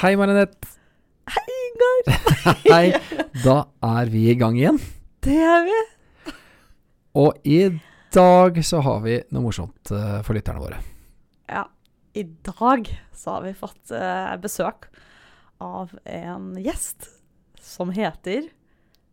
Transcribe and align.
Hei, 0.00 0.14
Marinette. 0.16 0.64
Hei, 1.28 1.56
Ingar. 1.66 2.20
Hei. 2.72 2.84
Da 3.44 3.56
er 3.84 4.08
vi 4.08 4.22
i 4.32 4.34
gang 4.38 4.54
igjen. 4.56 4.78
Det 5.20 5.34
er 5.44 5.66
vi. 5.66 5.80
Og 7.20 7.42
i 7.44 7.58
dag 8.14 8.60
så 8.64 8.80
har 8.86 9.02
vi 9.04 9.18
noe 9.28 9.44
morsomt 9.44 9.90
eh, 9.92 10.22
for 10.24 10.38
lytterne 10.38 10.62
våre. 10.62 10.78
Ja, 11.52 11.66
i 12.16 12.24
dag 12.24 12.88
så 13.12 13.34
har 13.34 13.44
vi 13.44 13.52
fått 13.58 13.92
eh, 13.92 14.30
besøk 14.40 14.88
av 15.60 15.92
en 16.08 16.54
gjest 16.64 17.10
som 17.60 17.92
heter 17.92 18.46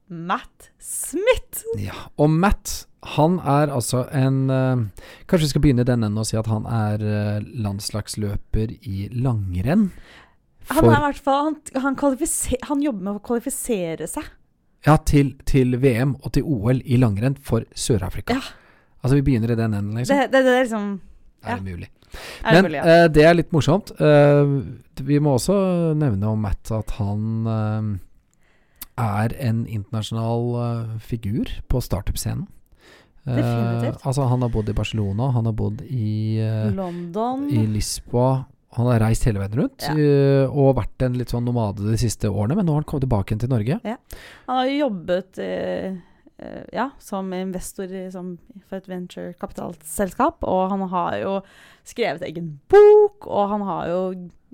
Matt 0.07 0.69
Smith. 0.79 1.65
Ja, 1.83 2.05
Og 2.15 2.31
Matt, 2.31 2.85
han 3.17 3.41
er 3.43 3.73
altså 3.75 4.05
en 4.15 4.45
eh, 4.47 4.85
Kanskje 5.27 5.49
vi 5.49 5.51
skal 5.51 5.65
begynne 5.67 5.83
i 5.83 5.91
den 5.91 6.07
enden 6.07 6.23
og 6.23 6.29
si 6.31 6.39
at 6.39 6.47
han 6.47 6.63
er 6.63 7.43
landslagsløper 7.43 8.71
i 8.87 9.09
langrenn. 9.11 9.89
Han, 10.69 10.85
er 10.89 10.97
i 10.97 11.03
hvert 11.05 11.23
fall, 11.23 11.43
han, 11.47 11.57
han, 11.83 11.97
han 12.69 12.81
jobber 12.83 13.03
med 13.05 13.19
å 13.19 13.23
kvalifisere 13.23 14.07
seg. 14.09 14.25
Ja, 14.85 14.97
til, 15.03 15.33
til 15.47 15.75
VM 15.81 16.15
og 16.21 16.31
til 16.37 16.47
OL 16.47 16.81
i 16.85 16.99
langrenn 17.01 17.37
for 17.43 17.65
Sør-Afrika. 17.75 18.37
Ja. 18.37 18.55
Altså 19.03 19.19
vi 19.19 19.23
begynner 19.29 19.53
i 19.53 19.59
den 19.59 19.73
enden, 19.73 19.95
liksom. 19.99 20.17
det, 20.17 20.41
det 20.43 20.53
er 20.53 20.65
liksom 20.65 20.89
ja. 21.43 21.53
Er 21.53 21.61
det 21.61 21.71
mulig? 21.71 21.87
Er 22.43 22.51
det 22.51 22.57
Men 22.57 22.67
mulig, 22.67 22.79
ja. 22.79 22.97
uh, 23.05 23.07
det 23.13 23.23
er 23.23 23.37
litt 23.37 23.53
morsomt. 23.55 23.93
Uh, 24.01 25.03
vi 25.07 25.19
må 25.23 25.37
også 25.37 25.55
nevne 25.97 26.33
om 26.33 26.43
Matt 26.43 26.71
at 26.73 26.95
han 26.97 27.47
uh, 27.47 27.89
er 28.97 29.35
en 29.45 29.65
internasjonal 29.69 30.97
figur 31.03 31.51
på 31.69 31.81
startup-scenen. 31.83 32.47
Definitivt. 33.27 34.05
altså 34.07 34.23
Han 34.31 34.41
har 34.41 34.49
bodd 34.49 34.69
i 34.71 34.73
Barcelona, 34.73 35.25
han 35.35 35.45
har 35.45 35.53
bodd 35.53 35.81
i, 35.83 36.39
London. 36.73 37.49
i 37.51 37.65
Lisboa. 37.67 38.45
Han 38.75 38.85
har 38.89 38.99
reist 38.99 39.23
hele 39.25 39.39
veien 39.39 39.55
rundt 39.55 39.85
Ja. 39.87 39.93
eh, 39.95 40.45
og 40.51 40.75
vært 40.75 41.01
en 41.05 41.13
litt 41.17 41.31
sånn 41.31 41.45
nomade 41.47 41.85
de 41.87 41.97
siste 41.97 42.27
årene, 42.29 42.55
men 42.59 42.65
nå 42.67 42.73
har 42.75 42.81
han 42.81 42.87
kommet 42.89 43.05
tilbake 43.07 43.37
til 43.39 43.49
Norge. 43.49 43.79
Han 44.47 44.55
har 44.59 44.65
jo 44.67 44.79
jobbet 44.81 45.39
eh, 45.39 45.95
eh, 46.37 46.63
ja, 46.73 46.89
som 46.99 47.31
investor 47.33 47.87
som, 48.11 48.37
for 48.67 48.77
et 48.77 48.89
venturekapitalselskap, 48.91 50.43
og 50.43 50.69
han 50.73 50.83
har 50.91 51.17
jo 51.21 51.35
skrevet 51.87 52.25
egen 52.27 52.59
bok, 52.69 53.27
og 53.27 53.49
han 53.55 53.61
har 53.67 53.87
jo 53.93 54.01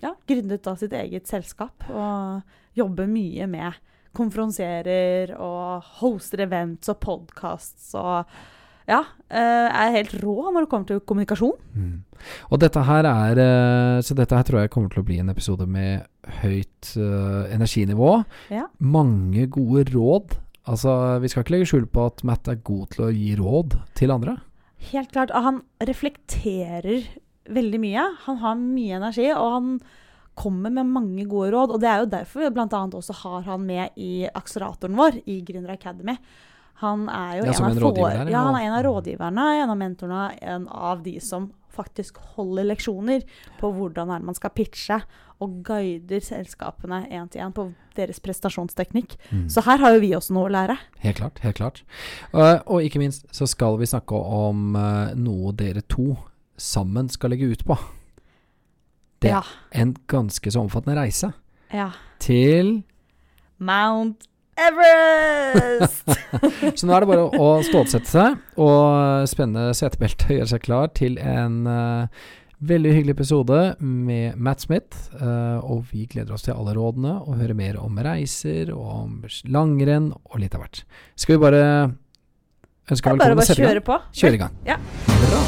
ja, 0.04 0.14
gründet 0.30 0.64
da 0.64 0.76
sitt 0.80 0.94
eget 0.94 1.28
selskap, 1.28 1.84
og 1.90 2.42
jobber 2.78 3.10
mye 3.10 3.48
med 3.50 3.74
konferansierer 4.14 5.34
og 5.42 5.84
hoster 6.00 6.44
events 6.46 6.90
og 6.94 7.00
podkaster, 7.02 7.98
og 7.98 8.26
ja, 8.90 9.00
eh, 9.32 9.68
er 9.70 9.96
helt 9.96 10.14
rå 10.20 10.50
når 10.52 10.66
det 10.66 10.70
kommer 10.72 10.90
til 10.90 11.02
kommunikasjon. 11.08 11.56
Mm. 11.76 11.96
Og 12.52 12.60
dette 12.60 12.84
her 12.88 13.08
er 13.10 13.40
eh, 13.44 14.02
Så 14.04 14.16
dette 14.16 14.36
her 14.36 14.46
tror 14.48 14.62
jeg 14.62 14.72
kommer 14.72 14.92
til 14.92 15.04
å 15.04 15.08
bli 15.08 15.20
en 15.20 15.32
episode 15.32 15.68
med 15.68 16.06
høyt 16.42 16.94
uh, 16.96 17.44
energinivå. 17.52 18.14
Ja. 18.54 18.70
Mange 18.80 19.48
gode 19.52 19.90
råd. 19.92 20.38
Altså, 20.72 20.94
vi 21.20 21.28
skal 21.28 21.44
ikke 21.44 21.58
legge 21.58 21.68
skjul 21.68 21.88
på 21.92 22.06
at 22.08 22.24
Matt 22.24 22.48
er 22.48 22.62
god 22.64 22.94
til 22.94 23.08
å 23.10 23.12
gi 23.12 23.34
råd 23.36 23.76
til 24.00 24.14
andre. 24.16 24.38
Helt 24.92 25.12
klart. 25.12 25.34
Han 25.36 25.60
reflekterer 25.84 27.04
veldig 27.52 27.82
mye. 27.84 28.06
Han 28.28 28.40
har 28.40 28.56
mye 28.60 29.02
energi, 29.02 29.28
og 29.36 29.52
han 29.58 29.76
kommer 30.40 30.74
med 30.74 30.90
mange 30.90 31.28
gode 31.30 31.52
råd. 31.54 31.76
Og 31.76 31.84
det 31.84 31.92
er 31.92 32.02
jo 32.02 32.12
derfor 32.14 32.46
vi 32.46 32.54
bl.a. 32.56 32.82
også 32.88 33.18
har 33.24 33.44
han 33.50 33.68
med 33.68 34.00
i 34.00 34.26
akseleratoren 34.32 34.98
vår 34.98 35.20
i 35.28 35.42
Gründer 35.46 35.76
Academy. 35.76 36.16
Han 36.82 37.08
er 37.10 37.38
jo 37.38 37.44
Ja, 37.46 37.54
en, 37.54 37.78
en 37.78 37.84
av 37.84 37.94
der, 37.96 38.32
ja, 38.32 38.40
han 38.48 38.56
er 38.58 38.66
en 38.68 38.78
av 38.78 38.84
rådgiverne, 38.88 39.44
en 39.62 39.70
av 39.70 39.78
mentorene, 39.78 40.24
en 40.42 40.66
av 40.68 41.04
de 41.06 41.20
som 41.24 41.52
faktisk 41.74 42.18
holder 42.36 42.68
leksjoner 42.70 43.24
på 43.60 43.70
hvordan 43.74 44.12
er 44.14 44.26
man 44.26 44.38
skal 44.38 44.54
pitche, 44.54 45.00
og 45.42 45.56
guider 45.66 46.22
selskapene 46.24 47.02
én 47.12 47.28
til 47.32 47.42
én 47.44 47.54
på 47.56 47.66
deres 47.98 48.22
prestasjonsteknikk. 48.24 49.18
Mm. 49.32 49.48
Så 49.52 49.64
her 49.66 49.82
har 49.82 49.96
jo 49.96 50.04
vi 50.04 50.14
også 50.16 50.36
noe 50.36 50.48
å 50.48 50.54
lære. 50.54 50.78
Helt 51.04 51.20
klart. 51.20 51.42
helt 51.44 51.58
klart 51.58 51.84
Eh, 52.34 52.60
Og 52.66 52.84
ikke 52.86 53.02
minst 53.02 53.26
så 53.32 53.48
skal 53.50 53.78
vi 53.78 53.90
snakke 53.90 54.16
om 54.16 54.76
uh, 54.76 55.12
noe 55.16 55.52
dere 55.54 55.82
to 55.82 56.16
sammen 56.58 57.10
skal 57.10 57.34
legge 57.34 57.52
ut 57.52 57.66
på. 57.66 57.78
Det 59.22 59.30
Ja. 59.30 59.44
En 59.72 59.96
ganske 60.08 60.52
så 60.52 60.60
omfattende 60.60 61.00
reise 61.00 61.34
ja. 61.72 61.92
til 62.20 62.84
Mount 63.60 64.28
Everest! 64.60 66.06
Så 66.78 66.86
nå 66.86 66.94
er 66.94 67.04
det 67.04 67.10
bare 67.10 67.26
å 67.42 67.50
stålsette 67.66 68.10
seg 68.10 68.62
og 68.62 69.26
spenne 69.30 69.72
setebeltet 69.78 70.30
og 70.30 70.38
gjøre 70.38 70.52
seg 70.54 70.64
klar 70.66 70.92
til 70.98 71.18
en 71.22 71.64
uh, 71.66 72.24
veldig 72.64 72.94
hyggelig 72.94 73.18
episode 73.18 73.60
med 73.82 74.38
Matt 74.38 74.64
Smith. 74.66 75.10
Uh, 75.18 75.58
og 75.66 75.84
vi 75.92 76.06
gleder 76.12 76.36
oss 76.38 76.46
til 76.46 76.56
alle 76.56 76.78
rådene 76.78 77.18
og 77.24 77.42
høre 77.42 77.58
mer 77.58 77.82
om 77.82 77.98
reiser 78.06 78.72
og 78.76 78.88
om 78.94 79.20
langrenn 79.50 80.12
og 80.14 80.40
litt 80.44 80.56
av 80.58 80.66
hvert. 80.66 80.84
Skal 81.18 81.38
vi 81.38 81.44
bare 81.48 81.66
ønske 82.92 83.14
er 83.14 83.22
bare 83.26 83.38
å 83.38 83.46
sette 83.46 83.62
i 83.62 83.66
gang? 83.66 83.72
kjøre 83.74 83.88
på. 83.90 84.02
Kjøre 84.22 84.40
i 84.40 84.44
gang. 84.46 84.58
Ja. 84.70 84.82
Bra. 85.28 85.46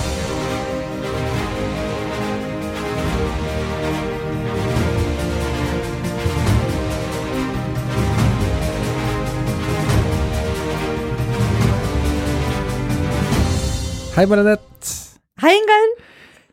Hei, 14.16 14.26
Bernadette. 14.26 14.62
Hi, 15.42 15.52
Ingar. 15.58 16.06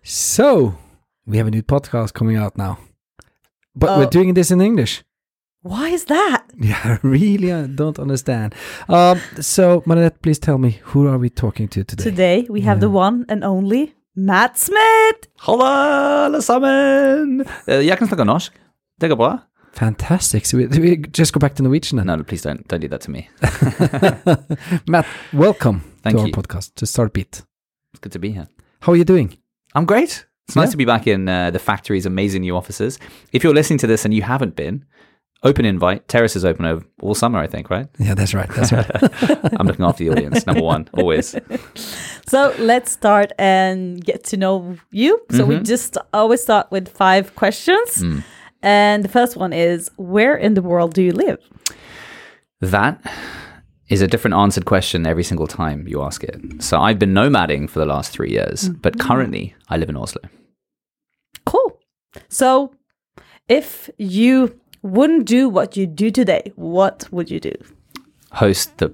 So, 0.03 0.75
we 1.27 1.37
have 1.39 1.47
a 1.47 1.51
new 1.51 1.63
podcast 1.63 2.13
coming 2.15 2.37
out 2.37 2.57
now. 2.59 2.77
But 3.75 3.91
Oh. 3.91 3.99
we're 3.99 4.11
doing 4.11 4.35
this 4.35 4.51
in 4.51 4.61
English. 4.61 5.03
Why 5.63 5.91
is 5.95 6.05
that? 6.07 6.43
Yeah, 6.61 6.81
I 6.85 6.99
really 7.03 7.53
uh, 7.53 7.67
don't 7.69 7.99
understand. 7.99 8.55
Um, 8.89 9.19
so, 9.41 9.81
Bernadette, 9.87 10.21
please 10.23 10.41
tell 10.41 10.59
me, 10.59 10.71
who 10.93 11.07
are 11.07 11.19
we 11.19 11.31
talking 11.31 11.69
to 11.69 11.85
today? 11.85 12.05
Today 12.05 12.47
we 12.51 12.61
have 12.63 12.79
Yeah. 12.79 12.89
the 12.89 12.91
one 12.91 13.25
and 13.29 13.45
only 13.45 13.95
Matt 14.17 14.59
Smith. 14.59 15.29
Halla, 15.47 16.25
alle 16.27 16.43
sammen! 16.43 17.41
Eh, 17.69 17.87
Jeg 17.87 17.99
kan 17.99 18.07
snakke 18.09 18.25
norsk. 18.25 18.53
Det 19.01 19.09
går 19.09 19.17
bra. 19.17 19.39
Fantastic. 19.75 20.45
So 20.47 20.57
we, 20.59 20.67
we 20.67 20.97
just 21.19 21.33
go 21.33 21.39
back 21.39 21.55
to 21.57 21.63
Norwegian 21.63 21.97
then. 21.99 22.07
No, 22.07 22.23
please 22.25 22.43
don't, 22.49 22.69
don't 22.69 22.81
do 22.83 22.89
that 22.89 23.01
to 23.01 23.11
me. 23.11 23.29
Matt, 24.89 25.07
welcome 25.33 25.81
Thank 26.03 26.17
to 26.19 26.23
our 26.25 26.31
podcast, 26.31 26.75
to 26.77 26.87
Start 26.87 27.13
Beat. 27.13 27.43
It's 27.93 28.01
good 28.01 28.13
to 28.13 28.19
be 28.19 28.31
here. 28.33 28.49
How 28.81 28.93
are 28.93 28.97
you 28.97 29.05
doing? 29.05 29.37
I'm 29.75 29.85
great. 29.85 30.25
It's 30.49 30.57
nice 30.57 30.71
to 30.71 30.77
be 30.77 30.85
back 30.85 31.07
in 31.07 31.29
uh, 31.29 31.51
the 31.51 31.59
factory's 31.59 32.07
amazing 32.07 32.41
new 32.43 32.57
offices. 32.57 32.99
If 33.33 33.45
you're 33.45 33.55
listening 33.55 33.79
to 33.81 33.87
this 33.87 34.05
and 34.05 34.13
you 34.15 34.23
haven't 34.23 34.57
been, 34.57 34.85
open 35.45 35.65
invite. 35.65 36.09
Terrace 36.09 36.35
is 36.35 36.45
open 36.45 36.65
over 36.65 36.85
all 37.01 37.15
summer, 37.15 37.39
I 37.39 37.47
think, 37.47 37.69
right? 37.71 37.87
Yeah, 37.99 38.15
that's 38.15 38.33
right. 38.35 38.49
That's 38.51 38.73
right. 38.73 38.91
I'm 39.61 39.67
looking 39.67 39.85
after 39.85 40.05
the 40.05 40.11
audience, 40.11 40.47
number 40.47 40.63
one, 40.63 40.89
always. 40.95 41.37
So 42.27 42.55
let's 42.59 42.91
start 42.93 43.33
and 43.39 44.03
get 44.05 44.25
to 44.25 44.37
know 44.37 44.77
you. 44.91 45.21
So 45.31 45.45
we 45.45 45.57
Mhm. 45.57 45.67
just 45.67 45.97
always 46.15 46.43
start 46.43 46.71
with 46.71 46.89
five 46.89 47.35
questions. 47.37 47.99
Mm. 48.03 48.25
And 48.63 49.05
the 49.05 49.09
first 49.09 49.37
one 49.37 49.53
is 49.53 49.91
Where 49.97 50.35
in 50.37 50.55
the 50.55 50.63
world 50.63 50.95
do 50.95 51.03
you 51.03 51.13
live? 51.13 51.39
That 52.61 53.01
is 53.93 54.01
a 54.03 54.07
different 54.13 54.35
answered 54.35 54.65
question 54.65 55.07
every 55.07 55.25
single 55.31 55.47
time 55.47 55.87
you 55.87 56.03
ask 56.03 56.25
it. 56.25 56.41
So 56.63 56.81
I've 56.81 56.99
been 56.99 57.13
nomading 57.15 57.69
for 57.69 57.79
the 57.79 57.87
last 57.95 58.11
three 58.13 58.31
years, 58.31 58.69
but 58.85 58.99
currently 58.99 59.55
I 59.69 59.77
live 59.77 59.89
in 59.91 59.97
Oslo. 59.97 60.23
Cool. 61.45 61.79
So 62.29 62.75
if 63.49 63.91
you 63.99 64.59
wouldn't 64.83 65.27
do 65.27 65.49
what 65.49 65.77
you 65.77 65.87
do 65.87 66.11
today, 66.11 66.53
what 66.57 67.07
would 67.13 67.31
you 67.31 67.41
do? 67.41 67.53
Host 68.33 68.79
the 68.79 68.89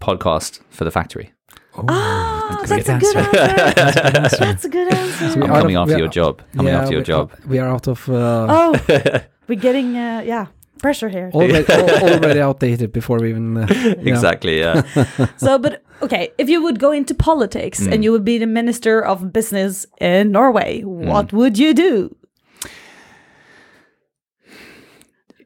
podcast 0.00 0.60
for 0.70 0.84
the 0.84 0.90
factory. 0.90 1.32
Oh, 1.76 1.84
Ah, 1.88 2.58
great 2.66 2.84
that's 2.86 2.88
a 2.88 2.98
good 2.98 3.16
answer. 3.16 4.38
That's 4.38 4.64
a 4.64 4.68
good 4.68 4.92
answer. 4.94 5.30
So 5.32 5.40
I'm 5.42 5.48
coming 5.48 5.76
of- 5.76 5.82
after 5.82 5.94
we 5.94 6.00
your 6.00 6.08
are- 6.08 6.20
job. 6.20 6.42
Coming 6.54 6.72
Yeah, 6.72 6.80
after 6.80 6.92
your 6.92 7.00
we- 7.00 7.04
job. 7.14 7.32
We 7.48 7.58
are 7.58 7.68
out 7.68 7.88
of 7.88 8.08
uh, 8.08 8.46
oh, 8.56 8.70
we're 9.48 9.58
getting, 9.68 9.96
uh, 9.96 10.22
yeah, 10.24 10.46
pressure 10.78 11.08
here. 11.08 11.30
already, 11.34 11.64
already 11.72 12.40
outdated 12.48 12.92
before 12.92 13.18
we 13.18 13.30
even. 13.30 13.56
Uh. 13.56 13.66
Exactly. 14.00 14.58
Yeah. 14.60 14.82
So, 15.36 15.58
but 15.58 15.82
okay, 16.02 16.30
if 16.38 16.48
you 16.48 16.62
would 16.62 16.78
go 16.80 16.90
into 16.92 17.14
politics 17.14 17.80
Mm. 17.80 17.92
and 17.92 18.04
you 18.04 18.12
would 18.12 18.24
be 18.24 18.38
the 18.38 18.46
minister 18.46 19.00
of 19.04 19.32
business 19.32 19.86
in 20.00 20.32
Norway, 20.32 20.82
what 20.82 21.32
would 21.32 21.58
you 21.58 21.74
do? 21.74 22.14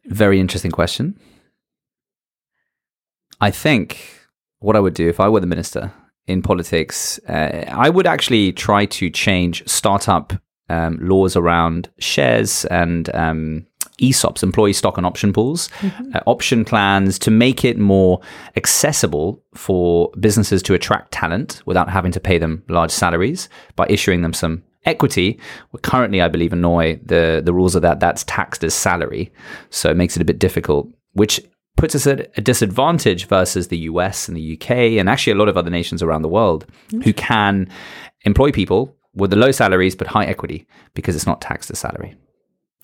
Very 0.06 0.38
interesting 0.40 0.70
question. 0.70 1.18
I 3.40 3.50
think 3.50 3.98
what 4.60 4.76
I 4.76 4.80
would 4.80 4.94
do 4.94 5.08
if 5.08 5.20
I 5.20 5.28
were 5.28 5.40
the 5.40 5.46
minister 5.46 5.92
in 6.26 6.42
politics, 6.42 7.18
uh, 7.28 7.64
I 7.68 7.90
would 7.90 8.06
actually 8.06 8.52
try 8.52 8.86
to 8.86 9.10
change 9.10 9.62
startup 9.68 10.32
um, 10.68 10.98
laws 11.00 11.36
around 11.36 11.90
shares 11.98 12.64
and 12.66 13.14
um, 13.14 13.66
ESOPs, 14.00 14.42
employee 14.42 14.72
stock 14.72 14.96
and 14.96 15.06
option 15.06 15.32
pools, 15.32 15.68
uh, 16.14 16.20
option 16.26 16.64
plans 16.64 17.18
to 17.20 17.30
make 17.30 17.64
it 17.64 17.78
more 17.78 18.20
accessible 18.56 19.42
for 19.54 20.10
businesses 20.20 20.62
to 20.62 20.74
attract 20.74 21.12
talent 21.12 21.62
without 21.66 21.88
having 21.88 22.12
to 22.12 22.20
pay 22.20 22.38
them 22.38 22.62
large 22.68 22.90
salaries 22.90 23.48
by 23.74 23.86
issuing 23.88 24.22
them 24.22 24.32
some 24.32 24.62
equity. 24.84 25.38
Well, 25.72 25.80
currently, 25.82 26.22
I 26.22 26.28
believe 26.28 26.52
in 26.52 26.60
Norway, 26.60 26.96
the, 26.96 27.42
the 27.44 27.52
rules 27.52 27.76
are 27.76 27.80
that 27.80 28.00
that's 28.00 28.24
taxed 28.24 28.64
as 28.64 28.74
salary. 28.74 29.32
So 29.70 29.90
it 29.90 29.96
makes 29.96 30.16
it 30.16 30.22
a 30.22 30.26
bit 30.26 30.38
difficult, 30.38 30.88
which 31.12 31.40
puts 31.76 31.94
us 31.94 32.06
at 32.06 32.30
a 32.38 32.40
disadvantage 32.40 33.26
versus 33.26 33.68
the 33.68 33.78
US 33.78 34.28
and 34.28 34.36
the 34.36 34.54
UK 34.54 34.70
and 34.70 35.08
actually 35.08 35.32
a 35.32 35.36
lot 35.36 35.48
of 35.48 35.56
other 35.56 35.70
nations 35.70 36.02
around 36.02 36.22
the 36.22 36.28
world 36.28 36.66
who 37.04 37.12
can 37.12 37.68
employ 38.22 38.50
people 38.50 38.96
with 39.14 39.30
the 39.30 39.36
low 39.36 39.50
salaries 39.50 39.94
but 39.94 40.06
high 40.06 40.24
equity 40.24 40.66
because 40.94 41.14
it's 41.14 41.26
not 41.26 41.40
taxed 41.40 41.70
as 41.70 41.78
salary. 41.78 42.14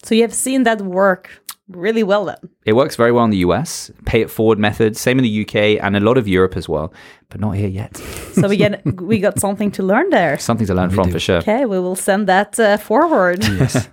So 0.02 0.14
you 0.14 0.22
have 0.22 0.34
seen 0.34 0.64
that 0.64 0.80
work 0.82 1.30
really 1.68 2.02
well 2.02 2.24
then. 2.24 2.36
It 2.66 2.72
works 2.74 2.96
very 2.96 3.12
well 3.12 3.24
in 3.24 3.30
the 3.30 3.38
US, 3.48 3.90
pay 4.04 4.20
it 4.20 4.30
forward 4.30 4.58
method, 4.58 4.96
same 4.96 5.18
in 5.18 5.24
the 5.24 5.42
UK 5.42 5.54
and 5.82 5.96
a 5.96 6.00
lot 6.00 6.18
of 6.18 6.26
Europe 6.28 6.56
as 6.56 6.68
well, 6.68 6.92
but 7.28 7.40
not 7.40 7.52
here 7.56 7.68
yet. 7.68 7.96
So 8.34 8.48
we 8.48 8.56
get 8.56 8.82
we 9.02 9.18
got 9.20 9.38
something 9.38 9.70
to 9.72 9.82
learn 9.82 10.10
there. 10.10 10.38
Something 10.38 10.66
to 10.66 10.74
learn 10.74 10.90
from 10.90 11.06
do. 11.06 11.12
for 11.12 11.20
sure. 11.20 11.38
Okay, 11.38 11.64
we 11.66 11.78
will 11.78 11.96
send 11.96 12.26
that 12.28 12.58
uh, 12.58 12.76
forward. 12.78 13.44
Yes. 13.58 13.88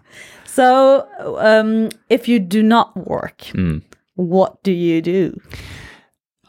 So 0.46 1.08
um, 1.38 1.90
if 2.10 2.28
you 2.28 2.40
do 2.40 2.64
not 2.64 2.96
work, 2.96 3.38
Mm. 3.54 3.82
what 4.16 4.64
do 4.64 4.72
you 4.72 5.02
do? 5.02 5.40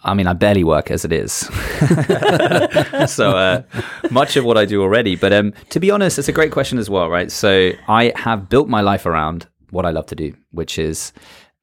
I 0.02 0.14
mean, 0.14 0.26
I 0.26 0.32
barely 0.32 0.64
work 0.64 0.91
as 0.91 1.05
it 1.05 1.12
is. 1.12 1.32
so 3.06 3.37
uh, 3.37 3.62
much 4.11 4.37
of 4.37 4.44
what 4.44 4.56
I 4.56 4.64
do 4.64 4.82
already. 4.82 5.14
But 5.14 5.32
um, 5.32 5.52
to 5.70 5.81
be 5.81 5.91
honest, 5.91 6.19
it's 6.19 6.29
a 6.29 6.32
great 6.32 6.52
question 6.52 6.79
as 6.79 6.88
well, 6.88 7.11
right? 7.11 7.31
So 7.31 7.73
I 7.88 8.12
have 8.17 8.49
built 8.49 8.69
my 8.69 8.81
life 8.81 9.05
around 9.05 9.47
what 9.70 9.85
I 9.85 9.91
love 9.91 10.06
to 10.06 10.14
do, 10.14 10.35
which 10.52 10.79
is 10.79 11.12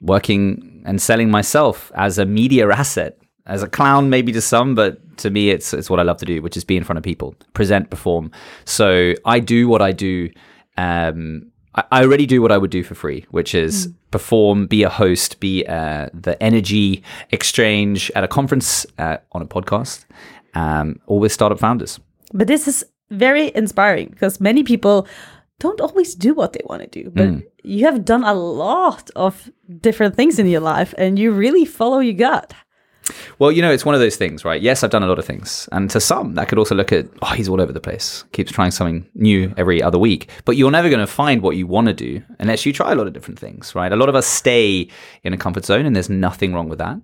working 0.01 0.84
and 0.86 1.01
selling 1.01 1.31
myself 1.31 1.92
as 1.95 2.18
a 2.18 2.25
media 2.25 2.69
asset, 2.69 3.18
as 3.48 3.63
a 3.63 3.68
clown, 3.68 4.10
maybe 4.10 4.31
to 4.34 4.42
some, 4.42 4.75
but 4.75 5.00
to 5.18 5.30
me, 5.30 5.50
it's 5.50 5.74
it's 5.74 5.89
what 5.89 6.00
I 6.00 6.04
love 6.04 6.18
to 6.18 6.25
do, 6.25 6.42
which 6.42 6.56
is 6.57 6.63
be 6.63 6.78
in 6.78 6.84
front 6.84 6.98
of 6.98 7.04
people, 7.04 7.36
present, 7.54 7.89
perform. 7.89 8.31
So 8.66 9.13
I 9.25 9.39
do 9.39 9.68
what 9.68 9.81
I 9.81 9.92
do. 9.92 10.30
Um, 10.78 11.51
I 11.77 11.83
I 11.91 12.03
already 12.03 12.25
do 12.25 12.41
what 12.41 12.51
I 12.51 12.57
would 12.57 12.71
do 12.71 12.83
for 12.83 12.95
free, 12.95 13.25
which 13.31 13.53
is 13.56 13.89
perform, 14.12 14.68
be 14.68 14.83
a 14.83 14.89
host, 14.89 15.39
be 15.39 15.65
uh, 15.68 16.07
the 16.13 16.35
energy 16.41 17.03
exchange 17.31 18.12
at 18.15 18.24
a 18.24 18.27
conference, 18.27 18.85
uh, 18.97 19.18
on 19.31 19.41
a 19.41 19.45
podcast, 19.45 20.06
um, 20.53 21.00
or 21.06 21.19
with 21.19 21.31
startup 21.31 21.59
founders. 21.59 22.00
But 22.33 22.47
this 22.47 22.68
is 22.68 22.83
very 23.12 23.51
inspiring 23.56 24.09
because 24.09 24.41
many 24.41 24.63
people 24.63 25.07
don't 25.59 25.81
always 25.81 26.15
do 26.15 26.33
what 26.33 26.53
they 26.53 26.62
want 26.69 26.81
to 26.81 27.03
do. 27.03 27.09
But 27.09 27.27
Mm. 27.27 27.44
you 27.63 27.85
have 27.85 28.03
done 28.03 28.24
a 28.24 28.33
lot 28.33 29.09
of 29.15 29.50
different 29.81 30.15
things 30.15 30.39
in 30.39 30.47
your 30.47 30.62
life 30.62 30.94
and 30.97 31.18
you 31.19 31.31
really 31.31 31.65
follow 31.65 32.00
your 32.00 32.13
gut. 32.29 32.53
Well, 33.39 33.51
you 33.51 33.62
know, 33.62 33.71
it's 33.71 33.86
one 33.86 33.95
of 33.95 34.01
those 34.01 34.15
things, 34.15 34.44
right? 34.44 34.62
Yes, 34.62 34.83
I've 34.83 34.89
done 34.89 35.04
a 35.04 35.07
lot 35.07 35.19
of 35.19 35.25
things. 35.25 35.69
And 35.71 35.89
to 35.92 36.00
some, 36.00 36.36
that 36.36 36.48
could 36.50 36.57
also 36.57 36.75
look 36.75 36.92
at, 36.92 37.07
oh, 37.21 37.33
he's 37.33 37.48
all 37.48 37.62
over 37.62 37.71
the 37.71 37.80
place, 37.80 38.24
keeps 38.31 38.51
trying 38.51 38.71
something 38.71 39.07
new 39.13 39.54
every 39.57 39.81
other 39.81 39.98
week. 39.98 40.30
But 40.45 40.57
you're 40.57 40.71
never 40.71 40.89
going 40.89 41.00
to 41.00 41.07
find 41.07 41.42
what 41.42 41.56
you 41.56 41.68
want 41.68 41.88
to 41.88 41.94
do 41.94 42.21
unless 42.39 42.65
you 42.65 42.74
try 42.74 42.92
a 42.92 42.95
lot 42.95 43.07
of 43.07 43.13
different 43.13 43.39
things, 43.39 43.75
right? 43.75 43.92
A 43.92 43.95
lot 43.95 44.09
of 44.09 44.15
us 44.15 44.27
stay 44.27 44.89
in 45.24 45.33
a 45.33 45.38
comfort 45.38 45.65
zone, 45.65 45.86
and 45.86 45.95
there's 45.95 46.09
nothing 46.09 46.54
wrong 46.54 46.69
with 46.69 46.80
that. 46.80 47.00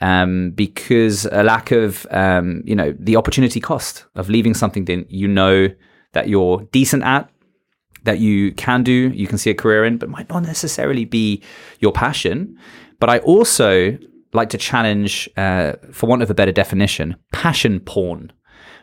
Um, 0.00 0.50
because 0.52 1.26
a 1.26 1.42
lack 1.42 1.72
of, 1.72 2.06
um, 2.10 2.62
you 2.64 2.74
know, 2.74 2.94
the 2.98 3.16
opportunity 3.16 3.60
cost 3.60 4.04
of 4.14 4.28
leaving 4.28 4.54
something 4.54 4.84
that 4.84 5.10
you 5.10 5.26
know 5.26 5.68
that 6.12 6.28
you're 6.28 6.62
decent 6.72 7.02
at, 7.02 7.30
that 8.04 8.20
you 8.20 8.52
can 8.52 8.82
do, 8.82 9.10
you 9.14 9.26
can 9.26 9.38
see 9.38 9.50
a 9.50 9.54
career 9.54 9.84
in, 9.84 9.98
but 9.98 10.08
might 10.08 10.28
not 10.28 10.44
necessarily 10.44 11.04
be 11.04 11.42
your 11.80 11.92
passion. 11.92 12.56
But 13.00 13.10
I 13.10 13.18
also 13.18 13.98
like 14.32 14.50
to 14.50 14.58
challenge, 14.58 15.28
uh, 15.36 15.74
for 15.92 16.06
want 16.06 16.22
of 16.22 16.30
a 16.30 16.34
better 16.34 16.52
definition, 16.52 17.16
passion 17.32 17.80
porn. 17.80 18.32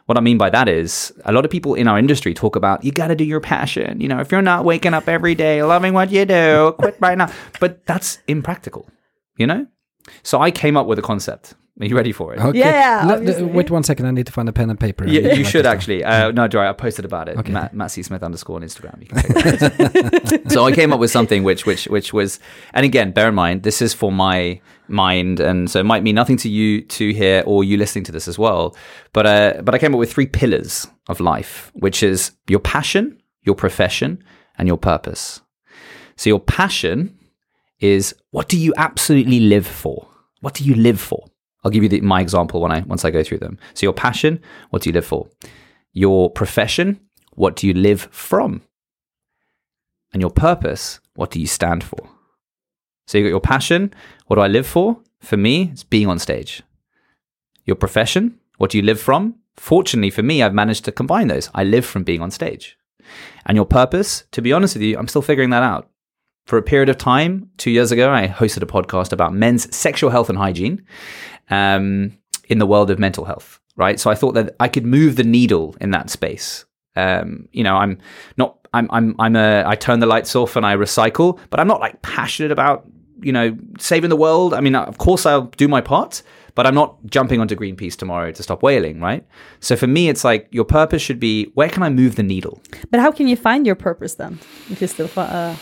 What 0.05 0.17
I 0.17 0.21
mean 0.21 0.37
by 0.37 0.51
that 0.51 0.69
is 0.69 1.11
a 1.25 1.31
lot 1.31 1.45
of 1.45 1.51
people 1.51 1.73
in 1.73 1.87
our 1.87 1.97
industry 1.97 2.33
talk 2.33 2.55
about 2.55 2.83
you 2.83 2.91
got 2.91 3.07
to 3.07 3.15
do 3.15 3.23
your 3.23 3.39
passion. 3.39 3.99
You 3.99 4.07
know, 4.07 4.19
if 4.19 4.31
you're 4.31 4.41
not 4.41 4.63
waking 4.63 4.93
up 4.93 5.07
every 5.07 5.33
day 5.33 5.63
loving 5.63 5.93
what 5.93 6.11
you 6.11 6.25
do, 6.25 6.75
quit 6.77 6.97
right 6.99 7.17
now. 7.17 7.31
But 7.59 7.85
that's 7.87 8.19
impractical, 8.27 8.87
you 9.37 9.47
know? 9.47 9.65
So 10.21 10.39
I 10.39 10.51
came 10.51 10.77
up 10.77 10.85
with 10.85 10.99
a 10.99 11.01
concept. 11.01 11.55
Are 11.77 11.85
you 11.85 11.95
ready 11.97 12.13
for 12.13 12.33
it? 12.33 12.39
Okay. 12.39 12.59
Yeah, 12.59 13.03
Let- 13.05 13.17
obviously. 13.17 13.43
wait 13.43 13.69
one 13.69 13.83
second. 13.83 14.05
I 14.05 14.11
need 14.11 14.27
to 14.27 14.31
find 14.31 14.47
a 14.47 14.53
pen 14.53 14.69
and 14.69 14.79
paper. 14.79 15.05
Yeah, 15.05 15.31
I'd 15.31 15.37
you 15.37 15.43
should 15.43 15.65
actually. 15.65 16.05
Uh, 16.05 16.31
no, 16.31 16.47
Joy, 16.47 16.65
I 16.65 16.71
posted 16.71 17.03
about 17.03 17.27
it. 17.27 17.37
Okay. 17.37 17.51
Matt, 17.51 17.73
Matt 17.73 17.91
C. 17.91 18.01
Smith 18.01 18.23
underscore 18.23 18.55
on 18.55 18.61
Instagram. 18.61 19.01
You 19.01 19.07
can 19.07 19.17
check 19.21 19.81
it 19.81 20.45
out. 20.45 20.51
so 20.51 20.65
I 20.65 20.71
came 20.71 20.93
up 20.93 21.01
with 21.01 21.11
something 21.11 21.43
which, 21.43 21.65
which, 21.65 21.87
which 21.87 22.13
was, 22.13 22.39
and 22.73 22.85
again, 22.85 23.11
bear 23.11 23.27
in 23.27 23.35
mind, 23.35 23.63
this 23.63 23.81
is 23.81 23.93
for 23.93 24.09
my 24.09 24.61
mind, 24.87 25.41
and 25.41 25.69
so 25.69 25.81
it 25.81 25.83
might 25.83 26.01
mean 26.01 26.15
nothing 26.15 26.37
to 26.37 26.49
you 26.49 26.81
to 26.81 27.11
hear 27.11 27.43
or 27.45 27.65
you 27.65 27.75
listening 27.75 28.05
to 28.05 28.11
this 28.13 28.29
as 28.29 28.39
well. 28.39 28.73
But, 29.11 29.25
uh, 29.25 29.61
but 29.61 29.75
I 29.75 29.77
came 29.77 29.93
up 29.93 29.99
with 29.99 30.13
three 30.13 30.27
pillars 30.27 30.87
of 31.09 31.19
life, 31.19 31.71
which 31.73 32.03
is 32.03 32.31
your 32.47 32.59
passion, 32.59 33.21
your 33.41 33.55
profession, 33.55 34.23
and 34.57 34.65
your 34.65 34.77
purpose. 34.77 35.41
So 36.15 36.29
your 36.29 36.39
passion 36.39 37.17
is 37.79 38.15
what 38.31 38.47
do 38.47 38.57
you 38.57 38.73
absolutely 38.77 39.41
live 39.41 39.67
for? 39.67 40.07
What 40.39 40.53
do 40.53 40.63
you 40.63 40.75
live 40.75 41.01
for? 41.01 41.27
I'll 41.65 41.71
give 41.71 41.81
you 41.81 41.89
the, 41.89 42.01
my 42.01 42.21
example 42.21 42.61
when 42.61 42.71
I 42.71 42.81
once 42.81 43.03
I 43.03 43.09
go 43.09 43.23
through 43.23 43.39
them. 43.39 43.57
So 43.73 43.87
your 43.87 43.93
passion, 43.93 44.39
what 44.69 44.83
do 44.83 44.89
you 44.89 44.93
live 44.93 45.05
for? 45.05 45.27
Your 45.93 46.29
profession, 46.29 46.99
what 47.33 47.55
do 47.55 47.65
you 47.65 47.73
live 47.73 48.07
from? 48.11 48.61
And 50.13 50.21
your 50.21 50.29
purpose, 50.29 50.99
what 51.15 51.31
do 51.31 51.39
you 51.39 51.47
stand 51.47 51.83
for? 51.83 52.07
So 53.07 53.17
you 53.17 53.23
got 53.25 53.29
your 53.29 53.41
passion, 53.41 53.93
what 54.27 54.35
do 54.35 54.43
I 54.43 54.47
live 54.47 54.67
for? 54.67 54.99
For 55.19 55.37
me, 55.37 55.71
it's 55.71 55.83
being 55.83 56.07
on 56.07 56.19
stage. 56.19 56.61
Your 57.65 57.75
profession, 57.75 58.39
what 58.57 58.69
do 58.69 58.77
you 58.77 58.83
live 58.83 59.01
from? 59.01 59.35
Fortunately 59.57 60.11
for 60.11 60.21
me, 60.21 60.43
I've 60.43 60.53
managed 60.53 60.85
to 60.85 60.91
combine 60.91 61.29
those. 61.29 61.49
I 61.55 61.63
live 61.63 61.85
from 61.85 62.03
being 62.03 62.21
on 62.21 62.29
stage. 62.29 62.77
And 63.45 63.55
your 63.55 63.65
purpose, 63.65 64.25
to 64.31 64.41
be 64.41 64.53
honest 64.53 64.75
with 64.75 64.83
you, 64.83 64.97
I'm 64.97 65.07
still 65.07 65.21
figuring 65.23 65.49
that 65.49 65.63
out. 65.63 65.89
For 66.45 66.59
a 66.59 66.63
period 66.63 66.89
of 66.89 66.99
time, 66.99 67.49
two 67.57 67.71
years 67.71 67.91
ago, 67.91 68.13
I 68.13 68.27
hosted 68.27 68.61
a 68.61 68.67
podcast 68.67 69.11
about 69.11 69.33
men's 69.33 69.75
sexual 69.75 70.11
health 70.11 70.29
and 70.29 70.37
hygiene 70.37 70.85
um, 71.49 72.17
in 72.49 72.59
the 72.59 72.65
world 72.65 72.89
of 72.91 72.99
mental 72.99 73.25
health, 73.25 73.59
right? 73.75 73.99
So 73.99 74.09
I 74.09 74.15
thought 74.15 74.33
that 74.33 74.55
I 74.59 74.67
could 74.67 74.85
move 74.85 75.15
the 75.15 75.23
needle 75.23 75.75
in 75.81 75.91
that 75.91 76.09
space. 76.09 76.65
Um, 76.95 77.49
you 77.51 77.63
know, 77.63 77.75
I'm 77.75 77.99
not, 78.37 78.67
I'm, 78.73 78.89
I'm, 78.91 79.15
I'm 79.19 79.35
a, 79.35 79.63
I 79.65 79.75
turn 79.75 79.99
the 79.99 80.05
lights 80.05 80.35
off 80.35 80.55
and 80.55 80.65
I 80.65 80.75
recycle, 80.75 81.39
but 81.49 81.59
I'm 81.59 81.67
not 81.67 81.81
like 81.81 82.01
passionate 82.01 82.51
about, 82.51 82.85
you 83.21 83.31
know, 83.31 83.57
saving 83.79 84.09
the 84.09 84.15
world. 84.15 84.53
I 84.53 84.61
mean, 84.61 84.75
of 84.75 84.97
course 84.97 85.25
I'll 85.25 85.43
do 85.57 85.67
my 85.67 85.81
part, 85.81 86.21
but 86.55 86.65
I'm 86.65 86.73
not 86.73 86.97
jumping 87.05 87.41
onto 87.41 87.55
Greenpeace 87.55 87.97
tomorrow 87.97 88.31
to 88.31 88.43
stop 88.43 88.63
whaling, 88.63 89.01
right? 89.01 89.25
So 89.59 89.75
for 89.75 89.87
me, 89.87 90.07
it's 90.07 90.23
like 90.23 90.47
your 90.51 90.63
purpose 90.63 91.01
should 91.01 91.19
be 91.19 91.51
where 91.53 91.69
can 91.69 91.83
I 91.83 91.89
move 91.89 92.15
the 92.15 92.23
needle? 92.23 92.61
But 92.91 93.01
how 93.01 93.11
can 93.11 93.27
you 93.27 93.35
find 93.35 93.65
your 93.65 93.75
purpose 93.75 94.15
then? 94.15 94.39
If 94.69 94.79
you're 94.79 94.87
still, 94.87 95.09
uh, 95.17 95.55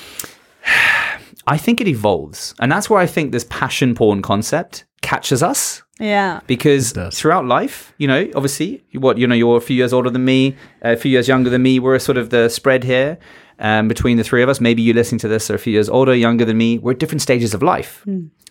I 1.47 1.57
think 1.57 1.81
it 1.81 1.87
evolves. 1.87 2.53
And 2.59 2.71
that's 2.71 2.89
where 2.89 2.99
I 2.99 3.07
think 3.07 3.31
this 3.31 3.45
passion 3.49 3.95
porn 3.95 4.21
concept 4.21 4.85
catches 5.03 5.43
us 5.43 5.83
yeah. 5.99 6.39
because 6.47 6.93
throughout 7.11 7.45
life, 7.45 7.93
you 7.99 8.07
know, 8.07 8.27
obviously, 8.35 8.83
what 8.93 9.19
you 9.19 9.27
know, 9.27 9.35
you're 9.35 9.57
a 9.57 9.61
few 9.61 9.75
years 9.75 9.93
older 9.93 10.09
than 10.09 10.25
me, 10.25 10.55
a 10.81 10.97
few 10.97 11.11
years 11.11 11.27
younger 11.27 11.51
than 11.51 11.61
me. 11.61 11.79
We're 11.79 11.99
sort 11.99 12.17
of 12.17 12.31
the 12.31 12.49
spread 12.49 12.83
here 12.83 13.19
um, 13.59 13.87
between 13.87 14.17
the 14.17 14.23
three 14.23 14.41
of 14.41 14.49
us. 14.49 14.59
Maybe 14.59 14.81
you 14.81 14.93
listening 14.93 15.19
to 15.19 15.27
this 15.27 15.51
are 15.51 15.55
a 15.55 15.59
few 15.59 15.73
years 15.73 15.89
older, 15.89 16.15
younger 16.15 16.45
than 16.45 16.57
me. 16.57 16.79
We're 16.79 16.93
at 16.93 16.99
different 16.99 17.21
stages 17.21 17.53
of 17.53 17.61
life. 17.61 18.01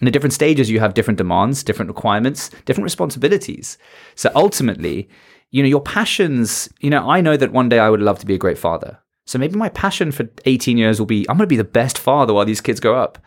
And 0.01 0.09
at 0.09 0.13
different 0.13 0.33
stages, 0.33 0.71
you 0.71 0.81
have 0.81 0.95
different 0.95 1.19
demands, 1.19 1.65
different 1.65 1.89
requirements, 1.89 2.51
different 2.65 2.85
responsibilities. 2.85 3.79
So 4.15 4.31
ultimately, 4.35 5.09
you 5.51 5.63
know, 5.63 5.69
your 5.69 5.83
passions. 5.83 6.69
You 6.81 6.91
know, 6.91 7.09
I 7.09 7.21
know 7.21 7.37
that 7.37 7.53
one 7.53 7.69
day 7.69 7.79
I 7.79 7.91
would 7.91 8.01
love 8.01 8.19
to 8.21 8.27
be 8.27 8.35
a 8.35 8.39
great 8.39 8.59
father. 8.59 8.99
So 9.27 9.39
maybe 9.39 9.57
my 9.57 9.69
passion 9.69 10.11
for 10.11 10.29
18 10.45 10.77
years 10.77 10.99
will 10.99 11.07
be 11.07 11.27
I'm 11.29 11.37
going 11.37 11.47
to 11.47 11.47
be 11.47 11.57
the 11.57 11.65
best 11.65 11.99
father 11.99 12.35
while 12.35 12.45
these 12.45 12.61
kids 12.61 12.81
grow 12.81 13.01
up. 13.01 13.19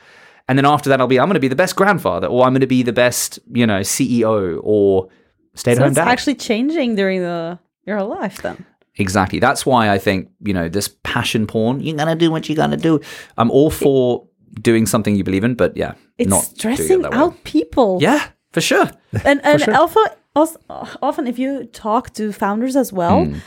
And 0.47 0.57
then 0.57 0.65
after 0.65 0.89
that, 0.89 0.99
I'll 1.01 1.07
be 1.07 1.19
I'm 1.19 1.25
going 1.27 1.33
to 1.35 1.39
be 1.39 1.47
the 1.47 1.55
best 1.55 1.75
grandfather, 1.75 2.27
or 2.27 2.45
I'm 2.45 2.53
going 2.53 2.61
to 2.61 2.67
be 2.67 2.83
the 2.83 2.93
best, 2.93 3.39
you 3.51 3.65
know, 3.65 3.79
CEO 3.81 4.59
or 4.63 5.09
stay 5.55 5.71
at 5.71 5.77
So 5.77 5.81
home 5.83 5.89
it's 5.91 5.95
dad. 5.97 6.07
actually 6.07 6.35
changing 6.35 6.95
during 6.95 7.21
the 7.21 7.57
your 7.87 8.03
life 8.03 8.41
then. 8.41 8.65
exactly. 8.95 9.39
That's 9.39 9.65
why 9.65 9.89
I 9.89 9.97
think 9.97 10.29
you 10.41 10.53
know 10.53 10.69
this 10.69 10.87
passion 11.03 11.47
porn. 11.47 11.81
You're 11.81 11.97
gonna 11.97 12.15
do 12.15 12.29
what 12.31 12.47
you're 12.47 12.55
going 12.55 12.71
to 12.71 12.77
do. 12.77 12.99
I'm 13.37 13.49
all 13.51 13.69
for 13.71 14.27
doing 14.61 14.85
something 14.85 15.15
you 15.15 15.23
believe 15.23 15.43
in, 15.43 15.55
but 15.55 15.75
yeah, 15.77 15.93
It's 16.17 16.29
not 16.29 16.43
doing 16.43 16.73
it 16.73 16.77
stressing 16.77 17.05
out 17.05 17.43
people. 17.43 17.97
Yeah, 18.01 18.21
for 18.53 18.61
sure. 18.61 18.89
and 19.25 19.39
and 19.43 19.61
sure. 19.61 19.73
alpha 19.73 19.99
also, 20.35 20.59
often 21.01 21.27
if 21.27 21.39
you 21.39 21.65
talk 21.65 22.13
to 22.13 22.31
founders 22.33 22.75
as 22.75 22.91
well 22.93 23.25
Hmm. 23.25 23.37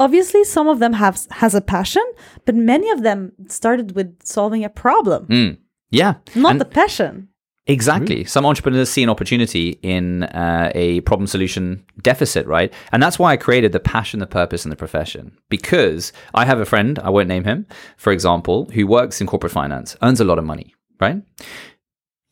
obviously 0.00 0.44
some 0.44 0.66
of 0.72 0.78
them 0.78 0.94
have 0.94 1.26
has 1.42 1.54
a 1.54 1.60
passion 1.60 2.02
but 2.46 2.54
many 2.54 2.88
of 2.90 3.02
them 3.02 3.32
started 3.48 3.94
with 3.96 4.08
solving 4.24 4.64
a 4.64 4.70
problem 4.70 5.26
Mm. 5.26 5.56
Yeah, 5.90 6.14
not 6.34 6.52
And- 6.52 6.60
the 6.60 6.64
passion 6.64 7.28
Exactly. 7.68 8.24
Some 8.24 8.46
entrepreneurs 8.46 8.88
see 8.88 9.02
an 9.02 9.10
opportunity 9.10 9.78
in 9.82 10.22
uh, 10.22 10.72
a 10.74 11.00
problem 11.02 11.26
solution 11.26 11.84
deficit, 12.00 12.46
right? 12.46 12.72
And 12.92 13.02
that's 13.02 13.18
why 13.18 13.32
I 13.32 13.36
created 13.36 13.72
the 13.72 13.78
passion, 13.78 14.20
the 14.20 14.26
purpose, 14.26 14.64
and 14.64 14.72
the 14.72 14.76
profession. 14.76 15.36
Because 15.50 16.14
I 16.34 16.46
have 16.46 16.60
a 16.60 16.64
friend, 16.64 16.98
I 17.00 17.10
won't 17.10 17.28
name 17.28 17.44
him, 17.44 17.66
for 17.98 18.10
example, 18.10 18.70
who 18.72 18.86
works 18.86 19.20
in 19.20 19.26
corporate 19.26 19.52
finance, 19.52 19.96
earns 20.00 20.18
a 20.18 20.24
lot 20.24 20.38
of 20.38 20.46
money, 20.46 20.74
right? 20.98 21.22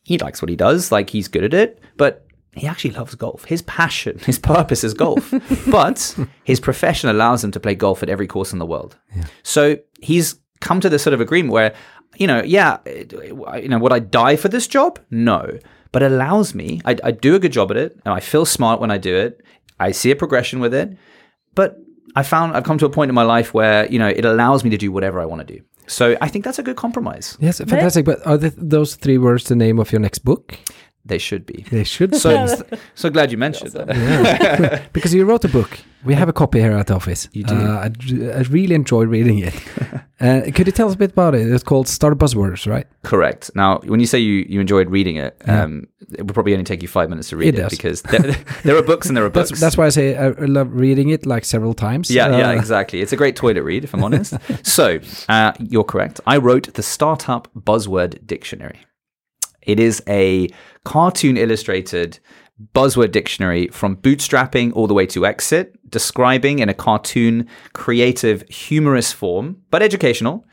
He 0.03 0.17
likes 0.17 0.41
what 0.41 0.49
he 0.49 0.55
does, 0.55 0.91
like 0.91 1.11
he's 1.11 1.27
good 1.27 1.43
at 1.43 1.53
it, 1.53 1.79
but 1.97 2.25
he 2.53 2.65
actually 2.65 2.95
loves 2.95 3.13
golf. 3.13 3.45
His 3.45 3.61
passion, 3.61 4.17
his 4.25 4.39
purpose 4.39 4.83
is 4.83 4.95
golf, 4.95 5.31
but 5.69 6.17
his 6.45 6.59
profession 6.59 7.09
allows 7.11 7.43
him 7.43 7.51
to 7.51 7.59
play 7.59 7.75
golf 7.75 8.01
at 8.01 8.09
every 8.09 8.25
course 8.25 8.53
in 8.53 8.57
the 8.59 8.65
world. 8.65 8.97
So 9.43 9.77
he's 10.01 10.39
come 10.61 10.79
to 10.81 10.89
this 10.89 11.03
sort 11.03 11.13
of 11.13 11.21
agreement 11.21 11.53
where, 11.53 11.75
you 12.19 12.27
know, 12.27 12.41
yeah, 12.43 12.77
you 12.85 13.67
know, 13.69 13.79
would 13.79 13.93
I 13.93 13.99
die 13.99 14.35
for 14.35 14.49
this 14.49 14.67
job? 14.67 14.99
No, 15.09 15.59
but 15.91 16.01
it 16.01 16.11
allows 16.11 16.53
me. 16.53 16.81
I, 16.85 16.97
I 17.03 17.11
do 17.11 17.35
a 17.35 17.39
good 17.39 17.51
job 17.51 17.71
at 17.71 17.77
it, 17.77 17.99
and 18.05 18.13
I 18.13 18.19
feel 18.19 18.45
smart 18.45 18.79
when 18.79 18.91
I 18.91 18.97
do 18.97 19.15
it. 19.15 19.41
I 19.79 19.91
see 19.91 20.11
a 20.11 20.15
progression 20.15 20.59
with 20.59 20.73
it, 20.73 20.97
but 21.55 21.77
I 22.15 22.23
found 22.23 22.55
I've 22.55 22.63
come 22.63 22.77
to 22.79 22.85
a 22.85 22.89
point 22.89 23.09
in 23.09 23.15
my 23.15 23.23
life 23.23 23.53
where 23.53 23.85
you 23.91 23.99
know 23.99 24.07
it 24.07 24.25
allows 24.25 24.63
me 24.63 24.69
to 24.71 24.77
do 24.77 24.91
whatever 24.91 25.19
I 25.19 25.25
want 25.25 25.47
to 25.47 25.53
do. 25.55 25.61
So 25.87 26.17
I 26.19 26.27
think 26.27 26.43
that's 26.43 26.59
a 26.59 26.63
good 26.63 26.75
compromise. 26.75 27.37
Yes, 27.39 27.59
fantastic. 27.59 28.05
But 28.05 28.25
are 28.27 28.37
the, 28.37 28.49
those 28.57 28.95
three 28.95 29.17
words 29.17 29.45
the 29.45 29.55
name 29.55 29.79
of 29.79 29.91
your 29.91 30.01
next 30.01 30.19
book? 30.19 30.57
They 31.07 31.17
should 31.17 31.45
be. 31.45 31.65
They 31.71 31.83
should 31.83 32.15
So, 32.15 32.29
be. 32.69 32.77
so 32.95 33.09
glad 33.09 33.31
you 33.31 33.37
mentioned 33.37 33.71
that. 33.71 33.87
Yeah. 33.95 34.85
because 34.93 35.13
you 35.13 35.25
wrote 35.25 35.45
a 35.45 35.49
book. 35.49 35.79
We 36.05 36.13
have 36.13 36.29
a 36.29 36.33
copy 36.33 36.59
here 36.59 36.73
at 36.73 36.87
the 36.87 36.93
office. 36.95 37.27
You 37.33 37.43
do. 37.43 37.55
Uh, 37.55 37.89
I, 37.89 38.37
I 38.39 38.41
really 38.49 38.75
enjoy 38.75 39.05
reading 39.05 39.39
it. 39.39 39.53
uh, 40.21 40.41
could 40.53 40.67
you 40.67 40.71
tell 40.71 40.87
us 40.87 40.93
a 40.93 40.97
bit 40.97 41.11
about 41.11 41.33
it? 41.35 41.51
It's 41.51 41.63
called 41.63 41.87
Start 41.87 42.17
Buzzwords, 42.17 42.67
right? 42.67 42.87
Correct. 43.03 43.51
Now, 43.55 43.79
when 43.79 43.99
you 43.99 44.05
say 44.05 44.19
you, 44.19 44.45
you 44.47 44.61
enjoyed 44.61 44.89
reading 44.89 45.17
it, 45.17 45.35
Yeah. 45.45 45.63
um, 45.63 45.87
it 46.13 46.21
would 46.25 46.33
probably 46.33 46.53
only 46.53 46.63
take 46.65 46.81
you 46.81 46.87
five 46.87 47.09
minutes 47.09 47.29
to 47.29 47.37
read 47.37 47.55
It 47.55 47.59
it, 47.59 47.69
because 47.71 48.01
there, 48.03 48.21
there 48.63 48.77
are 48.77 48.83
books 48.83 49.07
and 49.07 49.17
there 49.17 49.25
are 49.25 49.29
books. 49.29 49.49
That's, 49.49 49.59
that's 49.61 49.77
why 49.77 49.87
I 49.87 49.89
say 49.89 50.15
I 50.15 50.27
I 50.27 50.45
love 50.45 50.69
reading 50.71 51.09
it 51.09 51.25
like 51.25 51.43
several 51.45 51.73
times. 51.73 52.09
yeah, 52.11 52.37
yeah, 52.37 52.49
Uh, 52.49 52.53
exactly. 52.53 53.01
It's 53.01 53.11
a 53.13 53.17
great 53.17 53.35
toilet 53.35 53.63
read, 53.63 53.83
if 53.83 53.93
I'm 53.93 54.03
honest. 54.03 54.33
so, 54.63 54.99
uh, 55.29 55.51
you're 55.59 55.83
correct. 55.83 56.21
I 56.27 56.37
wrote 56.37 56.73
the 56.75 56.83
Startup 56.83 57.47
Buzzword 57.55 58.25
Dictionary. 58.25 58.79
It 59.67 59.79
is 59.79 60.01
a 60.07 60.49
cartoon 60.83 61.37
illustrated 61.37 62.19
buzzword 62.73 63.11
dictionary 63.11 63.67
from 63.67 63.97
bootstrapping 63.97 64.73
all 64.73 64.87
the 64.87 64.93
way 64.93 65.05
to 65.05 65.25
exit, 65.25 65.77
describing 65.91 66.59
in 66.59 66.69
a 66.69 66.73
cartoon, 66.73 67.47
creative, 67.73 68.43
humorous 68.49 69.11
form, 69.11 69.57
but 69.69 69.83
educational. 69.83 70.45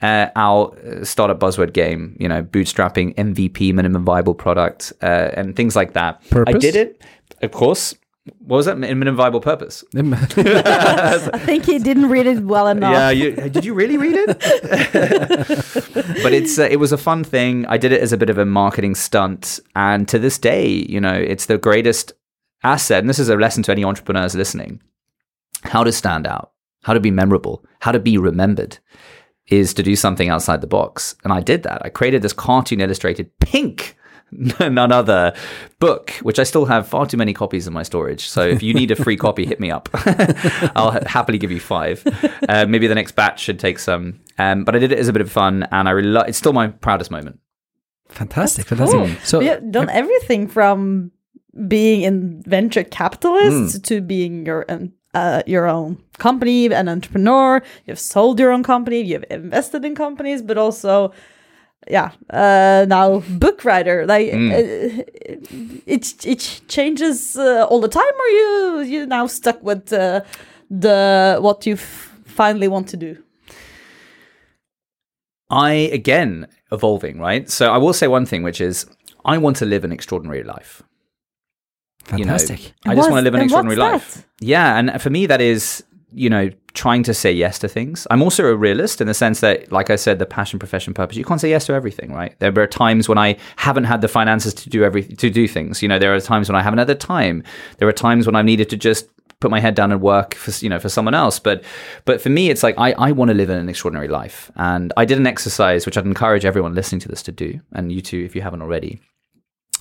Uh, 0.00 0.28
our 0.34 0.76
uh, 0.84 1.04
startup 1.04 1.38
buzzword 1.38 1.72
game, 1.72 2.16
you 2.18 2.28
know, 2.28 2.42
bootstrapping, 2.42 3.14
MVP, 3.14 3.72
minimum 3.72 4.04
viable 4.04 4.34
product, 4.34 4.92
uh, 5.00 5.30
and 5.34 5.54
things 5.54 5.76
like 5.76 5.92
that. 5.92 6.20
I 6.56 6.58
did 6.58 6.74
it, 6.74 7.04
of 7.40 7.52
course. 7.52 7.94
What 8.24 8.56
was 8.58 8.66
that? 8.66 8.78
Minimum 8.78 9.16
viable 9.16 9.40
purpose. 9.40 9.82
I 9.94 11.38
think 11.44 11.64
he 11.64 11.80
didn't 11.80 12.08
read 12.08 12.26
it 12.26 12.44
well 12.44 12.68
enough. 12.68 12.92
Yeah, 12.92 13.10
you, 13.10 13.32
did 13.34 13.64
you 13.64 13.74
really 13.74 13.96
read 13.96 14.14
it? 14.14 14.26
but 16.22 16.32
it's 16.32 16.56
uh, 16.56 16.68
it 16.70 16.76
was 16.76 16.92
a 16.92 16.98
fun 16.98 17.24
thing. 17.24 17.66
I 17.66 17.78
did 17.78 17.90
it 17.90 18.00
as 18.00 18.12
a 18.12 18.16
bit 18.16 18.30
of 18.30 18.38
a 18.38 18.44
marketing 18.44 18.94
stunt, 18.94 19.58
and 19.74 20.06
to 20.06 20.20
this 20.20 20.38
day, 20.38 20.68
you 20.68 21.00
know, 21.00 21.12
it's 21.12 21.46
the 21.46 21.58
greatest 21.58 22.12
asset. 22.62 23.00
And 23.00 23.08
this 23.08 23.18
is 23.18 23.28
a 23.28 23.36
lesson 23.36 23.64
to 23.64 23.72
any 23.72 23.82
entrepreneurs 23.82 24.36
listening: 24.36 24.80
how 25.64 25.82
to 25.82 25.90
stand 25.90 26.24
out, 26.24 26.52
how 26.84 26.94
to 26.94 27.00
be 27.00 27.10
memorable, 27.10 27.64
how 27.80 27.90
to 27.90 28.00
be 28.00 28.18
remembered. 28.18 28.78
Is 29.48 29.74
to 29.74 29.82
do 29.82 29.96
something 29.96 30.28
outside 30.28 30.60
the 30.60 30.68
box, 30.68 31.16
and 31.24 31.32
I 31.32 31.40
did 31.40 31.64
that. 31.64 31.84
I 31.84 31.88
created 31.88 32.22
this 32.22 32.32
cartoon 32.32 32.80
illustrated 32.80 33.36
pink 33.40 33.96
none 34.60 34.90
other 34.92 35.34
book, 35.78 36.10
which 36.22 36.38
I 36.38 36.44
still 36.44 36.64
have 36.64 36.88
far 36.88 37.06
too 37.06 37.16
many 37.16 37.32
copies 37.34 37.66
in 37.66 37.72
my 37.72 37.82
storage. 37.82 38.26
So 38.28 38.40
if 38.42 38.62
you 38.62 38.72
need 38.74 38.90
a 38.90 38.96
free 38.96 39.16
copy, 39.16 39.44
hit 39.44 39.60
me 39.60 39.70
up. 39.70 39.88
I'll 40.74 40.92
ha- 40.92 41.00
happily 41.06 41.38
give 41.38 41.50
you 41.50 41.60
five. 41.60 42.02
Uh, 42.48 42.66
maybe 42.66 42.86
the 42.86 42.94
next 42.94 43.12
batch 43.12 43.40
should 43.40 43.58
take 43.58 43.78
some. 43.78 44.20
Um, 44.38 44.64
but 44.64 44.74
I 44.74 44.78
did 44.78 44.92
it 44.92 44.98
as 44.98 45.08
a 45.08 45.12
bit 45.12 45.22
of 45.22 45.30
fun, 45.30 45.66
and 45.70 45.88
I 45.88 45.92
really 45.92 46.08
lo- 46.08 46.22
it's 46.26 46.38
still 46.38 46.52
my 46.52 46.68
proudest 46.68 47.10
moment. 47.10 47.38
fantastic, 48.08 48.66
Cool. 48.66 48.76
fantastic. 48.78 49.24
So 49.24 49.40
You've 49.40 49.70
done 49.70 49.88
everything 49.90 50.48
from 50.48 51.10
being 51.68 52.02
in 52.02 52.42
venture 52.46 52.84
capitalist 52.84 53.76
Mm. 53.78 53.84
to 53.84 54.00
being 54.00 54.46
your 54.46 54.64
own, 54.68 54.92
uh, 55.14 55.42
your 55.46 55.66
own 55.66 55.98
company, 56.18 56.72
an 56.72 56.88
entrepreneur. 56.88 57.62
You've 57.86 57.98
sold 57.98 58.38
your 58.40 58.50
own 58.52 58.62
company. 58.62 59.02
You've 59.02 59.24
invested 59.30 59.84
in 59.84 59.94
companies, 59.94 60.40
but 60.42 60.56
also, 60.58 61.12
yeah, 61.90 62.10
uh, 62.30 62.86
now 62.88 63.20
book 63.38 63.64
writer. 63.64 64.06
Like 64.06 64.32
Mm. 64.32 64.52
uh, 64.52 65.02
it 65.86 66.24
it 66.26 66.60
changes 66.68 67.36
uh, 67.36 67.66
all 67.68 67.80
the 67.80 67.88
time, 67.88 68.14
or 68.20 68.28
you 68.28 68.80
you 68.86 69.06
now 69.06 69.26
stuck 69.26 69.62
with 69.62 69.92
uh, 69.92 70.20
the 70.70 71.38
what 71.40 71.66
you 71.66 71.76
finally 71.76 72.68
want 72.68 72.88
to 72.90 72.96
do. 72.96 73.16
I 75.50 75.72
again 75.92 76.46
evolving, 76.70 77.18
right? 77.20 77.50
So 77.50 77.72
I 77.72 77.78
will 77.78 77.92
say 77.92 78.06
one 78.08 78.26
thing, 78.26 78.42
which 78.42 78.60
is 78.60 78.86
I 79.24 79.38
want 79.38 79.56
to 79.56 79.66
live 79.66 79.84
an 79.84 79.92
extraordinary 79.92 80.42
life. 80.44 80.82
you 82.16 82.24
know, 82.24 82.32
fantastic. 82.38 82.72
I 82.86 82.94
just 82.94 83.10
want 83.10 83.20
to 83.20 83.24
live 83.24 83.34
an 83.34 83.42
extraordinary 83.42 83.76
life. 83.76 84.26
Yeah, 84.40 84.76
and 84.78 85.00
for 85.00 85.10
me, 85.10 85.26
that 85.26 85.40
is 85.40 85.84
you 86.14 86.30
know 86.30 86.50
trying 86.74 87.02
to 87.02 87.12
say 87.12 87.30
yes 87.30 87.58
to 87.58 87.68
things. 87.68 88.06
I'm 88.10 88.22
also 88.22 88.46
a 88.46 88.56
realist 88.56 89.00
in 89.00 89.06
the 89.06 89.14
sense 89.14 89.40
that, 89.40 89.70
like 89.70 89.90
I 89.90 89.96
said, 89.96 90.18
the 90.18 90.26
passion, 90.26 90.58
profession, 90.58 90.94
purpose. 90.94 91.16
You 91.16 91.24
can't 91.24 91.40
say 91.40 91.50
yes 91.50 91.66
to 91.66 91.74
everything, 91.74 92.12
right? 92.12 92.38
There 92.38 92.52
are 92.58 92.66
times 92.66 93.08
when 93.08 93.18
I 93.18 93.36
haven't 93.56 93.84
had 93.84 94.00
the 94.00 94.08
finances 94.08 94.54
to 94.54 94.70
do 94.70 94.84
every 94.84 95.04
to 95.04 95.30
do 95.30 95.46
things. 95.46 95.82
You 95.82 95.88
know, 95.88 95.98
there 95.98 96.14
are 96.14 96.20
times 96.20 96.48
when 96.48 96.56
I 96.56 96.62
haven't 96.62 96.78
had 96.78 96.88
the 96.88 96.94
time. 96.94 97.42
There 97.78 97.88
are 97.88 97.92
times 97.92 98.26
when 98.26 98.36
I've 98.36 98.44
needed 98.44 98.70
to 98.70 98.76
just 98.76 99.08
put 99.40 99.50
my 99.50 99.60
head 99.60 99.74
down 99.74 99.90
and 99.90 100.00
work 100.00 100.34
for 100.34 100.52
you 100.64 100.70
know 100.70 100.78
for 100.78 100.88
someone 100.88 101.14
else 101.14 101.40
but 101.40 101.64
but 102.04 102.20
for 102.20 102.28
me 102.28 102.48
it's 102.48 102.62
like 102.62 102.76
I, 102.78 102.92
I 102.92 103.10
want 103.10 103.28
to 103.30 103.34
live 103.34 103.50
an 103.50 103.68
extraordinary 103.68 104.06
life 104.06 104.52
and 104.54 104.92
I 104.96 105.04
did 105.04 105.18
an 105.18 105.26
exercise 105.26 105.84
which 105.84 105.98
I'd 105.98 106.06
encourage 106.06 106.44
everyone 106.44 106.76
listening 106.76 107.00
to 107.00 107.08
this 107.08 107.24
to 107.24 107.32
do 107.32 107.60
and 107.72 107.90
you 107.90 108.00
too 108.00 108.24
if 108.24 108.36
you 108.36 108.40
haven't 108.40 108.62
already 108.62 109.00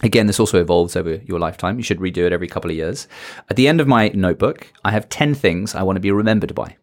Again, 0.04 0.28
this 0.28 0.40
also 0.40 0.60
evolves 0.60 0.96
over 0.96 1.16
your 1.26 1.40
lifetime. 1.40 1.78
You 1.78 1.84
should 1.84 2.00
redo 2.00 2.26
it 2.26 2.34
every 2.34 2.48
couple 2.48 2.72
of 2.72 2.78
years. 2.78 3.08
At 3.50 3.56
the 3.56 3.68
end 3.68 3.80
of 3.80 3.88
my 3.88 4.10
notebook, 4.10 4.72
I 4.84 4.92
have 4.92 5.10
10 5.10 5.36
things 5.36 5.76
I 5.76 5.84
want 5.84 5.96
to 5.98 6.02
be 6.02 6.12
remembered 6.12 6.56
by. 6.56 6.76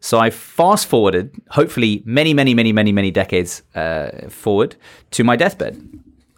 So 0.00 0.18
I 0.18 0.30
fast 0.30 0.86
forwarded, 0.86 1.34
hopefully 1.50 2.02
many, 2.04 2.34
many, 2.34 2.52
many, 2.52 2.72
many, 2.72 2.92
many 2.92 3.10
decades 3.10 3.62
uh, 3.74 4.28
forward 4.28 4.76
to 5.12 5.24
my 5.24 5.36
deathbed. 5.36 5.76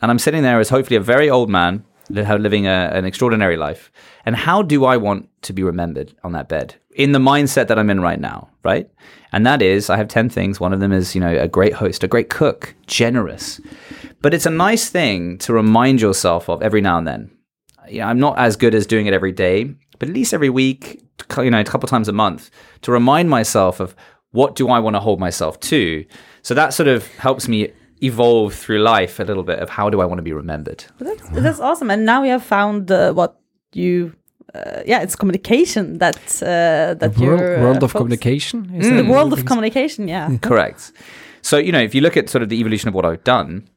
And 0.03 0.11
I'm 0.11 0.19
sitting 0.19 0.43
there 0.43 0.61
as 0.61 0.69
hopefully 0.69 0.97
a 0.97 1.01
very 1.01 1.29
old 1.29 1.51
man 1.51 1.85
living 2.11 2.67
a, 2.67 2.91
an 2.93 3.05
extraordinary 3.05 3.57
life. 3.57 3.91
And 4.25 4.37
how 4.37 4.63
do 4.63 4.85
I 4.85 4.97
want 4.97 5.29
to 5.43 5.53
be 5.53 5.63
remembered 5.63 6.15
on 6.23 6.33
that 6.33 6.49
bed? 6.49 6.75
In 6.95 7.13
the 7.13 7.19
mindset 7.19 7.69
that 7.69 7.79
I'm 7.79 7.91
in 7.91 8.01
right 8.01 8.21
now, 8.21 8.49
right? 8.65 8.91
And 9.33 9.47
that 9.47 9.61
is, 9.61 9.91
I 9.91 9.97
have 9.97 10.09
10 10.09 10.29
things. 10.31 10.61
One 10.61 10.73
of 10.73 10.81
them 10.81 10.93
is, 10.93 11.15
you 11.15 11.21
know, 11.21 11.37
a 11.37 11.49
great 11.49 11.75
host, 11.75 12.05
a 12.05 12.09
great 12.09 12.31
cook, 12.31 12.75
generous. 12.87 13.61
But 14.23 14.35
it's 14.35 14.47
a 14.47 14.51
nice 14.51 14.89
thing 14.89 15.39
to 15.39 15.53
remind 15.53 16.01
yourself 16.01 16.49
of 16.49 16.63
every 16.63 16.81
now 16.81 16.99
and 16.99 17.07
then. 17.07 17.31
You 17.89 18.01
know, 18.01 18.07
I'm 18.07 18.19
not 18.19 18.39
as 18.39 18.57
good 18.57 18.75
as 18.75 18.87
doing 18.87 19.07
it 19.07 19.15
every 19.15 19.33
day, 19.33 19.65
but 19.99 20.09
at 20.09 20.15
least 20.15 20.35
every 20.35 20.51
week, 20.51 21.03
you 21.37 21.51
know, 21.51 21.61
a 21.61 21.65
couple 21.65 21.89
times 21.89 22.09
a 22.09 22.13
month 22.13 22.51
to 22.83 22.93
remind 22.93 23.31
myself 23.31 23.81
of 23.81 23.95
what 24.33 24.55
do 24.55 24.69
I 24.69 24.79
want 24.79 24.97
to 24.97 25.01
hold 25.01 25.21
myself 25.21 25.61
to. 25.61 26.05
So 26.43 26.55
that 26.55 26.75
sort 26.75 26.89
of 26.89 27.07
helps 27.17 27.49
me 27.49 27.73
evolve 28.03 28.55
through 28.55 28.81
life 28.81 29.19
a 29.21 29.25
little 29.25 29.43
bit 29.43 29.59
of 29.59 29.71
how 29.71 29.91
do 29.91 30.01
I 30.01 30.05
want 30.05 30.19
to 30.19 30.23
be 30.23 30.33
remembered. 30.33 30.85
But 30.99 31.07
that's, 31.09 31.29
that's 31.31 31.61
awesome. 31.61 31.91
And 31.91 32.05
now 32.05 32.23
we 32.23 32.29
have 32.29 32.43
found 32.43 32.91
uh, 32.91 33.13
what 33.13 33.41
you, 33.73 34.15
uh, 34.55 34.83
yeah, 34.87 35.03
it's 35.03 35.17
communication 35.17 35.99
that 35.99 36.19
uh, 36.43 36.95
that 36.95 37.17
world, 37.19 37.41
you're, 37.41 37.59
uh, 37.59 37.63
world 37.63 37.77
of 37.83 37.93
focused- 37.93 37.97
communication. 37.97 38.75
Is 38.75 38.89
The 38.89 39.05
world 39.11 39.33
of 39.33 39.45
communication, 39.45 40.09
yeah. 40.09 40.37
Correct. 40.43 40.93
So, 41.43 41.57
you 41.59 41.73
know, 41.73 41.81
if 41.81 41.95
you 41.95 42.01
look 42.01 42.17
at 42.17 42.29
sort 42.29 42.43
of 42.43 42.49
the 42.49 42.59
evolution 42.61 42.89
of 42.89 42.95
what 42.95 43.05
I've 43.05 43.23
done, 43.25 43.69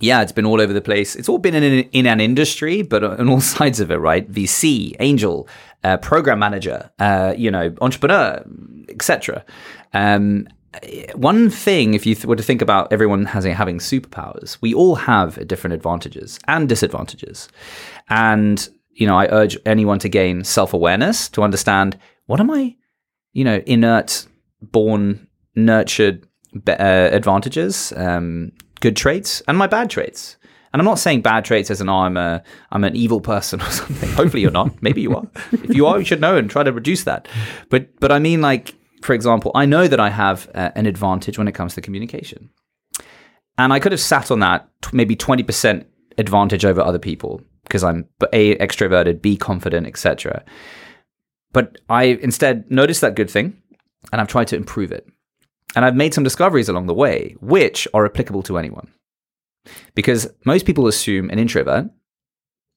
yeah, 0.00 0.22
it's 0.22 0.32
been 0.32 0.46
all 0.46 0.60
over 0.60 0.72
the 0.72 0.80
place. 0.80 1.16
It's 1.16 1.28
all 1.28 1.38
been 1.38 1.54
in, 1.54 1.64
in 1.90 2.06
an 2.06 2.20
industry, 2.20 2.82
but 2.82 3.02
on 3.02 3.28
all 3.28 3.40
sides 3.56 3.80
of 3.80 3.90
it, 3.90 3.96
right? 3.96 4.30
VC, 4.30 4.94
angel, 5.00 5.48
uh, 5.84 5.96
program 5.96 6.38
manager, 6.38 6.90
uh, 6.98 7.34
you 7.36 7.50
know, 7.50 7.74
entrepreneur, 7.80 8.44
etc. 8.88 9.44
Um, 9.92 10.46
one 11.14 11.50
thing, 11.50 11.94
if 11.94 12.04
you 12.04 12.14
th- 12.14 12.26
were 12.26 12.36
to 12.36 12.42
think 12.42 12.60
about 12.60 12.92
everyone 12.92 13.24
has 13.26 13.44
having 13.44 13.78
superpowers, 13.78 14.58
we 14.60 14.74
all 14.74 14.96
have 14.96 15.46
different 15.48 15.74
advantages 15.74 16.38
and 16.46 16.68
disadvantages. 16.68 17.48
And, 18.08 18.68
you 18.92 19.06
know, 19.06 19.16
I 19.16 19.26
urge 19.28 19.56
anyone 19.64 19.98
to 20.00 20.08
gain 20.08 20.44
self 20.44 20.74
awareness 20.74 21.28
to 21.30 21.42
understand 21.42 21.98
what 22.26 22.40
am 22.40 22.50
I, 22.50 22.76
you 23.32 23.44
know, 23.44 23.62
inert, 23.66 24.26
born, 24.60 25.26
nurtured 25.54 26.26
uh, 26.66 26.72
advantages, 27.12 27.92
um, 27.96 28.52
good 28.80 28.96
traits, 28.96 29.42
and 29.48 29.56
my 29.56 29.66
bad 29.66 29.88
traits. 29.88 30.36
And 30.72 30.80
I'm 30.82 30.86
not 30.86 30.98
saying 30.98 31.22
bad 31.22 31.46
traits 31.46 31.70
as 31.70 31.80
an 31.80 31.88
oh, 31.88 32.00
I'm 32.00 32.18
a 32.18 32.42
I'm 32.70 32.84
an 32.84 32.94
evil 32.94 33.22
person 33.22 33.62
or 33.62 33.70
something. 33.70 34.10
Hopefully 34.10 34.42
you're 34.42 34.50
not. 34.50 34.82
Maybe 34.82 35.00
you 35.00 35.16
are. 35.16 35.26
if 35.52 35.74
you 35.74 35.86
are, 35.86 35.98
you 35.98 36.04
should 36.04 36.20
know 36.20 36.36
and 36.36 36.50
try 36.50 36.62
to 36.62 36.72
reduce 36.72 37.04
that. 37.04 37.26
But 37.70 37.98
but 38.00 38.12
I 38.12 38.18
mean 38.18 38.42
like 38.42 38.74
for 39.02 39.12
example, 39.12 39.50
I 39.54 39.66
know 39.66 39.88
that 39.88 40.00
I 40.00 40.10
have 40.10 40.50
uh, 40.54 40.70
an 40.74 40.86
advantage 40.86 41.38
when 41.38 41.48
it 41.48 41.54
comes 41.54 41.74
to 41.74 41.80
communication, 41.80 42.50
and 43.56 43.72
I 43.72 43.80
could 43.80 43.92
have 43.92 44.00
sat 44.00 44.30
on 44.30 44.40
that 44.40 44.68
t- 44.82 44.90
maybe 44.92 45.16
twenty 45.16 45.42
percent 45.42 45.86
advantage 46.16 46.64
over 46.64 46.80
other 46.80 46.98
people 46.98 47.40
because 47.62 47.84
I'm 47.84 48.08
a 48.32 48.56
extroverted, 48.56 49.22
b 49.22 49.36
confident, 49.36 49.86
etc. 49.86 50.44
But 51.52 51.78
I 51.88 52.04
instead 52.04 52.70
noticed 52.70 53.00
that 53.00 53.14
good 53.14 53.30
thing, 53.30 53.62
and 54.12 54.20
I've 54.20 54.28
tried 54.28 54.48
to 54.48 54.56
improve 54.56 54.92
it. 54.92 55.06
And 55.76 55.84
I've 55.84 55.96
made 55.96 56.14
some 56.14 56.24
discoveries 56.24 56.68
along 56.68 56.86
the 56.86 56.94
way, 56.94 57.36
which 57.40 57.86
are 57.92 58.06
applicable 58.06 58.42
to 58.44 58.58
anyone. 58.58 58.92
Because 59.94 60.32
most 60.46 60.64
people 60.64 60.86
assume 60.86 61.28
an 61.28 61.38
introvert 61.38 61.90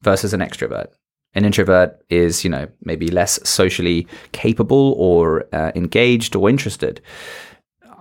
versus 0.01 0.33
an 0.33 0.41
extrovert. 0.41 0.87
An 1.33 1.45
introvert 1.45 2.03
is, 2.09 2.43
you 2.43 2.49
know, 2.49 2.67
maybe 2.83 3.07
less 3.07 3.39
socially 3.47 4.07
capable 4.33 4.93
or 4.97 5.45
uh, 5.53 5.71
engaged 5.75 6.35
or 6.35 6.49
interested. 6.49 7.01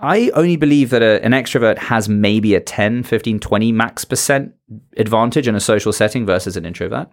I 0.02 0.30
only 0.30 0.56
believe 0.56 0.90
that 0.90 1.02
a, 1.02 1.22
an 1.24 1.32
extrovert 1.32 1.78
has 1.78 2.08
maybe 2.08 2.54
a 2.54 2.60
10, 2.60 3.02
15, 3.02 3.38
20 3.38 3.72
max 3.72 4.04
percent 4.04 4.54
advantage 4.96 5.46
in 5.46 5.54
a 5.54 5.60
social 5.60 5.92
setting 5.92 6.26
versus 6.26 6.56
an 6.56 6.64
introvert. 6.64 7.08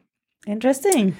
Interesting. 0.47 1.15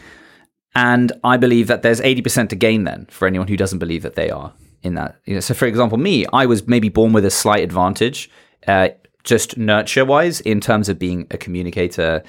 And 0.73 1.11
I 1.23 1.37
believe 1.37 1.67
that 1.67 1.81
there's 1.81 1.99
80% 2.01 2.49
to 2.49 2.55
gain 2.55 2.83
then 2.83 3.07
for 3.09 3.27
anyone 3.27 3.47
who 3.47 3.57
doesn't 3.57 3.79
believe 3.79 4.03
that 4.03 4.15
they 4.15 4.29
are 4.29 4.53
in 4.83 4.93
that. 4.95 5.15
You 5.25 5.35
know, 5.35 5.39
so, 5.39 5.53
for 5.53 5.65
example, 5.65 5.97
me, 5.97 6.25
I 6.31 6.45
was 6.45 6.67
maybe 6.67 6.89
born 6.89 7.13
with 7.13 7.25
a 7.25 7.31
slight 7.31 7.63
advantage, 7.63 8.29
uh, 8.67 8.89
just 9.23 9.57
nurture 9.57 10.05
wise, 10.05 10.39
in 10.41 10.61
terms 10.61 10.87
of 10.87 10.99
being 10.99 11.27
a 11.31 11.37
communicator. 11.37 12.23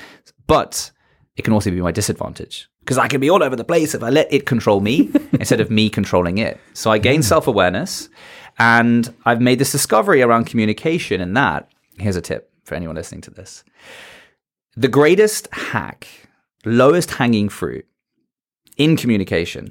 But 0.46 0.90
it 1.38 1.44
can 1.44 1.54
also 1.54 1.70
be 1.70 1.80
my 1.80 1.92
disadvantage 1.92 2.68
because 2.80 2.98
I 2.98 3.06
can 3.06 3.20
be 3.20 3.30
all 3.30 3.44
over 3.44 3.54
the 3.54 3.64
place 3.64 3.94
if 3.94 4.02
I 4.02 4.10
let 4.10 4.30
it 4.32 4.44
control 4.44 4.80
me 4.80 5.10
instead 5.32 5.60
of 5.60 5.70
me 5.70 5.88
controlling 5.88 6.38
it. 6.38 6.60
So 6.74 6.90
I 6.90 6.98
gain 6.98 7.22
self 7.22 7.46
awareness 7.46 8.08
and 8.58 9.14
I've 9.24 9.40
made 9.40 9.60
this 9.60 9.70
discovery 9.70 10.20
around 10.20 10.46
communication 10.46 11.20
and 11.20 11.36
that. 11.36 11.70
Here's 11.98 12.16
a 12.16 12.20
tip 12.20 12.50
for 12.64 12.74
anyone 12.74 12.96
listening 12.96 13.20
to 13.22 13.30
this 13.30 13.64
the 14.76 14.88
greatest 14.88 15.48
hack, 15.52 16.08
lowest 16.64 17.12
hanging 17.12 17.48
fruit 17.48 17.86
in 18.76 18.96
communication 18.96 19.68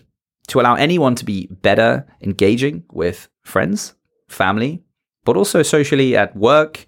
to 0.47 0.61
allow 0.61 0.75
anyone 0.75 1.15
to 1.15 1.25
be 1.25 1.47
better 1.47 2.07
engaging 2.21 2.83
with 2.91 3.27
friends, 3.43 3.93
family, 4.29 4.83
but 5.25 5.35
also 5.35 5.63
socially 5.63 6.15
at 6.15 6.33
work, 6.33 6.85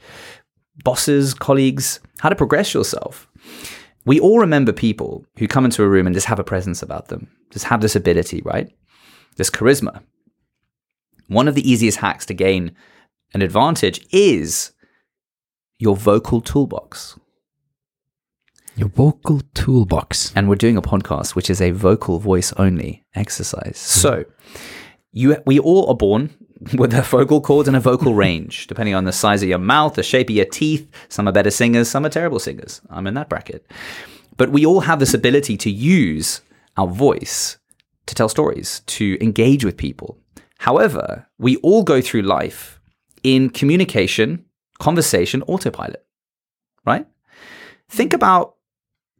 bosses, 0.85 1.33
colleagues, 1.33 1.99
how 2.19 2.29
to 2.29 2.35
progress 2.35 2.73
yourself 2.73 3.27
we 4.09 4.19
all 4.19 4.39
remember 4.39 4.73
people 4.73 5.23
who 5.37 5.47
come 5.47 5.65
into 5.65 5.83
a 5.83 5.87
room 5.87 6.07
and 6.07 6.15
just 6.15 6.25
have 6.25 6.39
a 6.39 6.43
presence 6.43 6.81
about 6.81 7.09
them, 7.09 7.29
just 7.51 7.65
have 7.65 7.79
this 7.79 7.95
ability, 7.95 8.41
right? 8.41 8.67
This 9.35 9.51
charisma. 9.51 10.01
One 11.27 11.47
of 11.47 11.53
the 11.53 11.69
easiest 11.69 11.99
hacks 11.99 12.25
to 12.25 12.33
gain 12.33 12.75
an 13.35 13.43
advantage 13.43 14.03
is 14.11 14.71
your 15.77 15.95
vocal 15.95 16.41
toolbox. 16.41 17.19
Your 18.75 18.89
vocal 18.89 19.41
toolbox. 19.53 20.33
And 20.35 20.49
we're 20.49 20.55
doing 20.55 20.75
a 20.75 20.81
podcast 20.81 21.35
which 21.35 21.51
is 21.51 21.61
a 21.61 21.69
vocal 21.69 22.17
voice 22.17 22.51
only 22.53 23.05
exercise. 23.13 23.77
So, 23.77 24.25
you 25.11 25.37
we 25.45 25.59
all 25.59 25.87
are 25.87 25.95
born 25.95 26.35
with 26.73 26.93
a 26.93 27.01
vocal 27.01 27.41
cord 27.41 27.67
and 27.67 27.75
a 27.75 27.79
vocal 27.79 28.13
range, 28.13 28.67
depending 28.67 28.95
on 28.95 29.05
the 29.05 29.11
size 29.11 29.41
of 29.41 29.49
your 29.49 29.59
mouth, 29.59 29.93
the 29.93 30.03
shape 30.03 30.29
of 30.29 30.35
your 30.35 30.45
teeth. 30.45 30.89
Some 31.07 31.27
are 31.27 31.31
better 31.31 31.51
singers, 31.51 31.89
some 31.89 32.05
are 32.05 32.09
terrible 32.09 32.39
singers. 32.39 32.81
I'm 32.89 33.07
in 33.07 33.13
that 33.13 33.29
bracket. 33.29 33.65
But 34.37 34.51
we 34.51 34.65
all 34.65 34.81
have 34.81 34.99
this 34.99 35.13
ability 35.13 35.57
to 35.57 35.69
use 35.69 36.41
our 36.77 36.87
voice 36.87 37.57
to 38.05 38.15
tell 38.15 38.29
stories, 38.29 38.81
to 38.87 39.17
engage 39.21 39.63
with 39.63 39.77
people. 39.77 40.17
However, 40.59 41.27
we 41.37 41.57
all 41.57 41.83
go 41.83 42.01
through 42.01 42.23
life 42.23 42.79
in 43.23 43.49
communication, 43.49 44.45
conversation, 44.79 45.41
autopilot, 45.43 46.05
right? 46.85 47.05
Think 47.89 48.13
about 48.13 48.55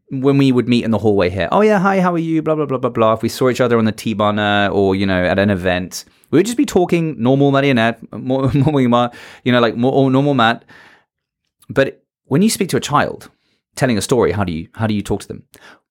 when 0.10 0.38
we 0.38 0.51
would 0.51 0.67
meet 0.67 0.84
in 0.84 0.91
the 0.91 0.98
hallway 0.98 1.29
here. 1.29 1.48
Oh 1.51 1.62
yeah, 1.62 1.79
hi, 1.79 2.01
how 2.01 2.13
are 2.13 2.17
you? 2.17 2.41
Blah 2.41 2.55
blah 2.55 2.65
blah 2.65 2.77
blah 2.77 2.89
blah. 2.89 3.13
If 3.13 3.22
we 3.22 3.29
saw 3.29 3.50
each 3.50 3.62
other 3.62 3.77
on 3.77 3.86
the 3.86 3.91
T-bar 3.91 4.69
or 4.72 4.96
you 4.96 5.05
know 5.05 5.24
at 5.24 5.39
an 5.39 5.50
event, 5.50 6.05
we 6.31 6.39
would 6.39 6.45
just 6.45 6.57
be 6.57 6.65
talking 6.65 7.21
normal 7.21 7.51
marionette, 7.51 8.00
normal, 8.12 8.51
you 9.43 9.51
know, 9.51 9.59
like 9.59 9.75
normal 9.75 10.33
Matt. 10.33 10.65
But 11.69 12.03
when 12.25 12.41
you 12.41 12.50
speak 12.50 12.69
to 12.69 12.77
a 12.77 12.81
child, 12.81 13.29
telling 13.75 13.98
a 13.98 14.01
story, 14.01 14.31
how 14.31 14.43
do 14.43 14.51
you 14.51 14.67
how 14.74 14.88
do 14.88 14.93
you 14.93 15.01
talk 15.01 15.21
to 15.21 15.27
them? 15.27 15.44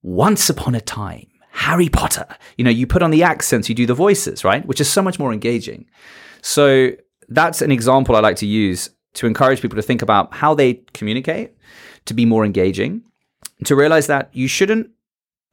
Once 0.02 0.48
upon 0.48 0.74
a 0.74 0.80
time, 0.80 1.26
Harry 1.50 1.88
Potter. 1.88 2.26
You 2.56 2.64
know, 2.64 2.70
you 2.70 2.86
put 2.86 3.02
on 3.02 3.10
the 3.10 3.22
accents, 3.22 3.68
you 3.68 3.74
do 3.74 3.86
the 3.86 3.94
voices, 3.94 4.44
right? 4.44 4.64
Which 4.64 4.80
is 4.80 4.90
so 4.90 5.02
much 5.02 5.18
more 5.18 5.32
engaging. 5.32 5.86
So 6.40 6.90
that's 7.28 7.62
an 7.62 7.72
example 7.72 8.14
I 8.14 8.20
like 8.20 8.36
to 8.36 8.46
use 8.46 8.90
to 9.14 9.26
encourage 9.26 9.60
people 9.60 9.76
to 9.76 9.82
think 9.82 10.02
about 10.02 10.32
how 10.32 10.54
they 10.54 10.74
communicate 10.92 11.54
to 12.04 12.14
be 12.14 12.24
more 12.24 12.44
engaging, 12.44 13.02
to 13.64 13.74
realize 13.74 14.06
that 14.06 14.30
you 14.32 14.46
shouldn't 14.48 14.90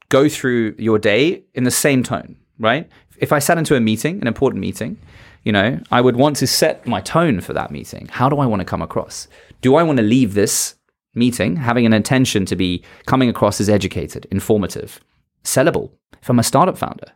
go 0.08 0.28
through 0.28 0.74
your 0.78 0.98
day 0.98 1.44
in 1.54 1.64
the 1.64 1.70
same 1.70 2.02
tone, 2.02 2.36
right? 2.58 2.88
If 3.18 3.32
I 3.32 3.38
sat 3.38 3.58
into 3.58 3.76
a 3.76 3.80
meeting, 3.80 4.20
an 4.20 4.26
important 4.26 4.60
meeting, 4.60 4.98
you 5.44 5.52
know, 5.52 5.80
I 5.90 6.00
would 6.00 6.16
want 6.16 6.36
to 6.36 6.46
set 6.46 6.86
my 6.86 7.00
tone 7.00 7.40
for 7.40 7.52
that 7.52 7.70
meeting. 7.70 8.08
How 8.10 8.28
do 8.28 8.38
I 8.38 8.46
want 8.46 8.60
to 8.60 8.64
come 8.64 8.82
across? 8.82 9.28
Do 9.60 9.76
I 9.76 9.82
want 9.82 9.98
to 9.98 10.02
leave 10.02 10.34
this 10.34 10.74
meeting 11.14 11.56
having 11.56 11.86
an 11.86 11.92
intention 11.92 12.44
to 12.46 12.56
be 12.56 12.82
coming 13.06 13.28
across 13.28 13.60
as 13.60 13.68
educated, 13.68 14.26
informative, 14.30 15.00
sellable? 15.44 15.90
If 16.20 16.28
I'm 16.28 16.38
a 16.38 16.42
startup 16.42 16.76
founder, 16.76 17.12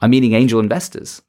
I'm 0.00 0.10
meeting 0.10 0.34
angel 0.34 0.60
investors. 0.60 1.22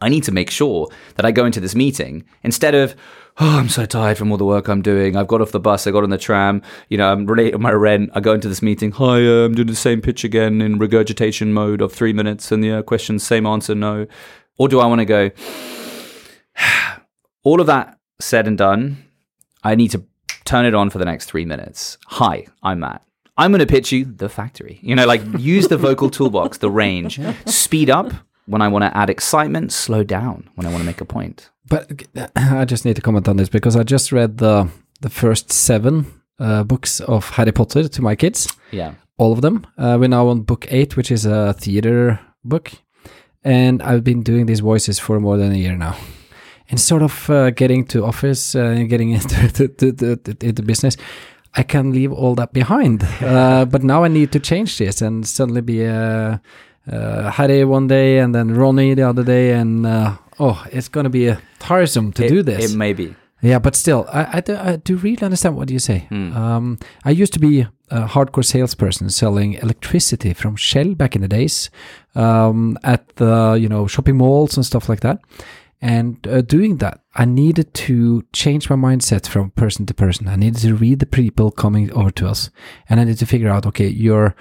I 0.00 0.08
need 0.08 0.24
to 0.24 0.32
make 0.32 0.50
sure 0.50 0.88
that 1.16 1.24
I 1.24 1.32
go 1.32 1.44
into 1.44 1.60
this 1.60 1.74
meeting 1.74 2.24
instead 2.42 2.74
of, 2.74 2.94
oh, 3.38 3.58
I'm 3.58 3.68
so 3.68 3.84
tired 3.84 4.18
from 4.18 4.30
all 4.30 4.38
the 4.38 4.44
work 4.44 4.68
I'm 4.68 4.82
doing. 4.82 5.16
I've 5.16 5.26
got 5.26 5.40
off 5.40 5.50
the 5.50 5.60
bus, 5.60 5.86
I 5.86 5.90
got 5.90 6.04
on 6.04 6.10
the 6.10 6.18
tram, 6.18 6.62
you 6.88 6.98
know, 6.98 7.10
I'm 7.10 7.26
relating 7.26 7.60
my 7.60 7.72
rent. 7.72 8.10
I 8.14 8.20
go 8.20 8.34
into 8.34 8.48
this 8.48 8.62
meeting, 8.62 8.92
hi, 8.92 9.26
uh, 9.26 9.44
I'm 9.44 9.54
doing 9.54 9.66
the 9.66 9.74
same 9.74 10.00
pitch 10.00 10.24
again 10.24 10.60
in 10.60 10.78
regurgitation 10.78 11.52
mode 11.52 11.80
of 11.80 11.92
three 11.92 12.12
minutes, 12.12 12.52
and 12.52 12.62
the 12.62 12.72
uh, 12.72 12.82
questions, 12.82 13.22
same 13.22 13.46
answer, 13.46 13.74
no. 13.74 14.06
Or 14.56 14.68
do 14.68 14.80
I 14.80 14.86
want 14.86 15.00
to 15.00 15.04
go, 15.04 15.30
all 17.42 17.60
of 17.60 17.66
that 17.66 17.98
said 18.20 18.46
and 18.46 18.58
done, 18.58 19.04
I 19.62 19.74
need 19.74 19.90
to 19.92 20.04
turn 20.44 20.64
it 20.64 20.74
on 20.74 20.90
for 20.90 20.98
the 20.98 21.04
next 21.04 21.26
three 21.26 21.44
minutes. 21.44 21.98
Hi, 22.06 22.46
I'm 22.62 22.80
Matt. 22.80 23.02
I'm 23.36 23.52
going 23.52 23.60
to 23.60 23.66
pitch 23.66 23.92
you 23.92 24.04
the 24.04 24.28
factory. 24.28 24.80
You 24.82 24.96
know, 24.96 25.06
like 25.06 25.22
use 25.38 25.68
the 25.68 25.76
vocal 25.76 26.10
toolbox, 26.10 26.58
the 26.58 26.70
range, 26.70 27.20
speed 27.46 27.88
up 27.88 28.12
when 28.48 28.62
I 28.62 28.68
want 28.68 28.84
to 28.84 28.96
add 28.96 29.10
excitement, 29.10 29.72
slow 29.72 30.02
down 30.02 30.48
when 30.54 30.66
I 30.66 30.70
want 30.70 30.80
to 30.80 30.86
make 30.86 31.00
a 31.00 31.04
point. 31.04 31.50
But 31.68 32.02
I 32.36 32.64
just 32.64 32.84
need 32.84 32.96
to 32.96 33.02
comment 33.02 33.28
on 33.28 33.36
this 33.36 33.48
because 33.48 33.76
I 33.76 33.82
just 33.82 34.10
read 34.10 34.38
the 34.38 34.68
the 35.00 35.10
first 35.10 35.52
seven 35.52 36.06
uh, 36.40 36.64
books 36.64 37.00
of 37.00 37.30
Harry 37.30 37.52
Potter 37.52 37.88
to 37.88 38.02
my 38.02 38.16
kids. 38.16 38.48
Yeah, 38.72 38.94
all 39.18 39.32
of 39.32 39.42
them. 39.42 39.66
Uh, 39.76 39.96
we're 40.00 40.08
now 40.08 40.28
on 40.28 40.42
book 40.42 40.66
eight, 40.70 40.96
which 40.96 41.10
is 41.10 41.26
a 41.26 41.52
theater 41.52 42.20
book, 42.42 42.72
and 43.44 43.82
I've 43.82 44.02
been 44.02 44.22
doing 44.22 44.46
these 44.46 44.60
voices 44.60 44.98
for 44.98 45.20
more 45.20 45.36
than 45.36 45.52
a 45.52 45.56
year 45.56 45.76
now. 45.76 45.96
And 46.70 46.78
sort 46.78 47.02
of 47.02 47.30
uh, 47.30 47.50
getting 47.50 47.86
to 47.86 48.04
office 48.04 48.54
uh, 48.54 48.60
and 48.60 48.88
getting 48.88 49.10
into 49.16 49.52
to, 49.52 49.68
to, 49.68 50.16
to, 50.16 50.36
into 50.46 50.62
business, 50.62 50.96
I 51.54 51.62
can 51.62 51.92
leave 51.92 52.12
all 52.12 52.34
that 52.34 52.52
behind. 52.52 53.04
Uh, 53.20 53.64
but 53.64 53.82
now 53.82 54.04
I 54.04 54.08
need 54.08 54.32
to 54.32 54.40
change 54.40 54.78
this 54.78 55.02
and 55.02 55.26
suddenly 55.26 55.62
be 55.62 55.82
a 55.82 56.40
uh, 56.90 57.30
Harry 57.30 57.64
one 57.64 57.86
day 57.86 58.18
and 58.18 58.34
then 58.34 58.54
Ronnie 58.54 58.94
the 58.94 59.02
other 59.02 59.24
day, 59.24 59.52
and 59.52 59.86
uh, 59.86 60.16
oh, 60.38 60.64
it's 60.72 60.88
going 60.88 61.04
to 61.04 61.10
be 61.10 61.34
tiresome 61.58 62.12
to 62.12 62.24
it, 62.24 62.28
do 62.28 62.42
this. 62.42 62.72
It 62.72 62.76
may 62.76 62.92
be. 62.92 63.14
Yeah, 63.40 63.60
but 63.60 63.76
still, 63.76 64.06
I, 64.12 64.38
I, 64.38 64.40
do, 64.40 64.56
I 64.56 64.76
do 64.76 64.96
really 64.96 65.22
understand 65.22 65.56
what 65.56 65.70
you 65.70 65.78
say. 65.78 66.08
Mm. 66.10 66.34
Um, 66.34 66.78
I 67.04 67.10
used 67.10 67.32
to 67.34 67.38
be 67.38 67.66
a 67.90 68.06
hardcore 68.06 68.44
salesperson 68.44 69.10
selling 69.10 69.54
electricity 69.54 70.34
from 70.34 70.56
Shell 70.56 70.94
back 70.94 71.14
in 71.14 71.22
the 71.22 71.28
days 71.28 71.70
um, 72.14 72.78
at 72.82 73.08
the 73.16 73.56
you 73.60 73.68
know 73.68 73.86
shopping 73.86 74.16
malls 74.16 74.56
and 74.56 74.66
stuff 74.66 74.88
like 74.88 75.00
that. 75.00 75.20
And 75.80 76.26
uh, 76.26 76.40
doing 76.40 76.78
that, 76.78 77.02
I 77.14 77.24
needed 77.24 77.72
to 77.74 78.24
change 78.32 78.68
my 78.68 78.74
mindset 78.74 79.28
from 79.28 79.50
person 79.52 79.86
to 79.86 79.94
person. 79.94 80.26
I 80.26 80.34
needed 80.34 80.60
to 80.62 80.74
read 80.74 80.98
the 80.98 81.06
people 81.06 81.52
coming 81.52 81.92
over 81.92 82.10
to 82.12 82.26
us, 82.26 82.50
and 82.88 82.98
I 82.98 83.04
needed 83.04 83.20
to 83.20 83.26
figure 83.26 83.48
out, 83.48 83.64
okay, 83.66 83.86
you're 83.86 84.34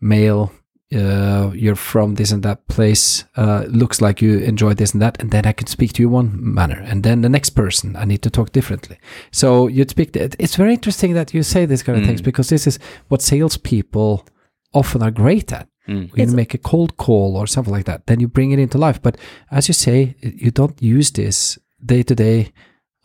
male, 0.00 0.52
uh, 0.92 1.52
you're 1.54 1.76
from 1.76 2.16
this 2.16 2.32
and 2.32 2.42
that 2.42 2.66
place, 2.66 3.24
uh, 3.36 3.64
looks 3.68 4.00
like 4.00 4.20
you 4.20 4.38
enjoy 4.38 4.74
this 4.74 4.92
and 4.92 5.00
that, 5.00 5.20
and 5.20 5.30
then 5.30 5.46
I 5.46 5.52
can 5.52 5.68
speak 5.68 5.92
to 5.94 6.02
you 6.02 6.08
one 6.08 6.32
manner, 6.36 6.80
and 6.84 7.04
then 7.04 7.20
the 7.20 7.28
next 7.28 7.50
person 7.50 7.94
I 7.94 8.04
need 8.04 8.22
to 8.22 8.30
talk 8.30 8.50
differently. 8.50 8.98
So 9.30 9.68
you'd 9.68 9.90
speak. 9.90 10.16
it's 10.16 10.56
very 10.56 10.74
interesting 10.74 11.14
that 11.14 11.32
you 11.32 11.42
say 11.42 11.64
this 11.64 11.84
kind 11.84 11.96
of 11.98 12.04
mm. 12.04 12.08
things 12.08 12.22
because 12.22 12.48
this 12.48 12.66
is 12.66 12.78
what 13.08 13.22
salespeople 13.22 14.26
often 14.72 15.02
are 15.02 15.12
great 15.12 15.52
at. 15.52 15.68
Mm. 15.88 16.12
When 16.12 16.30
you 16.30 16.36
make 16.36 16.54
a 16.54 16.58
cold 16.58 16.96
call 16.96 17.36
or 17.36 17.46
something 17.46 17.72
like 17.72 17.86
that, 17.86 18.06
then 18.06 18.20
you 18.20 18.28
bring 18.28 18.50
it 18.50 18.58
into 18.58 18.78
life. 18.78 19.00
But 19.00 19.16
as 19.50 19.68
you 19.68 19.74
say, 19.74 20.16
you 20.20 20.50
don't 20.50 20.80
use 20.82 21.10
this 21.12 21.58
day 21.84 22.02
to 22.02 22.14
day 22.14 22.52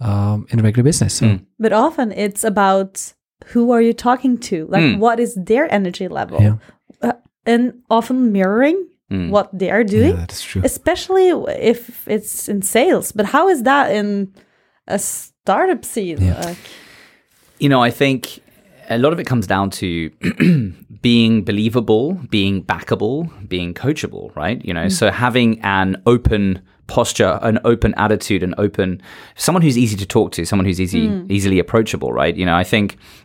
in 0.01 0.61
regular 0.61 0.83
business. 0.83 1.15
So. 1.15 1.25
Mm. 1.27 1.45
But 1.59 1.71
often 1.71 2.11
it's 2.11 2.43
about 2.43 3.13
who 3.47 3.71
are 3.71 3.81
you 3.81 3.93
talking 3.93 4.37
to? 4.39 4.65
Like, 4.67 4.83
mm. 4.83 4.99
what 4.99 5.19
is 5.19 5.35
their 5.35 5.71
energy 5.71 6.07
level? 6.07 6.41
Yeah 6.41 6.57
and 7.45 7.81
often 7.89 8.31
mirroring 8.31 8.87
mm. 9.11 9.29
what 9.29 9.57
they 9.57 9.69
are 9.71 9.83
doing. 9.83 10.11
Yeah, 10.11 10.15
that's 10.17 10.43
true. 10.43 10.61
Especially 10.63 11.29
if 11.29 12.07
it's 12.07 12.49
in 12.49 12.61
sales. 12.61 13.11
But 13.11 13.25
how 13.25 13.49
is 13.49 13.63
that 13.63 13.91
in 13.91 14.33
a 14.87 14.99
startup 14.99 15.85
scene? 15.85 16.21
Yeah. 16.21 16.41
Like, 16.41 16.57
you 17.59 17.69
know, 17.69 17.81
I 17.81 17.91
think 17.91 18.41
a 18.89 18.97
lot 18.97 19.13
of 19.13 19.19
it 19.19 19.25
comes 19.25 19.47
down 19.47 19.69
to 19.71 20.09
being 21.01 21.43
believable, 21.43 22.13
being 22.29 22.63
backable, 22.63 23.29
being 23.47 23.73
coachable, 23.73 24.35
right? 24.35 24.63
You 24.63 24.73
know, 24.73 24.85
mm. 24.85 24.91
so 24.91 25.11
having 25.11 25.61
an 25.61 26.01
open 26.05 26.61
posture, 26.87 27.39
an 27.41 27.59
open 27.65 27.93
attitude, 27.95 28.43
an 28.43 28.53
open 28.57 29.01
someone 29.35 29.61
who's 29.61 29.77
easy 29.77 29.97
to 29.97 30.05
talk 30.05 30.31
to, 30.33 30.45
someone 30.45 30.65
who's 30.65 30.79
easy 30.79 31.07
mm. 31.07 31.31
easily 31.31 31.59
approachable, 31.59 32.13
right? 32.13 32.35
You 32.35 32.45
know, 32.45 32.55
I 32.55 32.63
think 32.63 32.97
w- 32.97 33.24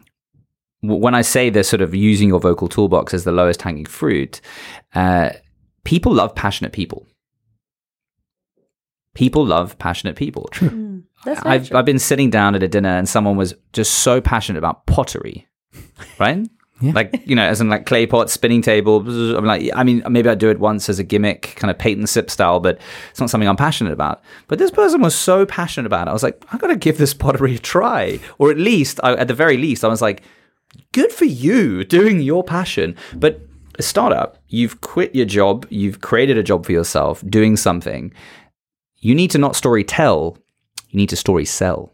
when 0.82 1.14
I 1.14 1.22
say 1.22 1.50
the 1.50 1.62
sort 1.62 1.82
of 1.82 1.94
using 1.94 2.28
your 2.28 2.40
vocal 2.40 2.68
toolbox 2.68 3.12
as 3.12 3.24
the 3.24 3.32
lowest 3.32 3.62
hanging 3.62 3.86
fruit, 3.86 4.40
uh, 4.94 5.30
people 5.84 6.12
love 6.12 6.34
passionate 6.34 6.72
people. 6.72 7.06
People 9.14 9.44
love 9.44 9.78
passionate 9.78 10.16
people. 10.16 10.48
Mm, 10.54 11.02
that's 11.24 11.44
I've, 11.44 11.68
true. 11.68 11.78
I've 11.78 11.84
been 11.84 11.98
sitting 11.98 12.30
down 12.30 12.54
at 12.54 12.62
a 12.62 12.68
dinner 12.68 12.90
and 12.90 13.08
someone 13.08 13.36
was 13.36 13.54
just 13.72 13.98
so 13.98 14.20
passionate 14.20 14.58
about 14.58 14.86
pottery, 14.86 15.46
right? 16.18 16.48
Yeah. 16.82 16.92
Like, 16.92 17.22
you 17.26 17.36
know, 17.36 17.44
as 17.44 17.60
in 17.60 17.68
like 17.68 17.84
clay 17.84 18.06
pot, 18.06 18.30
spinning 18.30 18.62
table. 18.62 19.06
I'm 19.36 19.44
like, 19.44 19.70
I 19.74 19.84
mean, 19.84 20.02
maybe 20.08 20.30
I'd 20.30 20.38
do 20.38 20.48
it 20.48 20.58
once 20.58 20.88
as 20.88 20.98
a 20.98 21.04
gimmick, 21.04 21.52
kind 21.56 21.70
of 21.70 21.78
Patrick 21.78 22.06
Swayze 22.06 22.30
style, 22.30 22.58
but 22.58 22.80
it's 23.10 23.20
not 23.20 23.28
something 23.28 23.46
I'm 23.46 23.56
passionate 23.56 23.92
about. 23.92 24.22
But 24.48 24.58
this 24.58 24.70
person 24.70 25.02
was 25.02 25.14
so 25.14 25.44
passionate 25.44 25.84
about 25.84 26.08
it. 26.08 26.10
I 26.10 26.14
was 26.14 26.22
like, 26.22 26.42
I 26.52 26.56
got 26.56 26.68
to 26.68 26.76
give 26.76 26.96
this 26.96 27.12
pottery 27.12 27.56
a 27.56 27.58
try. 27.58 28.18
Or 28.38 28.50
at 28.50 28.56
least, 28.56 28.98
I, 29.02 29.12
at 29.12 29.28
the 29.28 29.34
very 29.34 29.58
least, 29.58 29.84
I 29.84 29.88
was 29.88 30.00
like, 30.00 30.22
good 30.92 31.12
for 31.12 31.24
you 31.24 31.84
doing 31.84 32.20
your 32.20 32.42
passion. 32.44 32.96
But 33.14 33.40
a 33.78 33.82
startup, 33.82 34.38
you've 34.48 34.80
quit 34.80 35.14
your 35.14 35.26
job, 35.26 35.66
you've 35.70 36.00
created 36.00 36.36
a 36.38 36.42
job 36.42 36.66
for 36.66 36.72
yourself, 36.72 37.22
doing 37.28 37.56
something. 37.56 38.12
You 38.98 39.14
need 39.14 39.30
to 39.30 39.38
not 39.38 39.56
story 39.56 39.84
tell, 39.84 40.36
you 40.88 40.98
need 40.98 41.08
to 41.08 41.16
story 41.16 41.44
sell. 41.44 41.92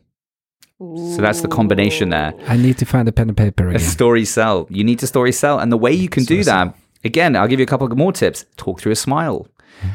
So 0.79 1.23
that's 1.23 1.41
the 1.41 1.49
combination 1.49 2.11
there. 2.11 2.35
I 2.47 2.57
need 2.59 2.77
to 2.79 2.85
find 2.85 3.09
a 3.09 3.13
pen 3.13 3.29
and 3.29 3.37
paper 3.37 3.71
A 3.71 3.79
story 3.79 4.27
sell. 4.27 4.67
You 4.69 4.85
need 4.85 4.99
to 4.99 5.07
story 5.07 5.33
sell. 5.33 5.59
And 5.59 5.73
the 5.73 5.79
way 5.79 5.93
you 5.93 6.11
can 6.11 6.25
do 6.25 6.45
that, 6.45 6.77
again, 7.03 7.35
I'll 7.35 7.49
give 7.49 7.61
you 7.61 7.65
a 7.65 7.67
couple 7.67 7.89
more 7.89 8.13
tips. 8.13 8.45
Talk 8.59 8.81
through 8.81 8.93
a 8.93 8.97
smile. 8.97 9.49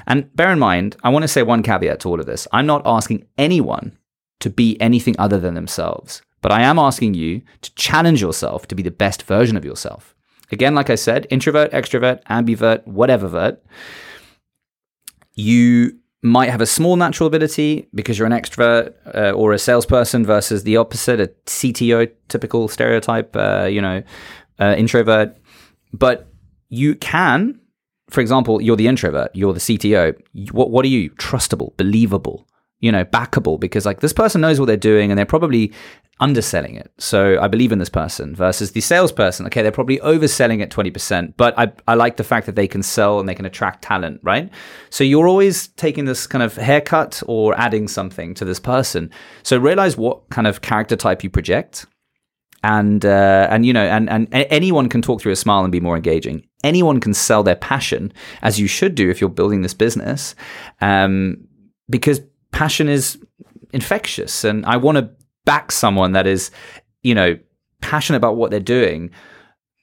And 0.08 0.36
bear 0.36 0.52
in 0.52 0.58
mind, 0.58 0.96
I 1.04 1.10
want 1.10 1.22
to 1.22 1.28
say 1.28 1.44
one 1.44 1.62
caveat 1.62 2.00
to 2.00 2.10
all 2.10 2.20
of 2.20 2.26
this. 2.26 2.48
I'm 2.52 2.65
not 2.65 2.82
asking 2.84 3.28
anyone 3.38 3.96
to 4.39 4.50
be 4.50 4.80
anything 4.82 5.15
other 5.20 5.39
than 5.39 5.54
themselves, 5.54 6.24
but 6.42 6.52
I 6.52 6.62
am 6.62 6.80
asking 6.80 7.14
you 7.14 7.42
to 7.62 7.74
challenge 7.76 8.22
yourself 8.22 8.68
to 8.68 8.76
be 8.76 8.84
the 8.84 8.92
best 8.92 9.24
version 9.24 9.58
of 9.58 9.66
yourself. 9.66 10.16
Again, 10.52 10.76
like 10.76 10.90
I 10.90 10.96
said, 10.96 11.28
introvert, 11.30 11.72
extrovert, 11.72 12.24
ambivert, 12.26 12.86
whatever 12.86 13.28
vert. 13.28 13.64
You 15.34 15.98
might 16.24 16.50
have 16.50 16.62
a 16.62 16.66
small 16.66 16.96
natural 16.98 17.28
ability 17.28 17.88
because 17.96 18.20
you're 18.20 18.28
an 18.28 18.34
extrovert 18.34 18.94
uh, 19.16 19.32
or 19.32 19.54
a 19.54 19.60
salesperson 19.60 20.26
versus 20.26 20.64
the 20.64 20.78
opposite, 20.78 21.20
a 21.20 21.28
CTO 21.46 22.12
typical 22.28 22.68
stereotype, 22.68 23.36
uh, 23.36 23.66
you 23.66 23.82
know, 23.82 24.04
uh, 24.60 24.76
introvert. 24.78 25.38
But 25.94 26.28
you 26.70 26.96
can, 26.96 27.60
for 28.10 28.22
example, 28.22 28.62
you're 28.62 28.76
the 28.76 28.88
introvert, 28.88 29.32
you're 29.34 29.54
the 29.54 29.60
CTO. 29.60 30.16
What 30.52 30.70
what 30.70 30.86
are 30.86 30.90
you? 30.90 31.10
Trustable, 31.12 31.76
believable, 31.78 32.48
you 32.82 32.91
know, 32.91 33.06
backable 33.06 33.60
because 33.60 33.86
like 33.86 34.02
this 34.02 34.13
person 34.13 34.41
knows 34.41 34.60
what 34.60 34.65
they're 34.65 34.76
doing 34.76 35.12
and 35.12 35.17
they're 35.17 35.26
probably 35.26 35.72
underselling 36.20 36.76
it. 36.76 36.91
So 36.98 37.39
I 37.39 37.48
believe 37.48 37.72
in 37.72 37.80
this 37.80 37.89
person 37.89 38.36
versus 38.36 38.72
the 38.72 38.82
salesperson. 38.82 39.46
Okay, 39.48 39.62
they're 39.62 39.72
probably 39.72 39.98
overselling 40.00 40.62
it 40.62 40.70
20%, 40.70 41.34
but 41.38 41.58
I, 41.58 41.72
I 41.88 41.96
like 41.96 42.17
the 42.17 42.24
fact 42.24 42.46
that 42.46 42.56
they 42.56 42.67
can 42.67 42.84
sell 42.84 43.20
and 43.20 43.30
they 43.30 43.36
can 43.36 43.46
attract 43.46 43.84
talent, 43.84 44.20
right? 44.24 44.50
So 44.89 45.04
you're 45.04 45.28
always 45.28 45.67
taking 45.70 46.06
this 46.06 46.28
kind 46.28 46.44
of 46.44 46.56
haircut 46.56 47.24
or 47.28 47.58
adding 47.60 47.88
something 47.88 48.34
to 48.36 48.46
this 48.46 48.60
person. 48.60 49.12
So 49.44 49.58
realize 49.58 49.96
what 49.96 50.30
kind 50.30 50.48
of 50.48 50.62
character 50.62 50.96
type 50.96 51.24
you 51.24 51.30
project 51.30 51.86
and 52.63 53.06
uh, 53.06 53.48
and 53.50 53.65
you 53.65 53.74
know 53.74 53.84
and 53.84 54.08
and 54.10 54.28
anyone 54.32 54.88
can 54.88 55.02
talk 55.02 55.22
through 55.22 55.32
a 55.32 55.36
smile 55.36 55.63
and 55.63 55.72
be 55.72 55.80
more 55.80 55.96
engaging. 55.96 56.48
Anyone 56.63 57.00
can 57.00 57.13
sell 57.13 57.41
their 57.41 57.56
passion 57.56 58.13
as 58.44 58.60
you 58.60 58.67
should 58.67 58.94
do 58.94 59.10
if 59.10 59.20
you're 59.20 59.32
building 59.32 59.63
this 59.63 59.74
business, 59.74 60.36
um, 60.80 61.38
because 61.89 62.22
passion 62.52 62.88
is 62.90 63.18
infectious, 63.74 64.44
and 64.44 64.66
I 64.66 64.78
want 64.78 64.98
to 64.98 65.10
back 65.46 65.72
someone 65.72 66.12
that 66.14 66.28
is, 66.28 66.52
you 67.04 67.16
know, 67.16 67.38
passionate 67.82 68.18
about 68.18 68.36
what 68.36 68.52
they're 68.52 68.60
doing. 68.60 69.12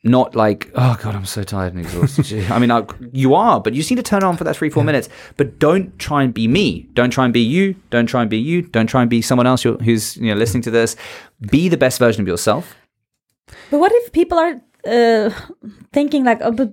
Not 0.04 0.36
like, 0.36 0.70
oh 0.76 0.96
god, 1.02 1.16
I'm 1.16 1.24
so 1.26 1.42
tired 1.42 1.74
and 1.74 1.84
exhausted. 1.84 2.48
I 2.52 2.60
mean, 2.60 2.70
I, 2.70 2.84
you 3.12 3.34
are, 3.34 3.60
but 3.60 3.74
you 3.74 3.80
just 3.80 3.90
need 3.90 3.96
to 3.96 4.02
turn 4.04 4.22
on 4.22 4.36
for 4.36 4.44
that 4.44 4.56
three, 4.56 4.70
four 4.70 4.84
minutes. 4.84 5.08
But 5.36 5.58
don't 5.58 5.98
try 5.98 6.22
and 6.22 6.32
be 6.32 6.46
me. 6.46 6.88
Don't 6.94 7.10
try 7.10 7.24
and 7.24 7.34
be 7.34 7.40
you. 7.40 7.74
Don't 7.90 8.06
try 8.06 8.20
and 8.22 8.30
be 8.30 8.38
you. 8.38 8.62
Don't 8.62 8.86
try 8.86 9.00
and 9.02 9.10
be 9.10 9.20
someone 9.22 9.48
else 9.48 9.64
who's 9.64 10.16
you 10.16 10.32
know 10.32 10.38
listening 10.38 10.62
to 10.62 10.70
this. 10.70 10.94
Be 11.50 11.68
the 11.68 11.76
best 11.76 11.98
version 11.98 12.22
of 12.22 12.28
yourself. 12.28 12.76
But 13.70 13.78
what 13.80 13.90
if 13.92 14.12
people 14.12 14.38
are 14.38 14.60
uh, 14.86 15.30
thinking 15.92 16.22
like, 16.24 16.38
oh, 16.42 16.52
but 16.52 16.72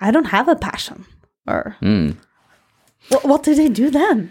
I 0.00 0.12
don't 0.12 0.26
have 0.26 0.46
a 0.46 0.54
passion, 0.54 1.04
or 1.48 1.76
Mm. 1.82 2.16
what, 3.08 3.24
what 3.24 3.42
do 3.42 3.56
they 3.56 3.68
do 3.68 3.90
then? 3.90 4.30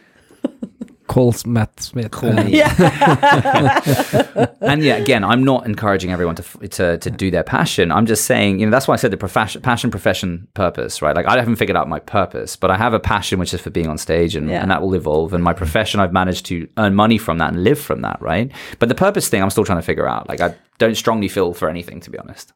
Calls 1.12 1.46
Matt 1.46 1.82
Smith. 1.82 2.12
Call 2.12 2.40
uh, 2.40 2.44
me. 2.46 2.62
and 4.62 4.82
yeah, 4.82 4.96
again, 4.96 5.26
I'm 5.26 5.44
not 5.44 5.66
encouraging 5.66 6.14
everyone 6.14 6.36
to, 6.36 6.68
to 6.70 6.98
to 7.00 7.12
do 7.12 7.30
their 7.30 7.44
passion. 7.44 7.92
I'm 7.92 8.06
just 8.06 8.24
saying, 8.24 8.62
you 8.62 8.66
know, 8.66 8.72
that's 8.72 8.88
why 8.88 8.94
I 8.94 8.98
said 8.98 9.12
the 9.12 9.18
profession, 9.18 9.62
passion, 9.62 9.92
profession, 9.92 10.48
purpose, 10.54 11.02
right? 11.02 11.14
Like 11.14 11.26
I 11.26 11.38
haven't 11.38 11.58
figured 11.58 11.76
out 11.76 11.90
my 11.90 12.00
purpose, 12.00 12.56
but 12.56 12.72
I 12.72 12.78
have 12.78 12.94
a 12.94 13.00
passion 13.00 13.40
which 13.40 13.54
is 13.54 13.60
for 13.60 13.72
being 13.72 13.90
on 13.90 13.98
stage, 13.98 14.38
and, 14.38 14.50
Yeah. 14.50 14.62
and 14.62 14.72
that 14.72 14.82
will 14.82 14.94
evolve. 14.94 15.34
And 15.34 15.44
my 15.44 15.52
profession, 15.52 16.00
I've 16.00 16.14
managed 16.14 16.46
to 16.46 16.70
earn 16.78 16.96
money 16.96 17.18
from 17.18 17.40
that 17.40 17.52
and 17.52 17.62
live 17.62 17.80
from 17.80 18.04
that, 18.04 18.22
right? 18.22 18.50
But 18.80 18.88
the 18.88 18.96
purpose 18.96 19.28
thing, 19.28 19.44
I'm 19.44 19.50
still 19.50 19.66
trying 19.66 19.80
to 19.80 19.86
figure 19.86 20.08
out. 20.08 20.30
Like 20.30 20.40
I 20.40 20.56
don't 20.78 20.96
strongly 20.96 21.28
feel 21.28 21.54
for 21.54 21.68
anything, 21.68 22.00
to 22.00 22.10
be 22.10 22.20
honest. 22.20 22.54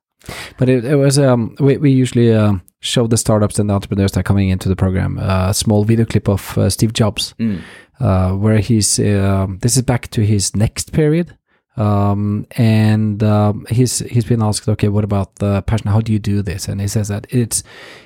But 0.58 0.70
it, 0.70 0.86
it 0.86 0.96
was 0.96 1.18
um 1.20 1.56
we, 1.60 1.78
we 1.78 1.92
usually 1.92 2.34
um, 2.34 2.62
show 2.82 3.08
the 3.08 3.18
startups 3.18 3.60
and 3.60 3.70
the 3.70 3.74
entrepreneurs 3.74 4.12
that 4.12 4.20
are 4.20 4.24
coming 4.24 4.50
into 4.50 4.70
the 4.70 4.76
program 4.76 5.18
uh, 5.20 5.50
a 5.50 5.54
small 5.54 5.84
video 5.84 6.06
clip 6.06 6.28
of 6.30 6.58
uh, 6.58 6.70
Steve 6.70 6.94
Jobs 6.94 7.34
Mm. 7.40 7.60
uh, 8.00 8.32
where 8.34 8.60
he's 8.60 9.00
um 9.00 9.60
this 9.62 9.76
is 9.78 9.82
back 9.84 10.08
to 10.12 10.22
his 10.22 10.52
NeXT 10.52 10.92
period 10.92 11.38
um, 11.78 12.46
and 12.52 13.22
um, 13.24 13.66
he's 13.70 14.00
he's 14.00 14.26
been 14.26 14.42
asked 14.42 14.70
okay 14.70 14.88
what 14.88 15.04
about 15.04 15.36
the 15.36 15.62
passion 15.64 15.90
how 15.92 16.00
do 16.02 16.14
you 16.14 16.20
do 16.20 16.42
this 16.42 16.68
and 16.70 16.80
he 16.82 16.88
says 16.88 17.08
that 17.10 17.28
it's 17.30 17.64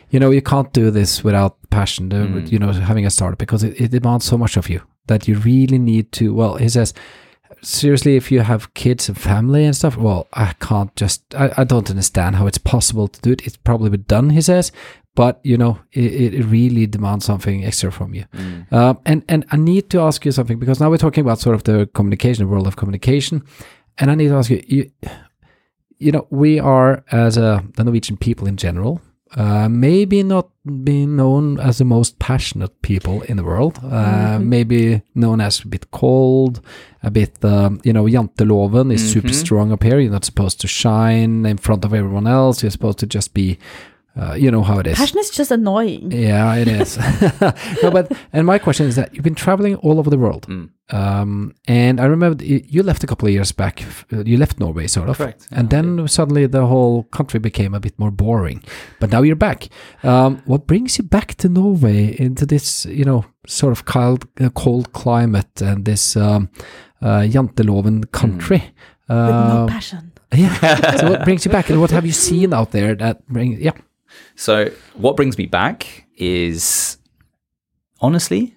you 0.09 0.19
know 0.19 0.31
you 0.31 0.41
can't 0.41 0.73
do 0.73 0.89
this 0.91 1.23
without 1.23 1.57
passion 1.69 2.09
Mm. 2.09 2.51
you 2.51 2.57
know 2.59 2.71
having 2.71 3.05
a 3.05 3.09
startup 3.09 3.37
because 3.37 3.63
it, 3.63 3.79
it 3.79 3.91
demands 3.91 4.25
so 4.25 4.37
much 4.37 4.57
of 4.57 4.69
you 4.69 4.81
that 5.07 5.27
you 5.27 5.35
really 5.37 5.77
need 5.79 6.11
to 6.13 6.33
well 6.33 6.55
he 6.55 6.69
says 6.69 6.93
seriously, 7.61 8.15
if 8.15 8.31
you 8.31 8.41
have 8.41 8.73
kids 8.73 9.09
and 9.09 9.17
family 9.17 9.65
and 9.65 9.75
stuff, 9.75 9.97
well, 9.97 10.27
I 10.33 10.53
can't 10.59 10.95
just, 10.95 11.35
I, 11.35 11.51
I 11.57 11.63
don't 11.63 11.89
understand 11.89 12.35
how 12.35 12.47
it's 12.47 12.57
possible 12.57 13.07
to 13.07 13.21
do 13.21 13.31
it. 13.31 13.45
It's 13.45 13.57
probably 13.57 13.89
been 13.89 14.03
done, 14.03 14.29
he 14.29 14.41
says, 14.41 14.71
but 15.15 15.39
you 15.43 15.57
know, 15.57 15.79
it, 15.91 16.33
it 16.33 16.43
really 16.43 16.87
demands 16.87 17.25
something 17.25 17.65
extra 17.65 17.91
from 17.91 18.13
you. 18.13 18.25
Mm. 18.33 18.71
Um, 18.71 18.99
and, 19.05 19.25
and 19.27 19.45
I 19.51 19.57
need 19.57 19.89
to 19.89 20.01
ask 20.01 20.25
you 20.25 20.31
something 20.31 20.59
because 20.59 20.79
now 20.79 20.89
we're 20.89 20.97
talking 20.97 21.21
about 21.21 21.39
sort 21.39 21.55
of 21.55 21.63
the 21.63 21.87
communication, 21.93 22.45
the 22.45 22.51
world 22.51 22.67
of 22.67 22.75
communication. 22.75 23.43
And 23.97 24.09
I 24.09 24.15
need 24.15 24.29
to 24.29 24.35
ask 24.35 24.49
you, 24.49 24.63
you, 24.65 24.91
you 25.97 26.11
know, 26.11 26.27
we 26.29 26.59
are 26.59 27.03
as 27.11 27.37
a, 27.37 27.63
the 27.75 27.83
Norwegian 27.83 28.17
people 28.17 28.47
in 28.47 28.55
general, 28.55 29.01
uh, 29.35 29.67
maybe 29.69 30.23
not 30.23 30.49
being 30.83 31.15
known 31.15 31.59
as 31.59 31.77
the 31.77 31.85
most 31.85 32.17
passionate 32.19 32.81
people 32.81 33.21
in 33.23 33.37
the 33.37 33.43
world. 33.43 33.79
Uh, 33.83 34.39
Maybe 34.39 35.01
known 35.15 35.39
as 35.41 35.61
a 35.63 35.67
bit 35.67 35.91
cold, 35.91 36.61
a 37.03 37.11
bit, 37.11 37.43
um, 37.45 37.79
you 37.83 37.93
know, 37.93 38.05
janteloven 38.05 38.91
is 38.93 39.11
super 39.11 39.29
Mhm. 39.29 39.33
strong 39.35 39.71
up 39.71 39.83
here. 39.83 39.99
You're 39.99 40.11
not 40.11 40.25
supposed 40.25 40.59
to 40.61 40.67
shine 40.67 41.45
in 41.45 41.57
front 41.57 41.85
of 41.85 41.93
everyone 41.93 42.27
else. 42.27 42.63
You're 42.63 42.71
supposed 42.71 42.99
to 42.99 43.07
just 43.07 43.33
be, 43.33 43.57
uh, 44.15 44.33
you 44.33 44.51
know 44.51 44.63
how 44.63 44.79
it 44.79 44.87
is. 44.87 44.97
Passion 44.97 45.19
is 45.19 45.29
just 45.29 45.51
annoying. 45.51 46.11
Yeah, 46.11 46.55
it 46.55 46.67
is. 46.67 46.97
no, 47.83 47.91
but 47.91 48.11
and 48.33 48.45
my 48.45 48.57
question 48.59 48.87
is 48.87 48.95
that 48.95 49.13
you've 49.13 49.23
been 49.23 49.35
traveling 49.35 49.75
all 49.75 49.99
over 49.99 50.09
the 50.09 50.17
world, 50.17 50.45
Mm. 50.47 50.69
um, 50.91 51.53
and 51.67 51.99
I 52.01 52.05
remember 52.05 52.43
you 52.43 52.61
you 52.67 52.83
left 52.83 53.03
a 53.03 53.07
couple 53.07 53.27
of 53.27 53.33
years 53.33 53.51
back. 53.53 53.83
uh, 54.11 54.23
You 54.25 54.37
left 54.37 54.59
Norway, 54.59 54.87
sort 54.87 55.09
of, 55.09 55.17
Correct, 55.17 55.47
and 55.51 55.71
yeah, 55.71 55.81
then 55.81 56.07
suddenly 56.07 56.47
the 56.47 56.65
whole 56.65 57.03
country 57.11 57.39
became 57.39 57.73
a 57.75 57.79
bit 57.79 57.97
more 57.99 58.11
boring. 58.11 58.61
But 58.99 59.11
now 59.11 59.21
you're 59.23 59.35
back. 59.49 59.69
Um, 60.03 60.41
what 60.45 60.65
brings 60.67 60.97
you 60.97 61.03
back 61.07 61.35
to 61.35 61.47
Norway 61.49 62.15
into 62.19 62.45
this, 62.45 62.85
you 62.85 63.05
know, 63.05 63.23
sort 63.47 63.71
of 63.71 63.83
cold, 63.85 64.25
uh, 64.41 64.49
cold 64.49 64.91
climate 64.91 65.61
and 65.61 65.85
this 65.85 66.15
um, 66.15 66.49
uh, 67.01 67.21
janteloven 67.29 68.05
country? 68.11 68.61
With 69.07 69.17
no 69.17 69.65
passion. 69.69 70.11
yeah. 70.33 70.97
so 70.97 71.09
what 71.09 71.23
brings 71.23 71.45
you 71.45 71.51
back, 71.51 71.69
and 71.69 71.79
what 71.79 71.91
have 71.91 72.05
you 72.05 72.11
seen 72.13 72.53
out 72.53 72.71
there 72.71 72.95
that 72.95 73.25
brings? 73.27 73.59
Yeah. 73.59 73.73
So, 74.35 74.71
what 74.95 75.15
brings 75.15 75.37
me 75.37 75.45
back 75.45 76.05
is 76.15 76.97
honestly, 77.99 78.55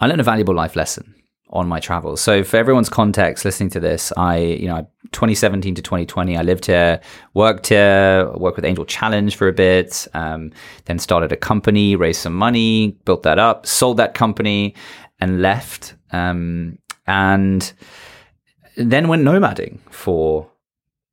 I 0.00 0.06
learned 0.06 0.20
a 0.20 0.24
valuable 0.24 0.54
life 0.54 0.76
lesson 0.76 1.14
on 1.50 1.68
my 1.68 1.80
travels. 1.80 2.20
So, 2.20 2.44
for 2.44 2.56
everyone's 2.56 2.88
context 2.88 3.44
listening 3.44 3.70
to 3.70 3.80
this, 3.80 4.12
I, 4.16 4.38
you 4.38 4.68
know, 4.68 4.86
2017 5.12 5.74
to 5.76 5.82
2020, 5.82 6.36
I 6.36 6.42
lived 6.42 6.66
here, 6.66 7.00
worked 7.34 7.68
here, 7.68 8.30
worked 8.34 8.56
with 8.56 8.64
Angel 8.64 8.84
Challenge 8.84 9.34
for 9.34 9.48
a 9.48 9.52
bit, 9.52 10.06
um, 10.14 10.52
then 10.86 10.98
started 10.98 11.32
a 11.32 11.36
company, 11.36 11.96
raised 11.96 12.20
some 12.20 12.34
money, 12.34 12.98
built 13.04 13.22
that 13.22 13.38
up, 13.38 13.66
sold 13.66 13.96
that 13.98 14.14
company, 14.14 14.74
and 15.20 15.40
left. 15.40 15.94
Um, 16.12 16.78
and 17.06 17.72
then 18.76 19.08
went 19.08 19.22
nomading 19.22 19.78
for 19.90 20.50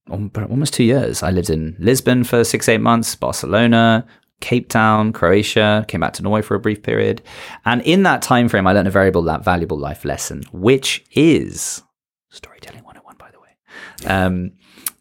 almost 0.10 0.74
two 0.74 0.84
years. 0.84 1.24
I 1.24 1.32
lived 1.32 1.50
in 1.50 1.76
Lisbon 1.80 2.24
for 2.24 2.44
six, 2.44 2.68
eight 2.68 2.82
months, 2.82 3.16
Barcelona, 3.16 4.06
Cape 4.42 4.68
Town, 4.68 5.14
Croatia, 5.14 5.86
came 5.88 6.02
back 6.02 6.14
to 6.14 6.24
Norway 6.24 6.42
for 6.42 6.56
a 6.56 6.60
brief 6.60 6.84
period. 6.84 7.22
And 7.66 7.82
in 7.84 8.04
that 8.04 8.22
time 8.22 8.50
frame, 8.50 8.68
I 8.68 8.74
learned 8.74 8.88
a 8.88 8.92
very 8.92 9.10
valuable, 9.10 9.44
valuable 9.44 9.78
life 9.78 10.04
lesson, 10.04 10.44
which 10.52 11.06
is 11.12 11.82
storytelling 12.30 12.84
101, 12.84 13.16
by 13.18 13.32
the 13.32 13.40
way. 13.40 14.14
um, 14.14 14.52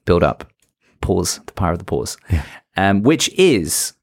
build 0.04 0.22
up, 0.22 0.50
pause, 1.00 1.40
the 1.46 1.52
power 1.52 1.72
of 1.72 1.78
the 1.78 1.84
pause, 1.84 2.16
um, 2.76 3.02
which 3.02 3.28
is 3.30 3.94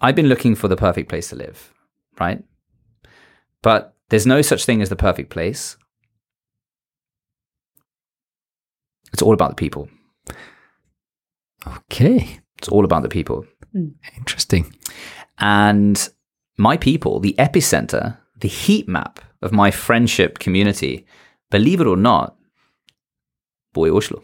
I've 0.00 0.14
been 0.14 0.28
looking 0.28 0.54
for 0.54 0.68
the 0.68 0.76
perfect 0.76 1.08
place 1.08 1.30
to 1.30 1.36
live, 1.36 1.72
right? 2.20 2.44
But 3.62 3.96
there's 4.10 4.26
no 4.26 4.42
such 4.42 4.64
thing 4.66 4.82
as 4.82 4.90
the 4.90 4.96
perfect 4.96 5.30
place. 5.30 5.76
It's 9.14 9.22
all 9.22 9.32
about 9.32 9.50
the 9.50 9.56
people. 9.56 9.88
Okay, 11.66 12.40
It's 12.58 12.68
all 12.68 12.84
about 12.84 13.02
the 13.04 13.08
people. 13.08 13.46
interesting. 14.18 14.74
And 15.38 16.08
my 16.58 16.76
people, 16.76 17.20
the 17.20 17.34
epicenter, 17.38 18.18
the 18.40 18.48
heat 18.48 18.88
map 18.88 19.20
of 19.40 19.52
my 19.52 19.70
friendship 19.70 20.38
community, 20.40 21.06
believe 21.50 21.80
it 21.80 21.86
or 21.86 21.96
not, 21.96 22.36
boy 23.72 23.96
Oslo. 23.96 24.22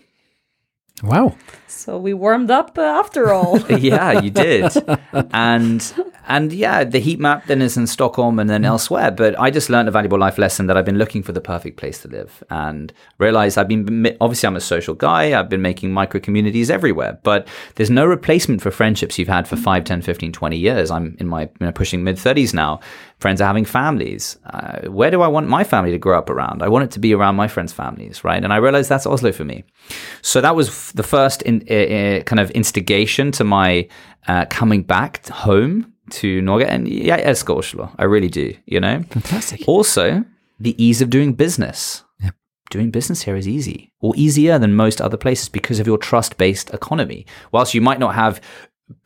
Wow. 1.05 1.37
So 1.69 1.97
we 1.97 2.13
warmed 2.13 2.51
up 2.51 2.77
uh, 2.77 2.83
after 2.83 3.33
all. 3.33 3.59
yeah, 3.71 4.21
you 4.21 4.31
did. 4.31 4.73
And 5.33 5.81
and 6.27 6.53
yeah, 6.53 6.85
the 6.85 6.99
heat 6.99 7.19
map 7.19 7.47
then 7.47 7.63
is 7.63 7.77
in 7.77 7.87
Stockholm 7.87 8.39
and 8.39 8.49
then 8.49 8.65
elsewhere. 8.65 9.11
But 9.11 9.39
I 9.39 9.51
just 9.51 9.71
learned 9.71 9.89
a 9.89 9.93
valuable 9.93 10.19
life 10.19 10.39
lesson 10.39 10.67
that 10.67 10.77
I've 10.77 10.85
been 10.85 10.99
looking 10.99 11.23
for 11.23 11.33
the 11.33 11.41
perfect 11.41 11.77
place 11.77 12.01
to 12.03 12.09
live 12.09 12.43
and 12.51 12.93
realized 13.19 13.59
I've 13.59 13.69
been 13.69 14.17
obviously 14.21 14.47
I'm 14.47 14.57
a 14.57 14.61
social 14.61 14.95
guy. 14.95 15.39
I've 15.39 15.49
been 15.49 15.63
making 15.63 15.93
micro 15.93 16.21
communities 16.21 16.71
everywhere, 16.71 17.19
but 17.23 17.49
there's 17.77 17.91
no 17.91 18.07
replacement 18.07 18.63
for 18.63 18.71
friendships 18.71 19.19
you've 19.19 19.29
had 19.29 19.49
for 19.49 19.57
5, 19.57 19.85
10, 19.85 20.03
15, 20.03 20.33
20 20.33 20.57
years. 20.57 20.91
I'm 20.91 21.17
in 21.19 21.29
my 21.29 21.43
you 21.43 21.51
know, 21.61 21.73
pushing 21.73 22.05
mid 22.05 22.17
30s 22.17 22.55
now. 22.55 22.81
Friends 23.19 23.41
are 23.41 23.47
having 23.47 23.67
families. 23.67 24.39
Uh, 24.47 24.89
where 24.89 25.11
do 25.11 25.21
I 25.21 25.29
want 25.29 25.49
my 25.49 25.63
family 25.63 25.91
to 25.91 25.99
grow 25.99 26.19
up 26.19 26.31
around? 26.31 26.63
I 26.63 26.69
want 26.69 26.85
it 26.85 26.91
to 26.93 26.99
be 26.99 27.15
around 27.15 27.37
my 27.37 27.49
friends' 27.49 27.73
families, 27.73 28.25
right? 28.25 28.43
And 28.43 28.53
I 28.53 28.57
realized 28.57 28.89
that's 28.89 29.07
Oslo 29.07 29.33
for 29.33 29.45
me. 29.45 29.65
So 30.23 30.41
that 30.41 30.57
was 30.57 30.93
the 30.93 31.03
first 31.03 31.43
in, 31.43 31.65
uh, 31.71 31.75
uh, 31.75 32.23
kind 32.23 32.41
of 32.41 32.51
instigation 32.53 33.31
to 33.33 33.45
my 33.45 33.89
uh, 34.27 34.47
coming 34.47 34.83
back 34.83 35.27
home 35.29 35.93
to 36.11 36.41
Norge. 36.43 36.65
And 36.69 36.89
jeg 36.89 37.23
elsker 37.25 37.55
Oslo. 37.55 37.89
I 37.99 38.05
really 38.05 38.29
do, 38.29 38.53
you 38.67 38.81
know? 38.81 39.03
Fantastic. 39.11 39.61
Also, 39.67 40.25
the 40.59 40.75
ease 40.79 41.01
of 41.01 41.11
doing 41.11 41.35
business. 41.35 42.05
Yep. 42.23 42.35
Doing 42.71 42.91
business 42.91 43.23
here 43.23 43.37
is 43.37 43.49
easy 43.49 43.93
or 44.01 44.15
easier 44.17 44.59
than 44.59 44.75
most 44.75 45.01
other 45.01 45.17
places 45.17 45.49
because 45.49 45.81
of 45.81 45.87
your 45.87 45.99
trust 45.99 46.37
based 46.37 46.71
economy. 46.75 47.27
Whilst 47.53 47.75
you 47.75 47.81
might 47.81 47.99
not 47.99 48.15
have 48.15 48.41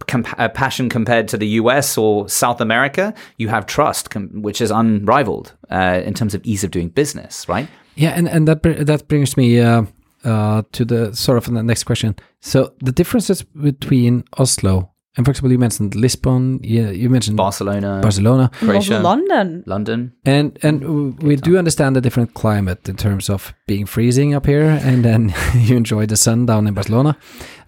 comp- 0.07 0.39
uh, 0.39 0.49
passion 0.49 0.89
compared 0.89 1.29
to 1.29 1.37
the 1.37 1.47
US 1.61 1.97
or 1.99 2.29
South 2.29 2.61
America, 2.61 3.15
you 3.39 3.49
have 3.49 3.67
trust, 3.67 4.11
com- 4.11 4.43
which 4.43 4.61
is 4.61 4.71
unrivaled 4.71 5.53
uh, 5.71 6.03
in 6.05 6.15
terms 6.15 6.35
of 6.35 6.45
ease 6.45 6.65
of 6.65 6.71
doing 6.71 6.89
business, 6.89 7.49
right? 7.49 7.69
Yeah, 7.97 8.11
and, 8.11 8.29
and 8.29 8.49
that 8.49 8.63
br- 8.63 8.85
that 8.85 9.09
brings 9.09 9.37
me 9.37 9.61
uh, 9.61 9.85
uh, 10.25 10.63
to 10.73 10.85
the 10.85 11.15
sort 11.15 11.39
of 11.39 11.53
the 11.53 11.63
next 11.63 11.85
question. 11.85 12.17
So 12.41 12.75
the 12.81 12.93
differences 12.93 13.43
between 13.43 14.25
Oslo 14.39 14.94
and, 15.17 15.25
for 15.25 15.31
example, 15.31 15.53
you 15.53 15.59
mentioned 15.59 15.95
Lisbon. 15.95 16.59
Yeah, 16.63 16.91
you 16.91 17.09
mentioned 17.09 17.37
Barcelona, 17.37 18.01
Barcelona, 18.03 18.51
Croatia. 18.55 18.99
London. 19.01 19.63
London. 19.67 20.13
and 20.25 20.59
and 20.63 20.83
we 21.23 21.37
do 21.37 21.57
understand 21.59 21.95
the 21.97 22.01
different 22.01 22.35
climate 22.35 22.89
in 22.89 22.97
terms 22.97 23.31
of 23.31 23.55
being 23.67 23.87
freezing 23.87 24.35
up 24.35 24.47
here, 24.47 24.81
and 24.83 25.05
then 25.05 25.33
you 25.55 25.77
enjoy 25.77 26.07
the 26.07 26.17
sun 26.17 26.47
down 26.47 26.67
in 26.67 26.75
Barcelona. 26.75 27.17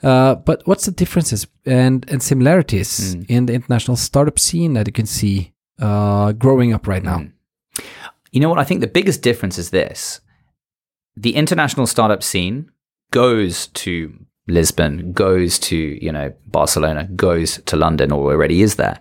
Uh, 0.03 0.35
but 0.35 0.63
what's 0.67 0.85
the 0.87 0.93
differences 0.93 1.47
and 1.65 2.05
and 2.13 2.23
similarities 2.23 3.15
Mm. 3.15 3.25
in 3.29 3.47
the 3.47 3.55
international 3.55 3.97
startup 3.97 4.39
scene 4.39 4.75
that 4.75 4.87
you 4.87 4.93
can 4.93 5.07
see 5.07 5.53
uh, 5.81 6.33
growing 6.33 6.75
up 6.75 6.87
right 6.89 7.05
now? 7.05 7.19
Mm. 7.19 7.33
You 8.33 8.41
know 8.41 8.51
what? 8.51 8.59
I 8.59 8.65
think 8.65 8.81
the 8.81 8.93
biggest 8.93 9.23
difference 9.23 9.57
is 9.61 9.71
this 9.71 10.21
the 11.23 11.31
international 11.35 11.87
startup 11.87 12.23
scene 12.23 12.71
goes 13.11 13.69
to 13.69 14.26
Lisbon, 14.49 15.13
goes 15.13 15.59
to, 15.59 15.77
you 15.77 16.13
know, 16.13 16.33
Barcelona, 16.47 17.05
goes 17.17 17.61
to 17.67 17.77
London 17.77 18.13
or 18.13 18.33
already 18.33 18.63
is 18.63 18.77
there. 18.77 19.01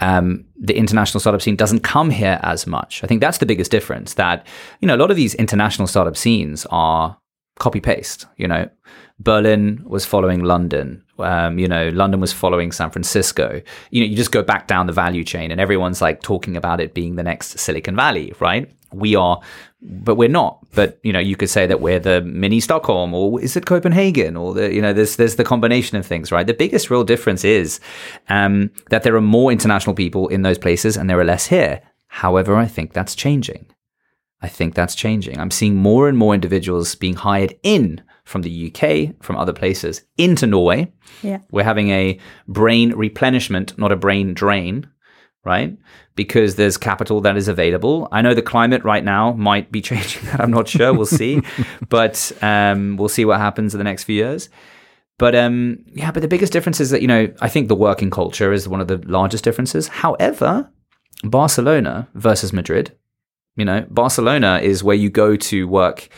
Um, 0.00 0.44
the 0.56 0.76
international 0.76 1.20
startup 1.20 1.40
scene 1.40 1.56
doesn't 1.56 1.80
come 1.80 2.10
here 2.10 2.38
as 2.42 2.66
much. 2.66 3.02
I 3.02 3.06
think 3.06 3.20
that's 3.20 3.38
the 3.38 3.46
biggest 3.46 3.70
difference 3.70 4.14
that, 4.14 4.46
you 4.80 4.88
know, 4.88 4.94
a 4.94 4.98
lot 4.98 5.10
of 5.10 5.16
these 5.16 5.34
international 5.36 5.88
startup 5.88 6.16
scenes 6.16 6.66
are 6.70 7.16
copy 7.58 7.80
paste, 7.80 8.26
you 8.36 8.46
know. 8.46 8.68
Berlin 9.18 9.82
was 9.86 10.04
following 10.04 10.42
London. 10.42 11.02
Um, 11.18 11.58
you 11.58 11.68
know, 11.68 11.90
London 11.90 12.20
was 12.20 12.32
following 12.32 12.72
San 12.72 12.90
Francisco. 12.90 13.62
You 13.90 14.02
know, 14.02 14.10
you 14.10 14.16
just 14.16 14.32
go 14.32 14.42
back 14.42 14.66
down 14.66 14.86
the 14.86 14.92
value 14.92 15.22
chain 15.22 15.50
and 15.52 15.60
everyone's 15.60 16.02
like 16.02 16.22
talking 16.22 16.56
about 16.56 16.80
it 16.80 16.92
being 16.92 17.14
the 17.14 17.22
next 17.22 17.58
Silicon 17.58 17.94
Valley, 17.94 18.32
right? 18.40 18.70
We 18.92 19.14
are, 19.14 19.40
but 19.82 20.14
we're 20.14 20.28
not. 20.28 20.64
But, 20.74 21.00
you 21.02 21.12
know, 21.12 21.18
you 21.18 21.36
could 21.36 21.50
say 21.50 21.66
that 21.66 21.80
we're 21.80 21.98
the 21.98 22.20
mini 22.22 22.60
Stockholm 22.60 23.14
or 23.14 23.40
is 23.40 23.56
it 23.56 23.66
Copenhagen 23.66 24.36
or 24.36 24.54
the, 24.54 24.72
you 24.72 24.80
know, 24.80 24.92
there's, 24.92 25.16
there's 25.16 25.36
the 25.36 25.44
combination 25.44 25.98
of 25.98 26.06
things, 26.06 26.30
right? 26.30 26.46
The 26.46 26.54
biggest 26.54 26.90
real 26.90 27.04
difference 27.04 27.44
is 27.44 27.80
um, 28.28 28.70
that 28.90 29.02
there 29.02 29.16
are 29.16 29.20
more 29.20 29.50
international 29.50 29.94
people 29.94 30.28
in 30.28 30.42
those 30.42 30.58
places 30.58 30.96
and 30.96 31.10
there 31.10 31.18
are 31.18 31.24
less 31.24 31.46
here. 31.46 31.82
However, 32.06 32.54
I 32.56 32.66
think 32.66 32.92
that's 32.92 33.14
changing. 33.14 33.66
I 34.40 34.48
think 34.48 34.74
that's 34.74 34.94
changing. 34.94 35.38
I'm 35.38 35.50
seeing 35.50 35.76
more 35.76 36.08
and 36.08 36.18
more 36.18 36.34
individuals 36.34 36.94
being 36.94 37.14
hired 37.14 37.54
in 37.62 38.02
from 38.24 38.42
the 38.42 38.72
UK, 38.72 39.22
from 39.22 39.36
other 39.36 39.52
places, 39.52 40.02
into 40.16 40.46
Norway. 40.46 40.92
Yeah. 41.22 41.38
We're 41.50 41.64
having 41.64 41.90
a 41.90 42.18
brain 42.48 42.92
replenishment, 42.92 43.76
not 43.78 43.92
a 43.92 43.96
brain 43.96 44.34
drain, 44.34 44.88
right? 45.44 45.76
Because 46.14 46.56
there's 46.56 46.76
capital 46.76 47.20
that 47.22 47.36
is 47.36 47.48
available. 47.48 48.08
I 48.12 48.22
know 48.22 48.34
the 48.34 48.42
climate 48.42 48.84
right 48.84 49.04
now 49.04 49.32
might 49.32 49.72
be 49.72 49.80
changing 49.90 50.24
that. 50.26 50.40
I'm 50.40 50.50
not 50.50 50.68
sure. 50.68 50.92
We'll 50.92 51.06
see. 51.06 51.40
but 51.88 52.32
um, 52.42 52.96
we'll 52.96 53.08
see 53.08 53.24
what 53.24 53.38
happens 53.38 53.74
in 53.74 53.78
the 53.78 53.84
next 53.84 54.04
few 54.04 54.16
years. 54.16 54.48
But 55.18 55.34
um, 55.34 55.84
yeah, 55.94 56.10
but 56.10 56.20
the 56.20 56.28
biggest 56.28 56.52
difference 56.52 56.80
is 56.80 56.90
that, 56.90 57.02
you 57.02 57.08
know, 57.08 57.32
I 57.40 57.48
think 57.48 57.68
the 57.68 57.76
working 57.76 58.10
culture 58.10 58.52
is 58.52 58.68
one 58.68 58.80
of 58.80 58.88
the 58.88 58.98
largest 59.06 59.44
differences. 59.44 59.88
However, 59.88 60.70
Barcelona 61.22 62.08
versus 62.14 62.52
Madrid, 62.52 62.96
you 63.56 63.64
know, 63.64 63.86
Barcelona 63.90 64.60
is 64.62 64.82
where 64.82 64.96
you 64.96 65.10
go 65.10 65.36
to 65.36 65.68
work, 65.68 66.08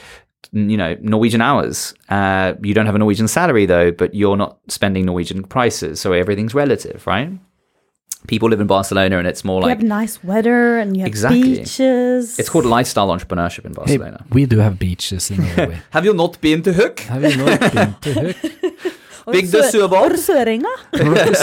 you 0.52 0.76
know, 0.76 0.96
Norwegian 1.00 1.40
hours. 1.40 1.92
Uh, 2.08 2.54
you 2.62 2.72
don't 2.72 2.86
have 2.86 2.94
a 2.94 2.98
Norwegian 2.98 3.28
salary 3.28 3.66
though, 3.66 3.90
but 3.90 4.14
you're 4.14 4.36
not 4.36 4.58
spending 4.68 5.04
Norwegian 5.04 5.42
prices, 5.42 6.00
so 6.00 6.12
everything's 6.12 6.54
relative, 6.54 7.06
right? 7.06 7.30
People 8.26 8.48
live 8.48 8.60
in 8.60 8.66
Barcelona, 8.66 9.18
and 9.18 9.26
it's 9.26 9.44
more 9.44 9.60
like 9.60 9.68
you 9.68 9.76
have 9.88 10.00
nice 10.00 10.24
weather 10.24 10.78
and 10.78 10.96
you 10.96 11.02
have 11.02 11.08
Exactly. 11.08 11.42
beaches. 11.42 12.38
it's 12.38 12.48
called 12.48 12.64
lifestyle 12.64 13.08
entrepreneurship 13.08 13.64
in 13.66 13.72
Hey, 13.72 13.98
Barcelona. 13.98 14.24
we 14.32 14.46
do 14.46 14.58
have 14.58 14.78
beaches 14.78 15.30
in 15.30 15.36
Norway. 15.42 15.78
Have 15.90 16.04
you 16.06 16.14
not 16.14 16.40
been 16.40 16.62
to 16.62 16.72
Huk? 16.72 17.00
have 17.00 17.22
you 17.22 17.36
not 17.36 17.60
been 17.60 17.94
to 18.00 18.12
Huk? 18.14 18.36
Big 19.32 19.46
the 19.50 19.62
Sørbad? 19.62 20.12
Og 20.12 20.18
Sørenga. 20.18 20.72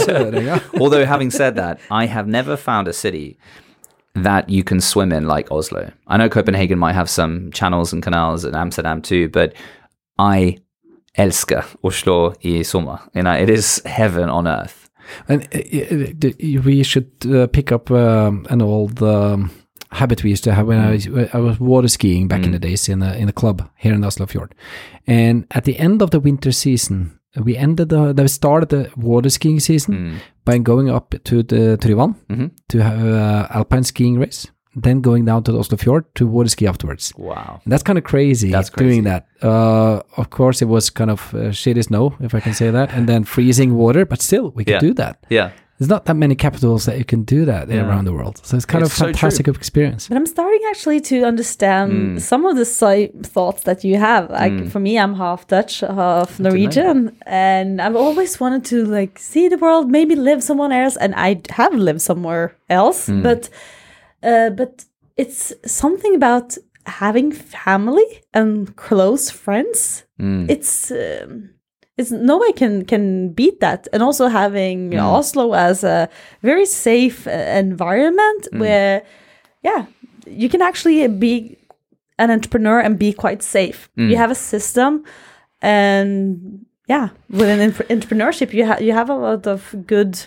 Sørenga? 0.05 0.59
Although, 0.81 1.05
having 1.05 1.31
said 1.31 1.55
that, 1.55 1.79
I 1.91 2.05
have 2.07 2.27
never 2.27 2.55
found 2.57 2.87
a 2.87 2.93
city 2.93 3.37
that 4.15 4.49
you 4.49 4.63
can 4.63 4.81
swim 4.81 5.11
in 5.11 5.27
like 5.27 5.51
Oslo. 5.51 5.91
I 6.07 6.17
know 6.17 6.29
Copenhagen 6.29 6.77
might 6.79 6.93
have 6.95 7.09
some 7.09 7.51
channels 7.51 7.93
and 7.93 8.03
canals, 8.03 8.43
and 8.45 8.55
Amsterdam 8.55 9.01
too, 9.01 9.29
but 9.29 9.53
I 10.19 10.57
elsker 11.17 11.63
Oslo 11.83 12.33
i 12.43 12.61
sommer. 12.63 12.99
You 13.15 13.23
know, 13.23 13.33
it 13.33 13.49
is 13.49 13.81
heaven 13.85 14.29
on 14.29 14.47
earth. 14.47 14.89
And 15.27 15.47
uh, 15.53 15.59
uh, 15.59 16.61
we 16.65 16.83
should 16.83 17.11
uh, 17.25 17.47
pick 17.47 17.71
up 17.71 17.89
um, 17.91 18.45
an 18.49 18.61
old 18.61 19.01
um, 19.01 19.51
habit 19.91 20.23
we 20.23 20.29
used 20.31 20.43
to 20.43 20.53
have 20.53 20.67
when 20.67 20.79
I 20.79 20.91
was 20.91 21.07
I 21.33 21.39
was 21.39 21.59
water 21.59 21.87
skiing 21.89 22.27
back 22.27 22.43
in 22.45 22.51
the 22.51 22.59
days 22.59 22.89
in 22.89 23.01
a 23.03 23.13
in 23.13 23.29
a 23.29 23.33
club 23.33 23.61
here 23.77 23.93
in 23.93 24.03
Oslo 24.03 24.25
Fjord. 24.25 24.53
And 25.07 25.45
at 25.51 25.63
the 25.63 25.77
end 25.79 26.01
of 26.01 26.09
the 26.11 26.19
winter 26.19 26.51
season, 26.51 27.19
we 27.45 27.57
ended 27.57 27.89
the 27.89 28.13
we 28.13 28.27
started 28.27 28.69
the 28.69 28.89
water 28.95 29.29
skiing 29.29 29.59
season 29.59 30.19
by 30.45 30.57
going 30.59 30.89
up 30.89 31.15
to 31.23 31.43
the 31.43 31.77
Tryvann 31.77 32.15
Mhm. 32.29 32.51
to 32.69 32.77
have 32.83 33.47
alpine 33.55 33.83
skiing 33.83 34.19
race, 34.19 34.47
then 34.75 35.01
going 35.01 35.25
down 35.25 35.43
to 35.43 35.51
the 35.51 35.59
Oslo 35.59 35.77
Fjord 35.77 36.03
to 36.15 36.25
water 36.25 36.49
ski 36.49 36.67
afterwards. 36.67 37.13
Wow. 37.17 37.59
And 37.63 37.71
that's 37.73 37.83
kind 37.83 37.97
of 37.97 38.03
crazy, 38.05 38.51
That's 38.51 38.69
doing 38.69 39.03
that. 39.03 39.27
Uh, 39.41 40.01
of 40.17 40.29
course, 40.29 40.61
it 40.61 40.67
was 40.69 40.89
kind 40.89 41.09
of 41.11 41.33
uh, 41.33 41.51
shitty 41.51 41.83
snow, 41.83 42.15
if 42.21 42.33
I 42.33 42.39
can 42.39 42.53
say 42.53 42.71
that, 42.71 42.93
and 42.93 43.07
then 43.07 43.23
freezing 43.25 43.75
water, 43.75 44.05
but 44.05 44.21
still, 44.21 44.51
we 44.55 44.63
could 44.63 44.73
Yeah. 44.73 44.79
do 44.79 44.93
that. 44.93 45.17
Yeah. 45.29 45.49
There's 45.77 45.89
not 45.89 46.05
that 46.05 46.15
many 46.15 46.35
capitals 46.35 46.85
that 46.85 46.99
you 46.99 47.03
can 47.03 47.23
do 47.23 47.43
that 47.45 47.67
Yeah. 47.67 47.81
around 47.87 48.05
the 48.05 48.13
world. 48.13 48.39
So 48.43 48.55
it's 48.55 48.67
kind 48.67 48.83
It's 48.83 48.91
of 48.93 48.97
so 48.97 49.05
fantastic 49.05 49.47
experience. 49.47 50.07
But 50.07 50.15
I'm 50.17 50.27
starting 50.27 50.59
actually 50.69 51.01
to 51.01 51.23
understand 51.25 51.91
Mm. 51.91 52.21
some 52.21 52.45
of 52.45 52.55
the 52.55 52.65
si- 52.65 53.09
thoughts 53.23 53.63
that 53.63 53.83
you 53.83 53.97
have. 53.97 54.29
Like 54.29 54.69
for 54.69 54.79
me, 54.79 54.99
I'm 54.99 55.15
half 55.15 55.47
Dutch, 55.47 55.79
half 55.79 56.39
Norwegian, 56.39 57.11
and 57.25 57.81
I've 57.81 57.95
always 57.95 58.39
wanted 58.39 58.63
to 58.65 58.85
like 58.85 59.17
see 59.17 59.49
the 59.49 59.57
world, 59.57 59.89
maybe 59.89 60.15
live 60.15 60.41
somewhere 60.43 60.71
else, 60.83 60.97
and 60.97 61.15
I 61.15 61.41
have 61.49 61.73
lived 61.73 62.01
somewhere 62.01 62.53
else. 62.69 63.09
Mm. 63.09 63.23
But 63.23 63.49
uh, 64.23 64.49
but 64.49 64.85
it's 65.17 65.53
something 65.65 66.15
about 66.15 66.57
having 66.85 67.31
family 67.31 68.23
and 68.33 68.75
close 68.75 69.29
friends. 69.29 70.05
Mm. 70.19 70.49
It's 70.49 70.91
um, 70.91 71.49
it's 71.97 72.11
no 72.11 72.37
way 72.37 72.51
can 72.53 72.85
can 72.85 73.33
beat 73.33 73.59
that, 73.59 73.87
and 73.93 74.01
also 74.01 74.27
having 74.27 74.93
Oslo 74.97 75.53
as 75.53 75.83
a 75.83 76.09
very 76.41 76.65
safe 76.65 77.27
uh, 77.27 77.31
environment 77.31 78.47
where, 78.59 79.03
yeah, 79.63 79.85
you 80.25 80.49
can 80.49 80.61
actually 80.61 81.07
be 81.07 81.57
an 82.17 82.31
entrepreneur 82.31 82.79
and 82.79 82.97
be 82.97 83.13
quite 83.13 83.43
safe. 83.43 83.89
You 84.09 84.17
have 84.17 84.31
a 84.31 84.35
system, 84.35 85.03
and 85.61 86.65
yeah, 86.87 87.09
within 87.29 87.59
entre- 87.59 87.85
entrepreneurship, 87.85 88.53
you 88.53 88.65
have 88.65 88.81
you 88.81 88.93
have 88.93 89.09
a 89.09 89.15
lot 89.15 89.47
of 89.47 89.75
good 89.85 90.19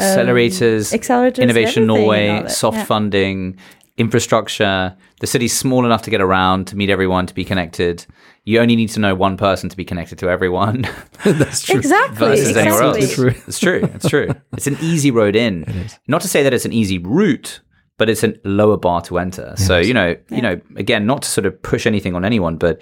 um, 0.00 0.04
Accelerators, 0.06 0.92
accelerators, 0.92 1.38
Innovation 1.38 1.86
Norway, 1.86 2.44
soft 2.48 2.76
Yeah. 2.78 2.84
funding, 2.84 3.56
infrastructure. 3.96 4.96
The 5.20 5.26
city's 5.26 5.56
small 5.56 5.84
enough 5.84 6.02
to 6.02 6.10
get 6.10 6.20
around, 6.20 6.66
to 6.68 6.76
meet 6.76 6.90
everyone, 6.90 7.26
to 7.26 7.34
be 7.34 7.44
connected. 7.44 8.04
You 8.44 8.60
only 8.60 8.76
need 8.76 8.90
to 8.90 9.00
know 9.00 9.14
one 9.14 9.36
person 9.36 9.68
to 9.70 9.76
be 9.76 9.84
connected 9.84 10.18
to 10.18 10.28
everyone 10.30 10.86
That's 11.24 11.62
true. 11.62 11.78
Exactly. 11.78 12.16
versus 12.28 12.48
exactly. 12.50 12.70
anywhere 12.72 12.82
else. 13.02 13.14
True. 13.14 13.34
It's 13.48 13.58
true. 13.58 13.90
It's 13.94 14.08
true. 14.08 14.28
It's 14.52 14.66
an 14.66 14.76
easy 14.80 15.10
road 15.10 15.34
in. 15.36 15.88
Not 16.06 16.20
to 16.22 16.28
say 16.28 16.42
that 16.42 16.52
it's 16.54 16.64
an 16.64 16.72
easy 16.72 16.98
route, 16.98 17.60
but 17.98 18.08
it's 18.08 18.22
a 18.22 18.34
lower 18.44 18.76
bar 18.76 19.00
to 19.02 19.18
enter. 19.18 19.54
So 19.56 19.78
you 19.78 19.94
know, 19.94 20.14
you 20.30 20.42
know, 20.42 20.60
again, 20.76 21.06
not 21.06 21.22
to 21.22 21.28
sort 21.28 21.46
of 21.46 21.60
push 21.62 21.86
anything 21.86 22.14
on 22.14 22.24
anyone, 22.24 22.56
but 22.56 22.80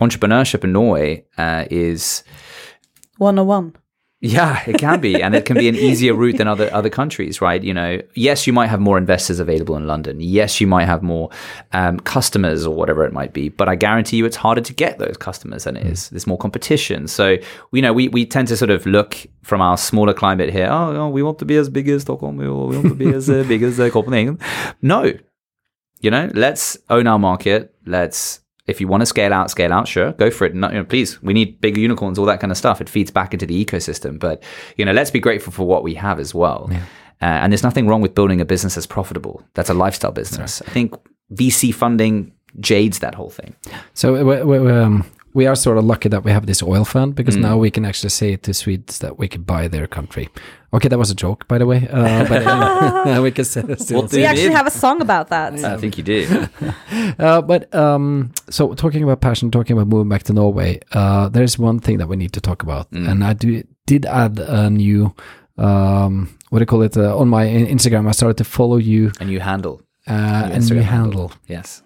entrepreneurship 0.00 0.64
in 0.64 0.72
Norway 0.72 1.24
uh, 1.38 1.64
is 1.70 2.22
101. 3.18 3.74
Yeah, 4.20 4.62
it 4.66 4.78
can 4.78 5.00
be, 5.00 5.22
and 5.22 5.34
it 5.34 5.44
can 5.44 5.56
be 5.58 5.68
an 5.68 5.74
easier 5.76 6.14
route 6.14 6.38
than 6.38 6.48
other 6.48 6.72
other 6.72 6.88
countries, 6.88 7.40
right? 7.40 7.62
You 7.62 7.74
know, 7.74 8.00
yes, 8.14 8.46
you 8.46 8.52
might 8.52 8.68
have 8.68 8.80
more 8.80 8.96
investors 8.96 9.40
available 9.40 9.76
in 9.76 9.86
London. 9.86 10.20
Yes, 10.20 10.60
you 10.60 10.66
might 10.66 10.86
have 10.86 11.02
more 11.02 11.28
um, 11.72 12.00
customers 12.00 12.66
or 12.66 12.74
whatever 12.74 13.04
it 13.04 13.12
might 13.12 13.34
be. 13.34 13.50
But 13.50 13.68
I 13.68 13.74
guarantee 13.74 14.16
you, 14.16 14.24
it's 14.24 14.36
harder 14.36 14.62
to 14.62 14.72
get 14.72 14.98
those 14.98 15.16
customers 15.18 15.64
than 15.64 15.76
it 15.76 15.86
is. 15.86 16.08
There's 16.08 16.26
more 16.26 16.38
competition. 16.38 17.08
So 17.08 17.36
you 17.72 17.82
know, 17.82 17.92
we 17.92 18.08
we 18.08 18.24
tend 18.24 18.48
to 18.48 18.56
sort 18.56 18.70
of 18.70 18.86
look 18.86 19.26
from 19.42 19.60
our 19.60 19.76
smaller 19.76 20.14
climate 20.14 20.50
here. 20.50 20.68
Oh, 20.70 20.96
oh, 20.96 21.08
we 21.10 21.22
want 21.22 21.38
to 21.40 21.44
be 21.44 21.56
as 21.56 21.68
big 21.68 21.88
as 21.88 22.02
Stockholm. 22.02 22.38
We 22.38 22.48
want 22.48 22.88
to 22.88 22.94
be 22.94 23.12
as 23.12 23.28
uh, 23.28 23.44
big 23.46 23.62
as 23.62 23.78
uh, 23.78 23.90
Copenhagen. 23.90 24.38
No, 24.80 25.12
you 26.00 26.10
know, 26.10 26.30
let's 26.34 26.76
own 26.88 27.06
our 27.06 27.18
market. 27.18 27.74
Let's, 27.86 28.40
if 28.66 28.80
you 28.80 28.88
want 28.88 29.02
to 29.02 29.06
scale 29.06 29.32
out, 29.32 29.50
scale 29.50 29.72
out, 29.72 29.86
sure, 29.86 30.12
go 30.12 30.30
for 30.30 30.44
it. 30.44 30.54
No, 30.54 30.68
you 30.68 30.74
know, 30.74 30.84
please, 30.84 31.22
we 31.22 31.32
need 31.32 31.60
bigger 31.60 31.80
unicorns, 31.80 32.18
all 32.18 32.26
that 32.26 32.40
kind 32.40 32.50
of 32.50 32.56
stuff. 32.58 32.80
It 32.80 32.88
feeds 32.88 33.10
back 33.10 33.32
into 33.32 33.46
the 33.46 33.64
ecosystem. 33.64 34.18
But, 34.18 34.42
you 34.76 34.84
know, 34.84 34.92
let's 34.92 35.10
be 35.10 35.20
grateful 35.20 35.52
for 35.52 35.66
what 35.66 35.82
we 35.82 35.94
have 35.94 36.18
as 36.18 36.34
well. 36.34 36.68
Uh, 37.22 37.24
and 37.24 37.52
there's 37.52 37.62
nothing 37.62 37.86
wrong 37.86 38.02
with 38.02 38.14
building 38.14 38.40
a 38.40 38.44
business 38.44 38.74
that's 38.74 38.86
profitable. 38.86 39.42
That's 39.54 39.70
a 39.70 39.74
lifestyle 39.74 40.12
business. 40.12 40.60
I 40.66 40.70
think 40.70 40.94
VC 41.32 41.72
funding 41.72 42.32
jades 42.60 42.98
that 42.98 43.14
whole 43.14 43.30
thing. 43.30 43.54
So 43.94 44.16
um, 44.84 45.04
we 45.36 45.46
are 45.48 45.56
sort 45.56 45.76
of 45.78 45.84
lucky 45.92 46.08
that 46.08 46.22
we 46.24 46.30
have 46.36 46.44
this 46.46 46.62
oil 46.62 46.84
fund 46.84 47.12
Mm. 47.12 47.16
because 47.16 47.36
now 47.48 47.56
we 47.64 47.70
can 47.70 47.84
actually 47.84 48.10
say 48.20 48.36
to 48.36 48.50
Swedes 48.52 48.98
that 48.98 49.14
we 49.20 49.26
can 49.28 49.42
buy 49.52 49.68
their 49.68 49.86
country. 49.86 50.26
Okay, 50.72 50.88
that 50.88 50.98
was 50.98 51.10
a 51.10 51.14
joke, 51.14 51.40
by 51.48 51.58
the 51.58 51.66
way. 51.66 51.80
Uh, 51.92 52.24
but 52.30 52.40
anyway, 53.06 53.20
we 53.28 53.30
can 53.30 53.44
say 53.44 53.62
that 53.68 53.80
still. 53.86 54.02
We 54.12 54.24
actually 54.26 54.54
have 54.60 54.66
a 54.66 54.70
song 54.84 55.00
about 55.02 55.26
that. 55.28 55.52
I 55.64 55.76
think 55.80 55.92
you 55.98 56.04
do. 56.04 56.20
Uh, 57.18 57.40
but 57.50 57.62
um, 57.74 58.30
so 58.50 58.74
talking 58.74 59.02
about 59.02 59.20
passion, 59.20 59.50
talking 59.50 59.76
about 59.76 59.88
moving 59.88 60.08
back 60.08 60.22
to 60.24 60.32
Norway, 60.32 60.80
uh, 60.92 61.28
there's 61.28 61.58
one 61.58 61.78
thing 61.80 61.98
that 61.98 62.08
we 62.08 62.16
need 62.16 62.32
to 62.32 62.40
talk 62.40 62.62
about, 62.62 62.90
Mm. 62.90 63.08
and 63.10 63.18
I 63.24 63.32
do, 63.34 63.62
did 63.86 64.06
add 64.06 64.38
a 64.38 64.70
new, 64.70 65.14
um, 65.58 66.28
what 66.50 66.58
do 66.58 66.62
you 66.62 66.66
call 66.66 66.82
it, 66.82 66.96
uh, 66.96 67.16
on 67.20 67.28
my 67.28 67.44
Instagram. 67.46 68.08
I 68.08 68.12
started 68.12 68.36
to 68.38 68.44
follow 68.44 68.76
you, 68.78 69.12
and 69.20 69.30
you 69.30 69.40
handle. 69.40 69.80
uh, 70.08 70.12
Your 70.12 70.22
and 70.22 70.52
you 70.52 70.58
Instagram 70.60 70.82
handle. 70.82 71.32
Yes. 71.48 71.82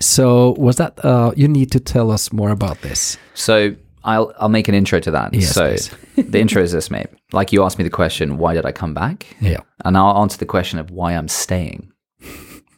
So 0.00 0.54
was 0.58 0.76
that? 0.76 1.04
Uh, 1.04 1.32
you 1.36 1.48
need 1.48 1.72
to 1.72 1.80
tell 1.80 2.10
us 2.10 2.32
more 2.32 2.50
about 2.50 2.80
this. 2.82 3.18
So 3.34 3.74
I'll 4.04 4.32
I'll 4.38 4.48
make 4.48 4.68
an 4.68 4.74
intro 4.74 5.00
to 5.00 5.10
that. 5.10 5.34
Yes, 5.34 5.52
so 5.52 5.76
the 6.16 6.40
intro 6.40 6.62
is 6.62 6.72
this, 6.72 6.90
mate. 6.90 7.08
Like 7.32 7.52
you 7.52 7.64
asked 7.64 7.78
me 7.78 7.84
the 7.84 7.90
question, 7.90 8.38
why 8.38 8.54
did 8.54 8.64
I 8.64 8.72
come 8.72 8.94
back? 8.94 9.26
Yeah. 9.40 9.60
And 9.84 9.96
I'll 9.96 10.18
answer 10.18 10.38
the 10.38 10.46
question 10.46 10.78
of 10.78 10.90
why 10.90 11.12
I'm 11.12 11.28
staying. 11.28 11.92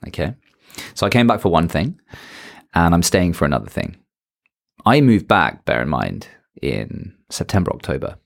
Okay. 0.06 0.34
So 0.94 1.06
I 1.06 1.10
came 1.10 1.26
back 1.26 1.40
for 1.40 1.50
one 1.50 1.68
thing 1.68 2.00
and 2.74 2.94
I'm 2.94 3.02
staying 3.02 3.34
for 3.34 3.44
another 3.44 3.68
thing. 3.68 3.96
I 4.86 5.00
moved 5.00 5.28
back, 5.28 5.64
bear 5.64 5.82
in 5.82 5.88
mind, 5.88 6.28
in 6.62 7.14
September, 7.30 7.72
October. 7.72 8.16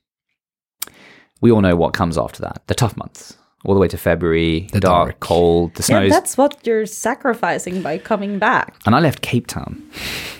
We 1.41 1.51
all 1.51 1.61
know 1.61 1.75
what 1.75 1.93
comes 1.93 2.17
after 2.17 2.41
that 2.43 2.63
the 2.67 2.75
tough 2.75 2.95
months, 2.95 3.37
all 3.65 3.73
the 3.73 3.79
way 3.79 3.87
to 3.87 3.97
February, 3.97 4.67
The 4.73 4.79
dark, 4.79 5.07
dark. 5.07 5.19
cold, 5.19 5.73
the 5.75 5.83
Yeah, 5.89 6.09
that's 6.09 6.37
what 6.37 6.57
you're 6.67 6.85
sacrificing 6.85 7.81
by 7.81 7.97
coming 7.97 8.39
back. 8.39 8.75
and 8.85 8.93
I 8.95 8.99
left 8.99 9.21
Cape 9.21 9.47
Town. 9.47 9.81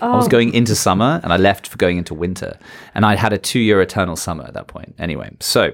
I 0.01 0.15
was 0.15 0.25
Oh. 0.25 0.29
going 0.29 0.53
into 0.53 0.75
summer 0.75 1.19
and 1.23 1.31
I 1.31 1.37
left 1.37 1.67
for 1.67 1.77
going 1.77 1.97
into 1.97 2.13
winter. 2.13 2.57
And 2.95 3.05
I'd 3.05 3.19
had 3.19 3.31
a 3.33 3.37
two 3.37 3.59
year 3.59 3.81
eternal 3.81 4.15
summer 4.15 4.43
at 4.43 4.53
that 4.53 4.67
point. 4.67 4.93
Anyway, 4.99 5.29
so 5.39 5.71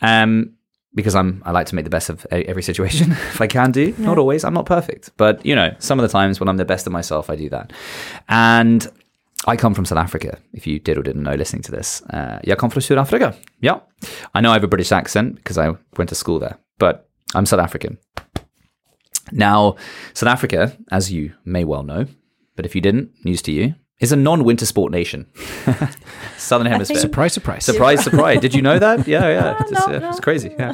um 0.00 0.50
because 0.94 1.14
I'm 1.14 1.40
I 1.46 1.52
like 1.52 1.66
to 1.68 1.74
make 1.74 1.84
the 1.84 1.90
best 1.90 2.10
of 2.10 2.26
every 2.30 2.62
situation 2.62 3.12
if 3.34 3.40
I 3.40 3.46
can 3.46 3.70
do. 3.72 3.94
Not 3.98 4.18
always. 4.18 4.44
I'm 4.44 4.54
not 4.54 4.66
perfect. 4.66 5.10
But 5.16 5.44
you 5.46 5.54
know, 5.54 5.74
some 5.78 5.98
of 5.98 6.02
the 6.02 6.12
times 6.18 6.38
when 6.40 6.48
I'm 6.48 6.58
the 6.58 6.64
best 6.74 6.86
of 6.86 6.92
myself, 6.92 7.30
I 7.30 7.36
do 7.36 7.48
that. 7.50 7.72
And 8.28 8.86
I 9.46 9.56
come 9.56 9.74
from 9.74 9.84
South 9.86 9.98
Africa, 9.98 10.38
if 10.52 10.66
you 10.66 10.78
did 10.78 10.96
or 10.98 11.02
didn't 11.02 11.22
know 11.22 11.34
listening 11.34 11.62
to 11.62 11.72
this. 11.72 12.02
Uh, 12.10 12.38
jag 12.44 12.58
from 12.60 12.80
South 12.80 12.98
Africa. 12.98 13.34
Yeah. 13.60 13.80
I 14.34 14.40
know 14.40 14.50
I 14.50 14.54
have 14.54 14.64
a 14.64 14.68
British 14.68 14.92
accent 14.92 15.36
because 15.36 15.58
I 15.58 15.74
went 15.96 16.08
to 16.10 16.14
school 16.14 16.38
there, 16.38 16.58
but 16.82 17.08
I'm 17.36 17.46
South 17.46 17.60
African. 17.60 17.96
Now, 19.30 19.76
South 20.14 20.28
Africa, 20.28 20.76
as 20.90 21.12
you 21.12 21.32
may 21.44 21.62
well 21.64 21.84
know, 21.84 22.06
but 22.56 22.66
if 22.66 22.74
you 22.74 22.80
didn't, 22.80 23.12
news 23.24 23.40
to 23.42 23.52
you, 23.52 23.76
is 24.00 24.10
a 24.10 24.16
non-winter 24.16 24.66
sport 24.66 24.90
nation. 24.90 25.26
Southern 26.36 26.66
Hemisphere. 26.72 26.98
Surprise, 26.98 27.32
surprise. 27.32 27.64
Surprise, 27.64 28.02
surprise. 28.02 28.40
Did 28.40 28.52
you 28.52 28.60
know 28.62 28.80
that? 28.80 29.06
Yeah, 29.14 29.28
yeah. 29.28 29.56
Ah, 29.56 29.62
It's, 29.62 29.70
no, 29.70 29.94
uh, 29.94 29.98
no. 30.00 30.08
it's 30.10 30.18
crazy. 30.18 30.52
Yeah. 30.58 30.70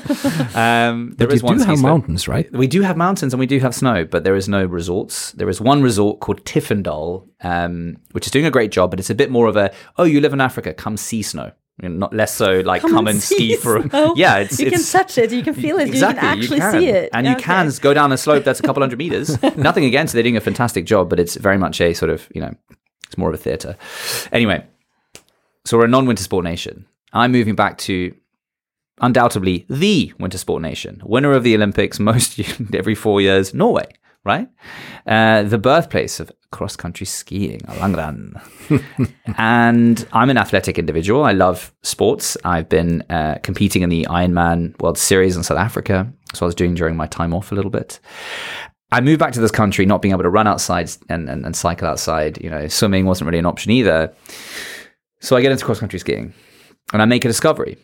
Um, 0.55 1.15
there 1.19 1.27
But 1.29 1.35
is 1.35 1.43
you 1.43 1.47
one 1.47 1.57
do 1.59 1.63
ski 1.65 1.71
have 1.73 1.79
slope. 1.81 1.91
mountains, 1.93 2.27
right? 2.27 2.51
We 2.53 2.67
do 2.67 2.81
have 2.81 2.97
mountains 2.97 3.35
and 3.35 3.39
we 3.39 3.47
do 3.47 3.59
have 3.61 3.75
snow, 3.75 4.07
but 4.07 4.25
there 4.25 4.35
is 4.35 4.49
no 4.49 4.65
resorts. 4.65 5.33
There 5.33 5.51
is 5.51 5.61
one 5.61 5.83
resort 5.83 6.21
called 6.21 6.43
Tiffindell, 6.47 7.29
um, 7.43 7.99
which 8.13 8.25
is 8.27 8.33
doing 8.33 8.47
a 8.47 8.51
great 8.51 8.71
job, 8.73 8.89
but 8.91 8.99
it's 8.99 9.11
a 9.11 9.15
bit 9.15 9.31
more 9.31 9.47
of 9.47 9.57
a, 9.57 9.71
oh, 9.99 10.05
you 10.05 10.23
live 10.23 10.33
in 10.33 10.41
Africa, 10.41 10.73
come 10.73 10.97
see 10.97 11.21
snow. 11.21 11.53
You 11.83 11.89
not 11.89 12.13
less 12.13 12.35
so 12.35 12.61
like 12.61 12.83
come, 12.83 13.07
and 13.07 13.23
ski 13.23 13.57
for 13.57 13.81
snow. 13.89 14.15
yeah 14.17 14.39
it's 14.39 14.59
you 14.59 14.67
it's 14.67 14.77
can 14.93 15.01
touch 15.01 15.17
it, 15.19 15.31
you 15.31 15.43
can 15.43 15.55
feel 15.55 15.79
it, 15.79 15.87
exactly 15.89 16.29
you 16.43 16.49
can 16.49 16.61
actually 16.61 16.61
can. 16.61 16.73
see 16.73 16.89
it, 16.89 17.11
and 17.13 17.25
Yeah, 17.25 17.37
you 17.37 17.39
can 17.39 17.71
go 17.81 17.95
down 17.95 18.11
a 18.13 18.19
slope 18.19 18.43
that's 18.45 18.59
a 18.59 18.63
couple 18.65 18.83
hundred 18.83 18.99
meters. 18.99 19.41
Nothing 19.57 19.85
against 19.85 20.13
it. 20.13 20.17
They're 20.17 20.23
doing 20.25 20.37
a 20.37 20.41
fantastic 20.41 20.87
job 20.87 21.09
but 21.09 21.21
it's 21.21 21.37
very 21.37 21.59
much 21.59 21.81
a 21.81 21.95
sort 21.95 22.11
of 22.11 22.29
you 22.35 22.41
know 22.41 22.55
it's 23.07 23.17
more 23.17 23.29
of 23.29 23.35
a 23.35 23.39
theater. 23.39 23.77
Anyway 24.33 24.65
so 25.65 25.79
we're 25.79 25.85
a 25.85 25.89
non-winter 25.89 26.23
sport 26.23 26.45
nation. 26.45 26.87
I'm 27.13 27.31
moving 27.33 27.55
back 27.55 27.79
to 27.79 28.15
undoubtedly 29.01 29.65
the 29.71 30.13
winter 30.19 30.39
sport 30.39 30.61
nation 30.61 31.01
winner 31.05 31.33
of 31.33 31.45
the 31.45 31.55
olympics 31.55 32.01
most 32.01 32.41
every 32.75 32.97
four 32.97 33.21
years 33.21 33.55
norway 33.55 33.87
right 34.25 34.49
uh, 35.07 35.43
the 35.43 35.59
birthplace 35.59 36.21
of 36.21 36.31
cross-country 36.51 37.07
skiing 37.07 37.61
langrenn 37.61 38.41
and 39.39 40.07
I'm 40.13 40.31
an 40.31 40.37
athletic 40.39 40.79
individual. 40.79 41.25
I 41.25 41.33
love 41.33 41.75
sports. 41.83 42.37
I've 42.45 42.69
been 42.69 43.03
uh, 43.11 43.39
competing 43.43 43.83
in 43.83 43.89
the 43.89 44.07
Ironman 44.11 44.81
World 44.81 44.99
Series 44.99 45.37
in 45.37 45.43
South 45.43 45.59
Africa, 45.59 46.13
so 46.35 46.45
I 46.45 46.47
was 46.47 46.55
doing 46.55 46.75
during 46.75 46.97
my 46.97 47.07
time 47.07 47.35
off 47.35 47.53
a 47.53 47.55
little 47.55 47.71
bit. 47.71 48.01
I 48.91 49.01
moved 49.01 49.21
back 49.21 49.33
to 49.33 49.41
this 49.41 49.51
country, 49.51 49.85
not 49.85 50.01
being 50.01 50.13
able 50.13 50.23
to 50.23 50.31
run 50.31 50.47
outside 50.47 50.91
and, 51.09 51.29
and, 51.29 51.45
and 51.45 51.55
cycle 51.55 51.87
outside. 51.89 52.43
You 52.43 52.51
know, 52.51 52.69
swimming 52.69 53.05
wasn't 53.05 53.27
really 53.27 53.39
an 53.39 53.47
option 53.47 53.71
either. 53.73 54.15
So 55.21 55.37
I 55.37 55.43
get 55.43 55.53
into 55.53 55.65
cross 55.65 55.81
country 55.81 55.99
skiing, 55.99 56.33
and 56.93 57.03
I 57.03 57.05
make 57.05 57.25
a 57.25 57.29
discovery. 57.29 57.77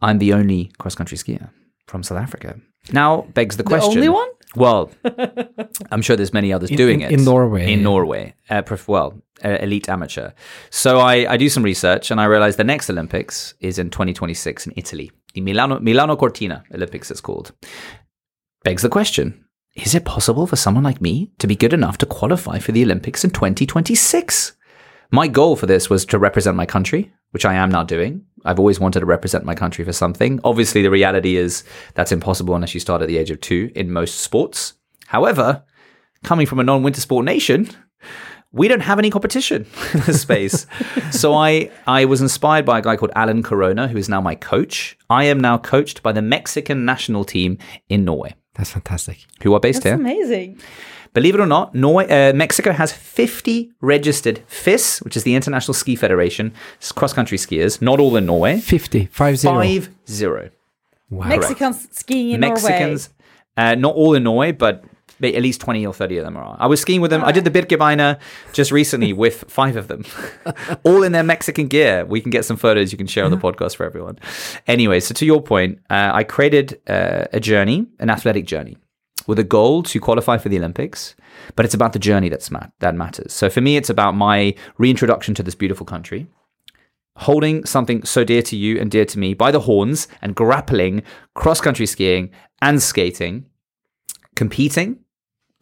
I'm 0.00 0.18
the 0.18 0.32
only 0.32 0.72
cross 0.78 0.94
country 0.94 1.16
skier 1.16 1.50
from 1.86 2.02
South 2.02 2.18
Africa. 2.18 2.58
Now 2.92 3.22
begs 3.34 3.56
the 3.56 3.62
The 3.62 3.68
question: 3.68 4.00
The 4.00 4.06
only 4.06 4.08
one? 4.08 4.28
Well, 4.54 4.90
I'm 5.90 6.02
sure 6.02 6.16
there's 6.16 6.32
many 6.32 6.52
others 6.52 6.70
In- 6.70 6.76
doing 6.76 7.00
in- 7.00 7.10
it 7.10 7.18
in 7.18 7.24
Norway, 7.24 7.72
In. 7.72 7.82
Norway, 7.82 8.34
uh, 8.50 8.62
well, 8.86 9.20
uh, 9.44 9.56
elite 9.60 9.88
amateur. 9.88 10.30
So 10.70 10.98
I, 11.00 11.32
I 11.32 11.36
do 11.36 11.48
some 11.48 11.62
research 11.62 12.10
and 12.10 12.20
I 12.20 12.24
realize 12.24 12.56
the 12.56 12.64
next 12.64 12.90
Olympics 12.90 13.54
is 13.60 13.78
in 13.78 13.90
2026 13.90 14.66
in 14.66 14.72
Italy, 14.76 15.10
the 15.34 15.40
Milano 15.40 15.80
Milano 15.80 16.16
Cortina 16.16 16.64
Olympics. 16.74 17.10
It's 17.10 17.20
called. 17.20 17.52
Begs 18.64 18.82
the 18.82 18.88
question: 18.88 19.44
Is 19.74 19.94
it 19.94 20.04
possible 20.04 20.46
for 20.46 20.56
someone 20.56 20.84
like 20.84 21.00
me 21.00 21.32
to 21.38 21.46
be 21.46 21.56
good 21.56 21.72
enough 21.72 21.98
to 21.98 22.06
qualify 22.06 22.58
for 22.58 22.72
the 22.72 22.82
Olympics 22.82 23.24
in 23.24 23.30
2026? 23.30 24.52
My 25.10 25.28
goal 25.28 25.56
for 25.56 25.66
this 25.66 25.90
was 25.90 26.06
to 26.06 26.18
represent 26.18 26.56
my 26.56 26.64
country, 26.66 27.12
which 27.32 27.44
I 27.44 27.54
am 27.54 27.70
now 27.70 27.82
doing. 27.82 28.24
I've 28.44 28.58
always 28.58 28.80
wanted 28.80 29.00
to 29.00 29.06
represent 29.06 29.44
my 29.44 29.54
country 29.54 29.84
for 29.84 29.92
something. 29.92 30.40
Obviously, 30.44 30.82
the 30.82 30.90
reality 30.90 31.36
is 31.36 31.64
that's 31.94 32.12
impossible 32.12 32.54
unless 32.54 32.74
you 32.74 32.80
start 32.80 33.02
at 33.02 33.08
the 33.08 33.18
age 33.18 33.30
of 33.30 33.40
two 33.40 33.70
in 33.74 33.90
most 33.92 34.20
sports. 34.20 34.74
However, 35.06 35.62
coming 36.24 36.46
from 36.46 36.58
a 36.60 36.64
non 36.64 36.82
winter 36.82 37.00
sport 37.00 37.24
nation, 37.24 37.68
we 38.52 38.68
don't 38.68 38.80
have 38.80 38.98
any 38.98 39.10
competition 39.10 39.66
in 39.94 40.00
this 40.00 40.20
space. 40.22 40.66
so 41.10 41.34
I, 41.34 41.70
I 41.86 42.04
was 42.04 42.20
inspired 42.20 42.64
by 42.66 42.78
a 42.80 42.82
guy 42.82 42.96
called 42.96 43.12
Allan 43.14 43.42
Corona, 43.42 43.88
who 43.88 43.96
is 43.96 44.08
now 44.08 44.20
my 44.20 44.34
coach. 44.34 44.96
I 45.08 45.24
am 45.24 45.40
now 45.40 45.56
coached 45.58 46.02
by 46.02 46.12
the 46.12 46.22
Mexican 46.22 46.84
national 46.84 47.24
team 47.24 47.58
in 47.88 48.04
Norway, 48.04 48.34
That's 48.54 48.70
fantastic. 48.70 49.18
who 49.42 49.54
are 49.54 49.60
based 49.60 49.82
That's 49.84 49.92
here. 49.92 49.94
amazing. 49.94 50.60
Believe 51.14 51.34
it 51.34 51.40
or 51.40 51.46
not, 51.46 51.74
Norway, 51.74 52.08
uh, 52.08 52.32
Mexico 52.32 52.72
has 52.72 52.92
50 52.92 53.70
registered 53.82 54.40
FIS, 54.46 55.00
which 55.02 55.16
is 55.16 55.24
the 55.24 55.34
International 55.34 55.74
Ski 55.74 55.94
Federation, 55.94 56.54
cross 56.94 57.12
country 57.12 57.36
skiers. 57.36 57.82
Not 57.82 58.00
all 58.00 58.16
in 58.16 58.24
Norway. 58.26 58.60
50, 58.60 59.06
5 59.06 59.38
0. 59.38 59.54
Five 59.54 59.90
zero. 60.08 60.50
Wow. 61.10 61.26
Mexicans 61.28 61.88
skiing 61.92 62.30
in 62.30 62.40
Mexicans, 62.40 63.10
uh, 63.58 63.74
not 63.74 63.94
all 63.94 64.14
in 64.14 64.22
Norway, 64.24 64.52
but 64.52 64.84
At 65.22 65.42
least 65.42 65.60
20 65.60 65.86
or 65.86 65.92
30 65.94 66.16
of 66.18 66.24
them 66.24 66.36
are. 66.36 66.56
I 66.58 66.66
was 66.66 66.80
skiing 66.80 67.00
with 67.00 67.12
them. 67.12 67.22
I 67.22 67.30
did 67.30 67.44
the 67.44 67.50
Birkebeiner 67.50 68.18
just 68.52 68.72
recently 68.72 69.12
with 69.24 69.44
five 69.46 69.76
of 69.76 69.86
them, 69.86 70.04
all 70.84 71.04
in 71.04 71.12
their 71.12 71.22
Mexican 71.22 71.68
gear. 71.68 72.04
We 72.06 72.20
can 72.20 72.30
get 72.30 72.44
some 72.44 72.56
photos 72.56 72.90
you 72.90 72.98
can 72.98 73.06
share 73.06 73.24
on 73.24 73.30
the 73.30 73.36
podcast 73.36 73.76
for 73.76 73.84
everyone. 73.84 74.18
Anyway, 74.66 74.98
so 75.00 75.14
to 75.14 75.24
your 75.24 75.40
point, 75.40 75.78
uh, 75.90 76.10
I 76.12 76.24
created 76.24 76.80
uh, 76.88 77.26
a 77.32 77.38
journey, 77.38 77.86
an 78.00 78.10
athletic 78.10 78.46
journey, 78.46 78.76
with 79.26 79.38
a 79.38 79.44
goal 79.44 79.82
to 79.84 80.00
qualify 80.00 80.38
for 80.38 80.48
the 80.48 80.58
Olympics. 80.58 81.14
But 81.56 81.64
it's 81.64 81.74
about 81.74 81.92
the 81.92 81.98
journey 81.98 82.28
that's 82.28 82.50
mat- 82.50 82.72
that 82.80 82.94
matters. 82.94 83.32
So 83.32 83.48
for 83.48 83.60
me, 83.60 83.76
it's 83.76 83.90
about 83.90 84.14
my 84.14 84.54
reintroduction 84.78 85.34
to 85.34 85.42
this 85.42 85.54
beautiful 85.54 85.86
country 85.86 86.26
holding 87.16 87.64
something 87.64 88.02
so 88.04 88.24
dear 88.24 88.42
to 88.42 88.56
you 88.56 88.80
and 88.80 88.90
dear 88.90 89.04
to 89.04 89.18
me 89.18 89.34
by 89.34 89.50
the 89.50 89.60
horns 89.60 90.08
and 90.22 90.34
grappling 90.34 91.02
cross 91.34 91.60
country 91.60 91.86
skiing 91.86 92.30
and 92.60 92.82
skating, 92.82 93.46
competing, 94.34 94.98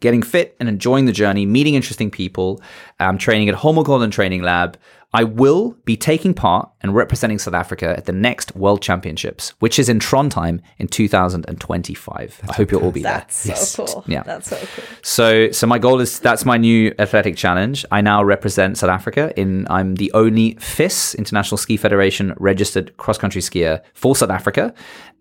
getting 0.01 0.21
fit 0.21 0.57
and 0.59 0.67
enjoying 0.67 1.05
the 1.05 1.11
journey, 1.13 1.45
meeting 1.45 1.75
interesting 1.75 2.11
people, 2.11 2.61
um, 2.99 3.17
training 3.17 3.47
at 3.47 3.55
Holmenkollen 3.55 4.11
Training 4.11 4.41
Lab. 4.41 4.77
I 5.13 5.25
will 5.25 5.71
be 5.83 5.97
taking 5.97 6.33
part 6.33 6.69
and 6.79 6.95
representing 6.95 7.37
South 7.37 7.53
Africa 7.53 7.95
at 7.97 8.05
the 8.05 8.13
next 8.13 8.55
World 8.55 8.81
Championships, 8.81 9.49
which 9.59 9.77
is 9.77 9.89
in 9.89 9.99
Trondheim 9.99 10.61
in 10.77 10.87
2025. 10.87 12.41
I 12.47 12.53
hope 12.53 12.71
you'll 12.71 12.81
all 12.81 12.91
be 12.91 13.03
there. 13.03 13.11
That's 13.11 13.67
so 13.67 13.85
cool. 13.85 14.05
Yeah. 14.07 14.23
That's 14.23 14.49
so 14.49 14.55
cool. 14.55 14.83
So, 15.01 15.51
so 15.51 15.67
my 15.67 15.79
goal 15.79 15.99
is 15.99 16.19
that's 16.19 16.45
my 16.45 16.55
new 16.55 16.93
athletic 16.97 17.35
challenge. 17.35 17.85
I 17.91 17.99
now 17.99 18.23
represent 18.23 18.77
South 18.77 18.89
Africa. 18.89 19.33
In 19.35 19.67
I'm 19.69 19.95
the 19.95 20.13
only 20.13 20.55
FIS 20.55 21.13
International 21.15 21.57
Ski 21.57 21.75
Federation 21.75 22.33
registered 22.37 22.95
cross 22.95 23.17
country 23.17 23.41
skier 23.41 23.81
for 23.93 24.15
South 24.15 24.29
Africa, 24.29 24.73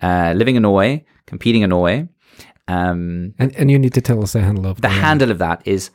uh, 0.02 0.34
living 0.36 0.54
in 0.54 0.62
Norway, 0.62 1.04
competing 1.26 1.62
in 1.62 1.70
Norway. 1.70 2.08
Um, 2.70 3.34
And, 3.38 3.56
and 3.56 3.70
you 3.70 3.78
need 3.78 3.94
to 3.94 4.00
tell 4.00 4.22
us 4.22 4.32
the 4.32 4.40
handle 4.40 4.66
of 4.66 4.80
the 4.80 4.88
handle 4.88 5.30
of 5.30 5.38
that 5.38 5.62
is 5.64 5.90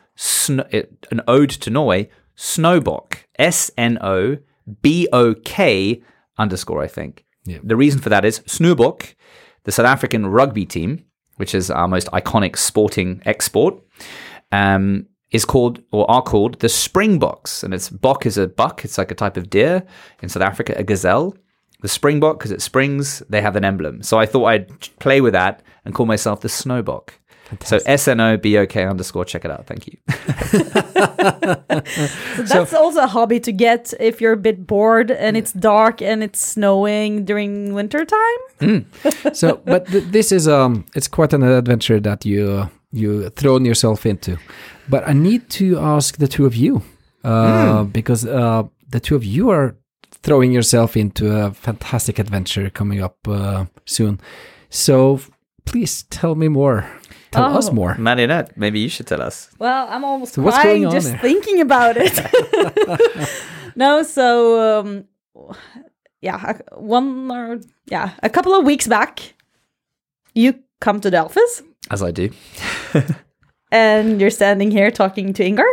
it, 0.77 1.07
an 1.11 1.21
ode 1.27 1.49
to 1.49 1.69
Norway, 1.69 2.09
Snowbok, 2.37 3.07
S 3.39 3.71
N 3.77 3.97
O 4.01 4.37
B 4.81 5.07
O 5.13 5.33
K 5.33 6.01
underscore. 6.37 6.83
I 6.83 6.87
think. 6.87 7.23
Yeah. 7.45 7.59
The 7.63 7.75
reason 7.75 8.01
for 8.01 8.09
that 8.09 8.25
is 8.25 8.39
Snowbok, 8.39 9.15
the 9.63 9.71
South 9.71 9.85
African 9.85 10.27
rugby 10.27 10.65
team, 10.65 11.05
which 11.37 11.53
is 11.53 11.69
our 11.69 11.87
most 11.87 12.07
iconic 12.11 12.57
sporting 12.57 13.21
export, 13.25 13.75
um, 14.51 15.05
is 15.31 15.45
called 15.45 15.81
or 15.91 16.09
are 16.09 16.23
called 16.23 16.59
the 16.59 16.69
Springboks, 16.69 17.63
and 17.63 17.73
it's 17.73 17.89
bok 17.89 18.25
is 18.25 18.37
a 18.37 18.47
buck. 18.47 18.83
It's 18.85 18.97
like 18.97 19.11
a 19.11 19.15
type 19.15 19.37
of 19.37 19.49
deer 19.49 19.83
in 20.21 20.29
South 20.29 20.43
Africa, 20.43 20.73
a 20.77 20.83
gazelle. 20.83 21.35
The 21.81 21.89
Springbok, 21.89 22.39
because 22.39 22.51
it 22.51 22.61
springs, 22.61 23.21
they 23.29 23.41
have 23.41 23.55
an 23.55 23.65
emblem. 23.65 24.01
So 24.01 24.17
I 24.17 24.25
thought 24.25 24.45
I'd 24.45 24.69
play 24.99 25.21
with 25.21 25.33
that 25.33 25.61
and 25.85 25.93
call 25.93 26.05
myself 26.05 26.41
the 26.41 26.47
Snowbok. 26.47 27.11
So 27.63 27.79
S 27.85 28.07
N 28.07 28.19
O 28.19 28.37
B 28.37 28.57
O 28.57 28.65
K 28.65 28.85
underscore. 28.85 29.23
Check 29.25 29.45
it 29.45 29.51
out. 29.51 29.67
Thank 29.67 29.87
you. 29.87 29.97
So 32.35 32.43
that's 32.43 32.73
also 32.73 33.03
a 33.03 33.07
hobby 33.07 33.39
to 33.41 33.51
get 33.51 33.93
if 33.99 34.21
you're 34.21 34.33
a 34.33 34.37
bit 34.37 34.67
bored 34.67 35.11
and 35.11 35.37
it's 35.37 35.51
dark 35.51 36.01
and 36.01 36.23
it's 36.23 36.39
snowing 36.39 37.25
during 37.25 37.73
winter 37.73 38.05
time. 38.05 38.85
so, 39.33 39.61
but 39.65 39.87
th- 39.87 40.05
this 40.05 40.31
is 40.31 40.47
um, 40.47 40.85
it's 40.95 41.07
quite 41.07 41.33
an 41.33 41.43
adventure 41.43 41.99
that 41.99 42.25
you 42.25 42.69
you 42.91 43.29
thrown 43.29 43.65
yourself 43.65 44.05
into. 44.05 44.37
But 44.89 45.07
I 45.07 45.13
need 45.13 45.49
to 45.51 45.79
ask 45.79 46.17
the 46.17 46.27
two 46.27 46.45
of 46.45 46.55
you 46.55 46.81
uh, 47.23 47.83
because 47.83 48.25
uh, 48.25 48.63
the 48.89 48.99
two 48.99 49.15
of 49.15 49.23
you 49.23 49.49
are 49.49 49.75
throwing 50.11 50.51
yourself 50.51 50.95
into 50.97 51.31
a 51.31 51.51
fantastic 51.51 52.19
adventure 52.19 52.69
coming 52.69 53.01
up 53.01 53.17
uh, 53.27 53.65
soon. 53.85 54.19
So 54.69 55.19
please 55.65 56.03
tell 56.09 56.35
me 56.35 56.47
more. 56.47 56.85
Tell 57.31 57.57
us 57.57 57.69
Oh. 57.69 57.73
more. 57.73 57.95
Marionette, 57.97 58.55
maybe 58.57 58.79
you 58.79 58.89
should 58.89 59.07
tell 59.07 59.21
us. 59.21 59.49
Well, 59.59 59.87
I'm 59.89 60.03
almost 60.05 60.33
So 60.35 60.41
crying 60.43 60.89
just 60.91 61.09
there? 61.09 61.19
thinking 61.19 61.59
about 61.61 61.95
it. 61.97 62.13
no, 63.75 64.03
so 64.03 64.79
um, 64.79 65.05
yeah, 66.21 66.59
one 66.77 67.29
or 67.31 67.59
yeah, 67.91 68.11
a 68.23 68.29
couple 68.29 68.53
of 68.55 68.65
weeks 68.65 68.87
back, 68.87 69.33
you 70.33 70.53
come 70.79 70.99
to 71.01 71.09
the 71.09 71.17
office 71.17 71.61
As 71.91 72.01
I 72.01 72.11
do. 72.11 72.29
and 73.71 74.19
you're 74.21 74.29
standing 74.31 74.71
here 74.71 74.91
talking 74.91 75.33
to 75.33 75.43
Inger. 75.43 75.67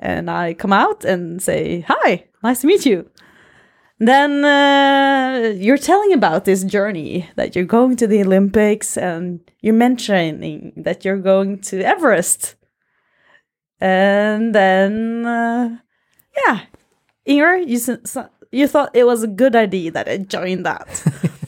and 0.00 0.30
I 0.30 0.54
come 0.54 0.72
out 0.72 1.04
and 1.04 1.42
say, 1.42 1.84
"Hi, 1.88 2.24
nice 2.42 2.60
to 2.60 2.66
meet 2.66 2.86
you." 2.86 3.10
Then 3.98 4.44
uh, 4.44 5.54
you're 5.56 5.78
telling 5.78 6.12
about 6.12 6.44
this 6.44 6.62
journey 6.62 7.28
that 7.36 7.56
you're 7.56 7.64
going 7.64 7.96
to 7.96 8.06
the 8.06 8.22
Olympics, 8.22 8.96
and 8.96 9.40
you're 9.60 9.74
mentioning 9.74 10.72
that 10.76 11.04
you're 11.04 11.18
going 11.18 11.60
to 11.62 11.82
Everest. 11.82 12.54
And 13.80 14.54
then, 14.54 15.26
uh, 15.26 15.78
yeah, 16.46 16.60
Inger, 17.24 17.56
you 17.56 17.80
you 18.52 18.68
thought 18.68 18.90
it 18.94 19.04
was 19.04 19.22
a 19.22 19.28
good 19.28 19.56
idea 19.56 19.90
that 19.90 20.08
I 20.08 20.18
joined 20.18 20.64
that. 20.66 21.04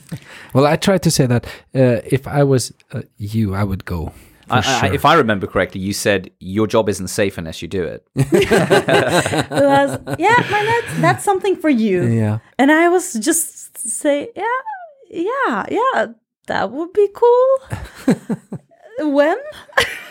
Well, 0.53 0.65
I 0.65 0.75
tried 0.75 1.03
to 1.03 1.11
say 1.11 1.27
that 1.27 1.45
uh, 1.73 2.01
if 2.05 2.27
I 2.27 2.43
was 2.43 2.73
uh, 2.91 3.03
you, 3.17 3.55
I 3.55 3.63
would 3.63 3.85
go. 3.85 4.11
For 4.51 4.85
I, 4.85 4.89
I, 4.89 4.93
if 4.93 5.05
I 5.05 5.13
remember 5.15 5.47
correctly, 5.47 5.81
you 5.81 5.93
said 5.93 6.29
your 6.39 6.67
job 6.67 6.89
isn't 6.89 7.07
safe 7.07 7.37
unless 7.37 7.61
you 7.61 7.67
do 7.67 7.83
it. 7.83 8.05
It 8.15 9.49
was, 9.49 9.99
yeah, 10.19 10.37
man, 10.49 10.65
that's, 10.65 11.01
that's 11.01 11.23
something 11.23 11.55
for 11.55 11.69
you. 11.69 12.03
yeah. 12.03 12.39
And 12.57 12.71
I 12.71 12.89
was 12.89 13.13
just 13.13 13.77
say, 13.77 14.29
yeah, 14.35 14.43
yeah, 15.09 15.65
yeah, 15.69 16.07
that 16.47 16.71
would 16.71 16.93
be 16.93 17.07
cool. 17.13 17.57
when? 18.99 19.37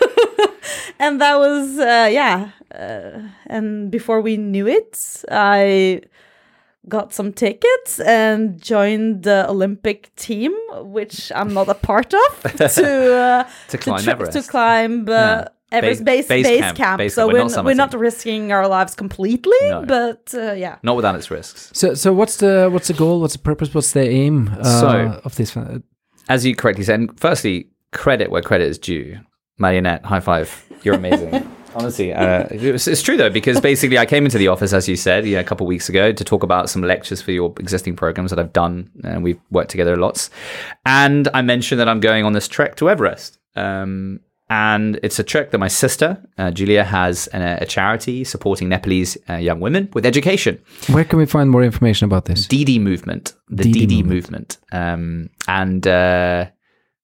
and 0.99 1.21
that 1.21 1.39
was, 1.39 1.79
uh, 1.79 2.09
yeah. 2.11 2.51
Uh, 2.75 3.29
and 3.47 3.91
before 3.91 4.21
we 4.21 4.37
knew 4.37 4.67
it, 4.67 5.25
I 5.31 6.03
got 6.89 7.13
some 7.13 7.33
tickets 7.33 8.01
and 8.01 8.61
joined 8.61 9.23
the 9.25 9.49
Olympic 9.49 10.15
team, 10.17 10.53
which 10.83 11.31
I'm 11.35 11.53
not 11.55 11.69
a 11.69 11.75
part 11.75 12.13
of, 12.15 12.43
to 12.57 13.15
uh, 13.15 13.49
To 13.69 13.79
climb 13.79 14.03
tri- 14.03 14.13
Everest. 14.13 14.33
to 14.33 14.43
climb 14.51 15.09
uh, 15.09 15.45
Everest 15.73 16.05
Base- 16.05 16.27
base, 16.27 16.29
base 16.29 16.47
base, 16.47 16.61
camp, 16.61 16.77
camp. 16.77 16.99
base 16.99 17.15
so 17.15 17.23
camp. 17.27 17.33
We're 17.33 17.45
we're, 17.45 17.49
not 17.57 17.65
we're 17.65 17.75
not 17.75 17.95
risking 17.95 18.51
our 18.53 18.67
lives 18.67 18.95
completely, 18.95 19.53
No. 19.69 19.85
but 19.87 20.33
uh, 20.35 20.53
yeah. 20.53 20.79
Not 20.83 20.97
without 20.97 21.15
its 21.15 21.31
risks. 21.31 21.71
So, 21.75 21.95
so 21.95 22.13
what's 22.13 22.37
the 22.39 22.69
what's 22.73 22.89
the 22.89 22.95
goal? 22.95 23.21
What's 23.21 23.35
the 23.35 23.39
purpose? 23.41 23.73
What's 23.75 23.93
the 23.93 24.09
aim 24.09 24.49
uh, 24.59 24.81
So- 24.81 25.21
of 25.25 25.37
this? 25.37 25.57
Uh, 25.57 25.79
As 26.29 26.45
you 26.45 26.57
correctly 26.57 26.85
said, 26.85 27.09
firstly, 27.17 27.69
credit 27.93 28.31
where 28.31 28.43
credit 28.43 28.67
is 28.69 28.79
due. 28.79 29.19
Marionette, 29.59 30.05
high 30.05 30.21
five. 30.21 30.65
You're 30.83 30.95
amazing. 30.95 31.47
Honestly, 31.75 32.13
uh, 32.13 32.47
it's, 32.51 32.87
it's 32.87 33.03
true 33.03 33.17
though 33.17 33.31
because 33.31 33.61
basically 33.61 33.99
I 33.99 34.07
came 34.07 34.25
into 34.25 34.39
the 34.39 34.49
office 34.49 34.73
as 34.73 34.89
you 34.89 34.97
said, 34.97 35.27
yeah, 35.27 35.39
a 35.41 35.45
couple 35.45 35.67
of 35.67 35.69
weeks 35.69 35.89
ago 35.89 36.13
to 36.13 36.25
talk 36.25 36.43
about 36.43 36.69
some 36.69 36.83
lectures 36.83 37.23
for 37.23 37.33
your 37.33 37.53
existing 37.59 37.97
programs 37.97 38.31
that 38.31 38.39
I've 38.39 38.53
done, 38.53 38.91
and 39.05 39.23
we've 39.23 39.41
worked 39.51 39.71
together 39.71 39.97
lots. 39.97 40.31
And 40.85 41.29
I 41.35 41.43
mentioned 41.43 41.81
that 41.81 41.89
I'm 41.89 42.01
going 42.01 42.25
on 42.25 42.33
this 42.33 42.49
trek 42.49 42.77
to 42.77 42.91
Everest. 42.91 43.39
Um, 43.57 44.21
and 44.51 44.99
it's 45.05 45.21
a 45.21 45.23
trek 45.23 45.53
that 45.53 45.59
my 45.59 45.69
sister 45.69 46.21
uh, 46.37 46.51
Julia 46.51 46.83
has 46.83 47.29
an, 47.29 47.41
a 47.41 47.65
charity 47.65 48.25
supporting 48.25 48.69
Nepalese 48.69 49.17
uh, 49.29 49.37
young 49.37 49.61
women 49.61 49.89
with 49.93 50.05
education. 50.05 50.61
where 50.89 51.05
can 51.05 51.21
we 51.21 51.27
find 51.27 51.49
more 51.51 51.63
information 51.63 52.07
about 52.07 52.25
this? 52.25 52.49
DD 52.49 52.81
movement, 52.81 53.35
the 53.49 53.63
DD 53.63 53.87
DD, 53.87 54.05
movement. 54.05 54.59
Um, 54.73 55.31
and 55.47 55.87
uh, 55.87 56.47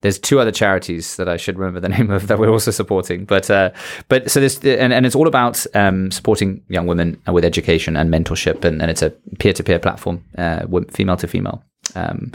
there's 0.01 0.19
two 0.19 0.39
other 0.39 0.51
charities 0.51 1.15
that 1.15 1.27
I 1.27 1.37
should 1.37 1.57
remember 1.57 1.79
the 1.79 1.89
name 1.97 2.11
of 2.11 2.27
that 2.27 2.39
we're 2.39 2.49
also 2.51 2.71
supporting. 2.71 3.25
But 3.25 3.49
uh, 3.49 3.71
but 4.07 4.29
so 4.29 4.39
this 4.39 4.59
and, 4.63 4.93
and 4.93 5.05
it's 5.05 5.15
all 5.15 5.27
about 5.27 5.65
um, 5.75 6.11
supporting 6.11 6.63
young 6.69 6.87
women 6.87 7.21
with 7.31 7.43
education 7.43 7.95
and 7.95 8.13
mentorship, 8.13 8.63
and, 8.63 8.81
and 8.81 8.91
it's 8.91 9.01
a 9.01 9.11
peer 9.39 9.53
to 9.53 9.63
peer 9.63 9.79
platform, 9.79 10.23
uh, 10.37 10.65
female 10.91 11.17
to 11.17 11.27
female. 11.27 11.63
Um, 11.95 12.31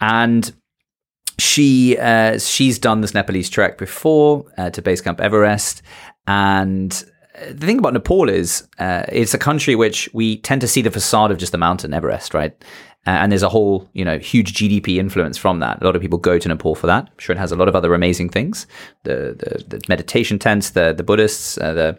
and 0.00 0.52
she 1.38 1.98
uh, 1.98 2.38
she's 2.38 2.78
done 2.78 3.00
this 3.00 3.14
Nepalese 3.14 3.50
trek 3.50 3.78
before 3.78 4.44
uh, 4.56 4.70
to 4.70 4.82
base 4.82 5.00
camp 5.00 5.20
Everest, 5.20 5.82
and 6.26 7.04
the 7.48 7.66
thing 7.66 7.78
about 7.78 7.94
Nepal 7.94 8.28
is 8.28 8.68
uh, 8.78 9.04
it's 9.10 9.34
a 9.34 9.38
country 9.38 9.74
which 9.74 10.08
we 10.12 10.38
tend 10.38 10.60
to 10.60 10.68
see 10.68 10.82
the 10.82 10.90
facade 10.90 11.30
of 11.30 11.38
just 11.38 11.52
the 11.52 11.58
mountain 11.58 11.94
Everest, 11.94 12.34
right? 12.34 12.52
Uh, 13.06 13.10
and 13.10 13.32
there's 13.32 13.42
a 13.42 13.48
whole, 13.48 13.88
you 13.94 14.04
know, 14.04 14.18
huge 14.18 14.52
GDP 14.52 14.98
influence 14.98 15.38
from 15.38 15.60
that. 15.60 15.80
A 15.80 15.84
lot 15.84 15.96
of 15.96 16.02
people 16.02 16.18
go 16.18 16.38
to 16.38 16.48
Nepal 16.48 16.74
for 16.74 16.86
that. 16.86 17.04
I'm 17.04 17.18
sure 17.18 17.34
it 17.34 17.38
has 17.38 17.50
a 17.50 17.56
lot 17.56 17.66
of 17.66 17.74
other 17.74 17.94
amazing 17.94 18.28
things, 18.28 18.66
the 19.04 19.34
the, 19.38 19.64
the 19.76 19.80
meditation 19.88 20.38
tents, 20.38 20.70
the 20.70 20.92
the 20.92 21.02
Buddhists, 21.02 21.56
uh, 21.56 21.72
the 21.72 21.98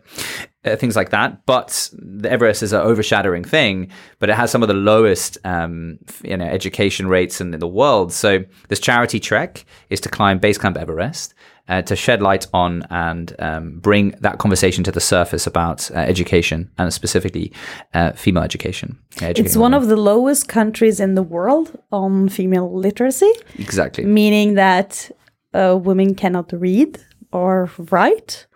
uh, 0.64 0.76
things 0.76 0.95
like 0.95 1.10
that. 1.10 1.43
But 1.47 1.89
the 1.93 2.30
Everest 2.32 2.62
is 2.62 2.72
an 2.72 2.82
overshadowing 2.82 3.43
thing, 3.43 3.89
but 4.20 4.30
it 4.30 4.36
has 4.36 4.52
some 4.52 4.62
of 4.62 4.68
the 4.68 4.76
lowest, 4.76 5.39
um, 5.43 5.97
you 6.24 6.38
know, 6.38 6.45
education 6.45 7.08
rates 7.08 7.41
in, 7.41 7.52
in 7.54 7.60
the 7.60 7.68
world. 7.68 8.14
So 8.14 8.43
this 8.68 8.80
charity 8.80 9.20
trek 9.20 9.66
is 9.89 9.99
to 10.02 10.10
climb 10.10 10.38
Base 10.38 10.60
Camp 10.60 10.78
Everest. 10.78 11.34
Uh, 11.70 11.82
to 11.82 11.95
shed 11.95 12.22
light 12.22 12.47
on 12.53 12.84
and 12.89 13.34
um, 13.39 13.80
bring 13.80 14.12
that 14.20 14.38
conversation 14.39 14.84
to 14.84 14.91
the 14.91 14.99
surface 14.99 15.47
about 15.47 15.89
uh, 15.91 15.99
education 15.99 16.70
and 16.78 16.93
specifically 16.93 17.53
uh, 17.93 18.12
female 18.12 18.43
education. 18.43 18.97
It's 19.22 19.55
one 19.55 19.72
women. 19.72 19.84
of 19.84 19.88
the 19.88 19.95
lowest 19.95 20.47
countries 20.47 20.99
in 20.99 21.16
the 21.16 21.24
world 21.24 21.72
on 21.91 22.28
female 22.30 22.70
literacy, 22.74 23.32
exactly. 23.57 24.03
meaning 24.03 24.55
that 24.55 25.12
uh, 25.53 25.78
women 25.82 26.16
cannot 26.16 26.51
read 26.51 26.99
or 27.32 27.70
write. 27.91 28.47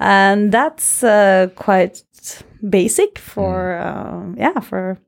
and 0.00 0.50
that's 0.50 1.04
uh, 1.04 1.48
quite 1.54 2.02
basic 2.68 3.18
for 3.18 3.74
uh, 3.74 4.22
yeah 4.36 4.60
for 4.60 4.98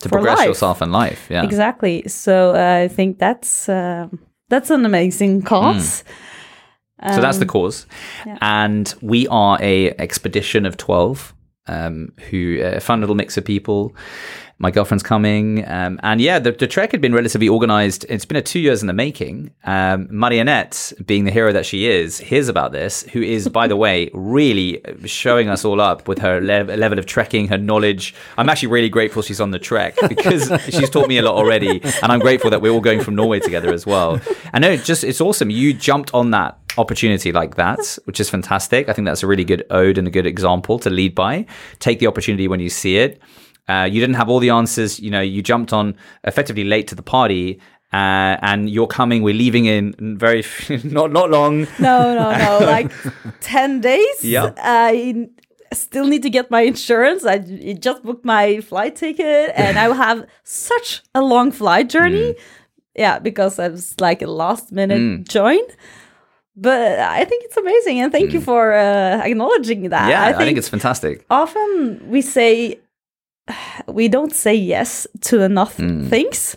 to 0.00 0.08
for 0.08 0.16
progress 0.16 0.38
life. 0.38 0.46
yourself 0.48 0.82
in 0.82 0.92
life. 0.92 1.26
Yeah. 1.30 1.44
exactly. 1.44 2.06
So 2.08 2.54
uh, 2.54 2.84
I 2.84 2.88
think 2.88 3.18
that's 3.18 3.68
uh, 3.68 4.08
that's 4.48 4.70
an 4.70 4.84
amazing 4.84 5.42
cause. 5.42 6.04
So 7.14 7.20
that's 7.20 7.38
the 7.38 7.44
Um, 7.44 7.48
cause, 7.48 7.86
yeah. 8.26 8.38
and 8.40 8.94
we 9.02 9.26
are 9.28 9.58
a 9.60 9.90
expedition 9.98 10.66
of 10.66 10.76
twelve, 10.76 11.34
um, 11.66 12.12
who 12.30 12.60
a 12.62 12.80
fun 12.80 13.00
little 13.00 13.16
mix 13.16 13.36
of 13.36 13.44
people. 13.44 13.94
My 14.62 14.70
girlfriend's 14.70 15.02
coming, 15.02 15.68
um, 15.68 15.98
and 16.04 16.20
yeah, 16.20 16.38
the, 16.38 16.52
the 16.52 16.68
trek 16.68 16.92
had 16.92 17.00
been 17.00 17.12
relatively 17.12 17.48
organized. 17.48 18.06
It's 18.08 18.24
been 18.24 18.36
a 18.36 18.42
two 18.42 18.60
years 18.60 18.80
in 18.80 18.86
the 18.86 18.92
making. 18.92 19.50
Um, 19.64 20.06
Marionette, 20.08 20.92
being 21.04 21.24
the 21.24 21.32
hero 21.32 21.52
that 21.52 21.66
she 21.66 21.86
is, 21.86 22.18
hears 22.18 22.48
about 22.48 22.70
this. 22.70 23.02
Who 23.12 23.20
is, 23.20 23.48
by 23.48 23.66
the 23.66 23.74
way, 23.74 24.08
really 24.14 24.80
showing 25.04 25.48
us 25.48 25.64
all 25.64 25.80
up 25.80 26.06
with 26.06 26.20
her 26.20 26.40
le- 26.40 26.76
level 26.76 27.00
of 27.00 27.06
trekking, 27.06 27.48
her 27.48 27.58
knowledge. 27.58 28.14
I'm 28.38 28.48
actually 28.48 28.68
really 28.68 28.88
grateful 28.88 29.20
she's 29.20 29.40
on 29.40 29.50
the 29.50 29.58
trek 29.58 29.96
because 30.08 30.48
she's 30.68 30.88
taught 30.90 31.08
me 31.08 31.18
a 31.18 31.22
lot 31.22 31.34
already, 31.34 31.82
and 31.82 32.12
I'm 32.12 32.20
grateful 32.20 32.48
that 32.50 32.62
we're 32.62 32.70
all 32.70 32.80
going 32.80 33.02
from 33.02 33.16
Norway 33.16 33.40
together 33.40 33.74
as 33.74 33.84
well. 33.84 34.20
I 34.52 34.60
know, 34.60 34.76
just 34.76 35.02
it's 35.02 35.20
awesome. 35.20 35.50
You 35.50 35.74
jumped 35.74 36.14
on 36.14 36.30
that 36.30 36.56
opportunity 36.78 37.32
like 37.32 37.56
that, 37.56 37.98
which 38.04 38.20
is 38.20 38.30
fantastic. 38.30 38.88
I 38.88 38.92
think 38.92 39.06
that's 39.06 39.24
a 39.24 39.26
really 39.26 39.44
good 39.44 39.66
ode 39.70 39.98
and 39.98 40.06
a 40.06 40.10
good 40.12 40.24
example 40.24 40.78
to 40.78 40.88
lead 40.88 41.16
by. 41.16 41.46
Take 41.80 41.98
the 41.98 42.06
opportunity 42.06 42.46
when 42.46 42.60
you 42.60 42.70
see 42.70 42.98
it. 42.98 43.20
Uh, 43.68 43.88
you 43.90 44.00
didn't 44.00 44.16
have 44.16 44.28
all 44.28 44.38
the 44.38 44.50
answers. 44.50 44.98
You 45.00 45.10
know, 45.10 45.20
you 45.20 45.42
jumped 45.42 45.72
on 45.72 45.96
effectively 46.24 46.64
late 46.64 46.88
to 46.88 46.94
the 46.94 47.02
party. 47.02 47.60
Uh, 47.92 48.40
and 48.40 48.70
you're 48.70 48.86
coming. 48.86 49.22
We're 49.22 49.34
leaving 49.34 49.66
in 49.66 50.16
very 50.18 50.42
not 50.84 51.12
not 51.12 51.30
long. 51.30 51.66
No, 51.78 52.14
no, 52.14 52.36
no. 52.36 52.58
like 52.66 52.90
10 53.40 53.80
days. 53.82 54.24
Yeah. 54.24 54.52
I 54.56 55.28
still 55.74 56.06
need 56.06 56.22
to 56.22 56.30
get 56.30 56.50
my 56.50 56.62
insurance. 56.62 57.24
I 57.24 57.38
just 57.38 58.02
booked 58.02 58.24
my 58.24 58.60
flight 58.60 58.96
ticket 58.96 59.52
and 59.56 59.78
I 59.78 59.88
will 59.88 59.94
have 59.94 60.26
such 60.42 61.02
a 61.14 61.20
long 61.20 61.52
flight 61.52 61.90
journey. 61.90 62.32
Mm. 62.32 62.38
Yeah, 62.94 63.18
because 63.18 63.58
I 63.58 63.68
was 63.68 63.94
like 64.00 64.22
a 64.22 64.26
last 64.26 64.72
minute 64.72 65.28
join. 65.28 65.60
But 66.54 66.98
I 66.98 67.24
think 67.24 67.44
it's 67.44 67.56
amazing. 67.56 68.00
And 68.00 68.12
thank 68.12 68.32
you 68.32 68.40
for 68.40 68.74
uh, 68.74 69.22
acknowledging 69.22 69.88
that. 69.88 70.06
Mm. 70.06 70.10
yeah, 70.10 70.24
I 70.24 70.32
think, 70.34 70.58
it's 70.58 70.68
fantastic. 70.68 71.24
often 71.30 72.10
we 72.10 72.20
say 72.20 72.80
we 73.86 74.08
don't 74.08 74.34
say 74.34 74.54
yes 74.54 75.06
to 75.20 75.40
enough 75.42 75.76
Mm. 75.78 76.08
things. 76.08 76.56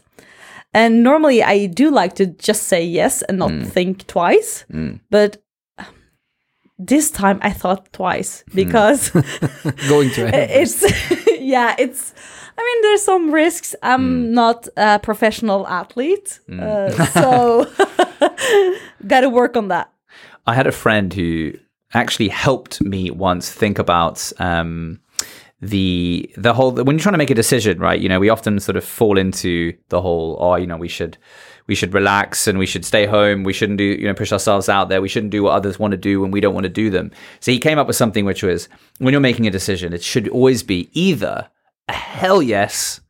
And 0.73 1.03
normally 1.03 1.41
i 1.43 1.67
do 1.67 1.89
like 1.89 2.15
to 2.15 2.25
just 2.47 2.63
say 2.63 2.83
yes 2.83 3.21
and 3.29 3.37
not 3.39 3.51
Mm. 3.51 3.65
think 3.73 4.05
twice. 4.07 4.65
But 5.09 5.37
this 6.77 7.09
time 7.11 7.39
i 7.41 7.53
thought 7.53 7.91
twice 7.93 8.43
because 8.53 9.09
Going 9.89 10.09
to 10.11 10.27
it's 10.61 10.83
yeah 11.39 11.73
it's 11.79 12.13
i 12.57 12.61
mean 12.61 12.81
there's 12.81 13.01
some 13.03 13.31
risks. 13.33 13.75
I'm 13.81 14.33
not 14.33 14.67
a 14.77 14.99
professional 14.99 15.65
athlete 15.67 16.39
uh, 16.61 16.89
so 17.13 17.65
gotta 19.07 19.29
work 19.29 19.55
on 19.57 19.67
that. 19.69 19.87
I 20.47 20.53
had 20.53 20.67
a 20.67 20.71
friend 20.71 21.13
who 21.13 21.53
actually 21.93 22.29
helped 22.29 22.81
me 22.81 23.09
once 23.11 23.49
think 23.51 23.79
about 23.79 24.31
um, 24.39 24.99
the 25.69 26.29
the 26.37 26.53
whole 26.53 26.71
when 26.71 26.95
you're 26.95 27.03
trying 27.03 27.13
to 27.13 27.17
make 27.17 27.29
a 27.29 27.35
decision, 27.35 27.79
right? 27.79 27.99
You 27.99 28.09
know, 28.09 28.19
we 28.19 28.29
often 28.29 28.59
sort 28.59 28.77
of 28.77 28.83
fall 28.83 29.17
into 29.17 29.73
the 29.89 30.01
whole, 30.01 30.37
oh, 30.39 30.55
you 30.55 30.67
know, 30.67 30.77
we 30.77 30.87
should 30.87 31.17
we 31.67 31.75
should 31.75 31.93
relax 31.93 32.47
and 32.47 32.59
we 32.59 32.65
should 32.65 32.85
stay 32.85 33.05
home. 33.05 33.43
We 33.43 33.53
shouldn't 33.53 33.77
do 33.77 33.83
you 33.83 34.07
know 34.07 34.13
push 34.13 34.31
ourselves 34.31 34.69
out 34.69 34.89
there. 34.89 35.01
We 35.01 35.09
shouldn't 35.09 35.31
do 35.31 35.43
what 35.43 35.53
others 35.53 35.79
want 35.79 35.91
to 35.91 35.97
do 35.97 36.21
when 36.21 36.31
we 36.31 36.41
don't 36.41 36.53
want 36.53 36.65
to 36.65 36.69
do 36.69 36.89
them. 36.89 37.11
So 37.39 37.51
he 37.51 37.59
came 37.59 37.79
up 37.79 37.87
with 37.87 37.95
something 37.95 38.25
which 38.25 38.43
was 38.43 38.69
when 38.99 39.11
you're 39.11 39.21
making 39.21 39.47
a 39.47 39.51
decision, 39.51 39.93
it 39.93 40.03
should 40.03 40.27
always 40.29 40.63
be 40.63 40.89
either 40.93 41.49
a 41.87 41.93
hell 41.93 42.41
yes 42.41 43.01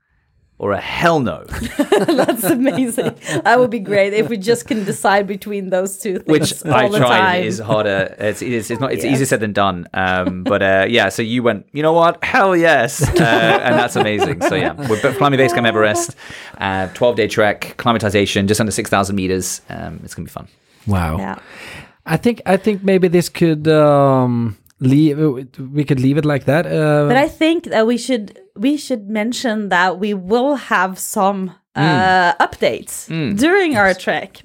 or 0.57 0.71
a 0.71 0.79
hell 0.79 1.19
no. 1.19 1.43
that's 1.89 2.43
amazing 2.45 3.13
that 3.43 3.59
would 3.59 3.69
be 3.69 3.79
great 3.79 4.13
if 4.13 4.29
we 4.29 4.37
just 4.37 4.67
can 4.67 4.85
decide 4.85 5.27
between 5.27 5.69
those 5.69 5.97
two 5.97 6.19
things 6.19 6.27
which 6.27 6.65
all 6.65 6.73
I 6.73 6.87
the 6.89 6.97
tried 6.97 7.19
time. 7.19 7.43
is 7.43 7.59
harder. 7.59 8.15
It's 8.19 8.41
it's, 8.41 8.71
it's 8.71 8.79
not 8.79 8.93
it's 8.93 9.03
Yeah. 9.03 9.11
easier 9.11 9.25
said 9.25 9.39
than 9.41 9.53
done. 9.53 9.87
Um, 9.93 10.43
but 10.43 10.61
uh, 10.63 10.85
yeah, 10.89 11.09
so 11.09 11.21
you 11.21 11.43
went. 11.43 11.67
You 11.73 11.83
know 11.83 11.93
what? 11.93 12.23
Hell 12.23 12.55
yes, 12.55 13.01
uh, 13.03 13.59
and 13.65 13.75
that's 13.75 13.95
amazing. 13.95 14.41
So 14.41 14.55
yeah, 14.55 14.73
we're 14.89 14.99
climbing 15.17 15.37
base 15.37 15.51
camp 15.53 15.67
Everest, 15.67 16.15
uh, 16.59 16.87
twelve 16.93 17.15
day 17.17 17.27
trek, 17.27 17.75
climatization, 17.77 18.47
just 18.47 18.59
under 18.61 18.71
six 18.71 18.89
thousand 18.89 19.15
meters. 19.17 19.61
Um, 19.69 19.99
it's 20.03 20.15
gonna 20.15 20.25
be 20.25 20.31
fun. 20.31 20.47
Wow. 20.87 21.17
yeah 21.17 21.39
I 22.05 22.17
think 22.17 22.41
I 22.45 22.57
think 22.57 22.83
maybe 22.83 23.07
this 23.09 23.27
could 23.29 23.67
um 23.67 24.55
leave 24.79 25.17
we 25.73 25.83
could 25.83 25.99
leave 25.99 26.17
it 26.17 26.25
like 26.25 26.45
that. 26.45 26.65
Uh, 26.67 27.07
But 27.07 27.17
I 27.17 27.27
think 27.27 27.65
that 27.65 27.85
we 27.87 27.97
should 27.97 28.39
we 28.55 28.77
should 28.77 29.09
mention 29.09 29.69
that 29.69 29.99
we 29.99 30.13
will 30.13 30.55
have 30.55 30.97
some 30.99 31.51
uh, 31.75 32.33
updates 32.39 33.07
during 33.37 33.75
our 33.77 33.93
trek. 33.93 34.41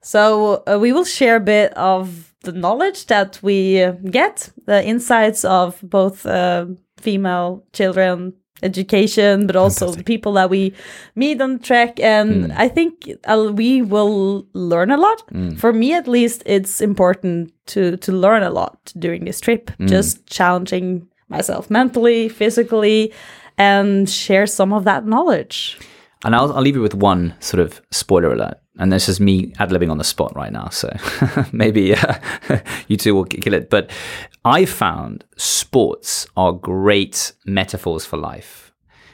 So 0.00 0.62
uh, 0.66 0.78
we 0.80 0.92
will 0.92 1.04
share 1.04 1.36
a 1.36 1.40
bit 1.40 1.72
of 1.76 2.34
the 2.42 2.52
knowledge 2.52 3.06
that 3.06 3.38
we 3.42 3.82
uh, 3.82 3.92
get, 4.10 4.50
the 4.66 4.84
insights 4.84 5.44
of 5.44 5.78
both 5.82 6.26
uh, 6.26 6.66
female 7.00 7.64
children 7.72 8.34
education, 8.62 9.46
but 9.46 9.56
also 9.56 9.90
the 9.90 10.04
people 10.04 10.32
that 10.34 10.48
we 10.50 10.72
meet 11.14 11.40
on 11.40 11.54
the 11.58 11.62
trek. 11.62 12.00
And 12.00 12.52
I 12.52 12.68
think 12.68 13.10
uh, 13.24 13.50
we 13.54 13.82
will 13.82 14.46
learn 14.52 14.90
a 14.90 14.96
lot. 14.96 15.22
For 15.58 15.72
me, 15.72 15.94
at 15.94 16.08
least, 16.08 16.42
it's 16.46 16.80
important 16.80 17.52
to 17.66 17.96
to 17.96 18.12
learn 18.12 18.42
a 18.42 18.50
lot 18.50 18.92
during 18.98 19.24
this 19.24 19.40
trip. 19.40 19.70
Just 19.88 20.26
challenging 20.26 21.06
myself 21.28 21.70
mentally, 21.70 22.28
physically, 22.28 23.12
and 23.58 24.08
share 24.08 24.46
some 24.46 24.72
of 24.72 24.84
that 24.84 25.06
knowledge. 25.06 25.78
And 26.24 26.34
I'll, 26.34 26.52
I'll 26.52 26.62
leave 26.62 26.76
you 26.76 26.82
with 26.82 26.94
one 26.94 27.34
sort 27.40 27.60
of 27.60 27.82
spoiler 27.90 28.32
alert. 28.32 28.58
And 28.78 28.92
this 28.92 29.08
is 29.08 29.20
me 29.20 29.52
ad 29.58 29.70
libbing 29.70 29.90
on 29.90 29.98
the 29.98 30.04
spot 30.04 30.34
right 30.34 30.52
now. 30.52 30.68
So 30.70 30.90
maybe 31.52 31.94
uh, 31.94 32.14
you 32.88 32.96
two 32.96 33.14
will 33.14 33.24
kill 33.24 33.54
it. 33.54 33.70
But 33.70 33.90
I 34.44 34.64
found 34.64 35.24
sports 35.36 36.26
are 36.36 36.52
great 36.52 37.32
metaphors 37.44 38.04
for 38.04 38.16
life. 38.16 38.72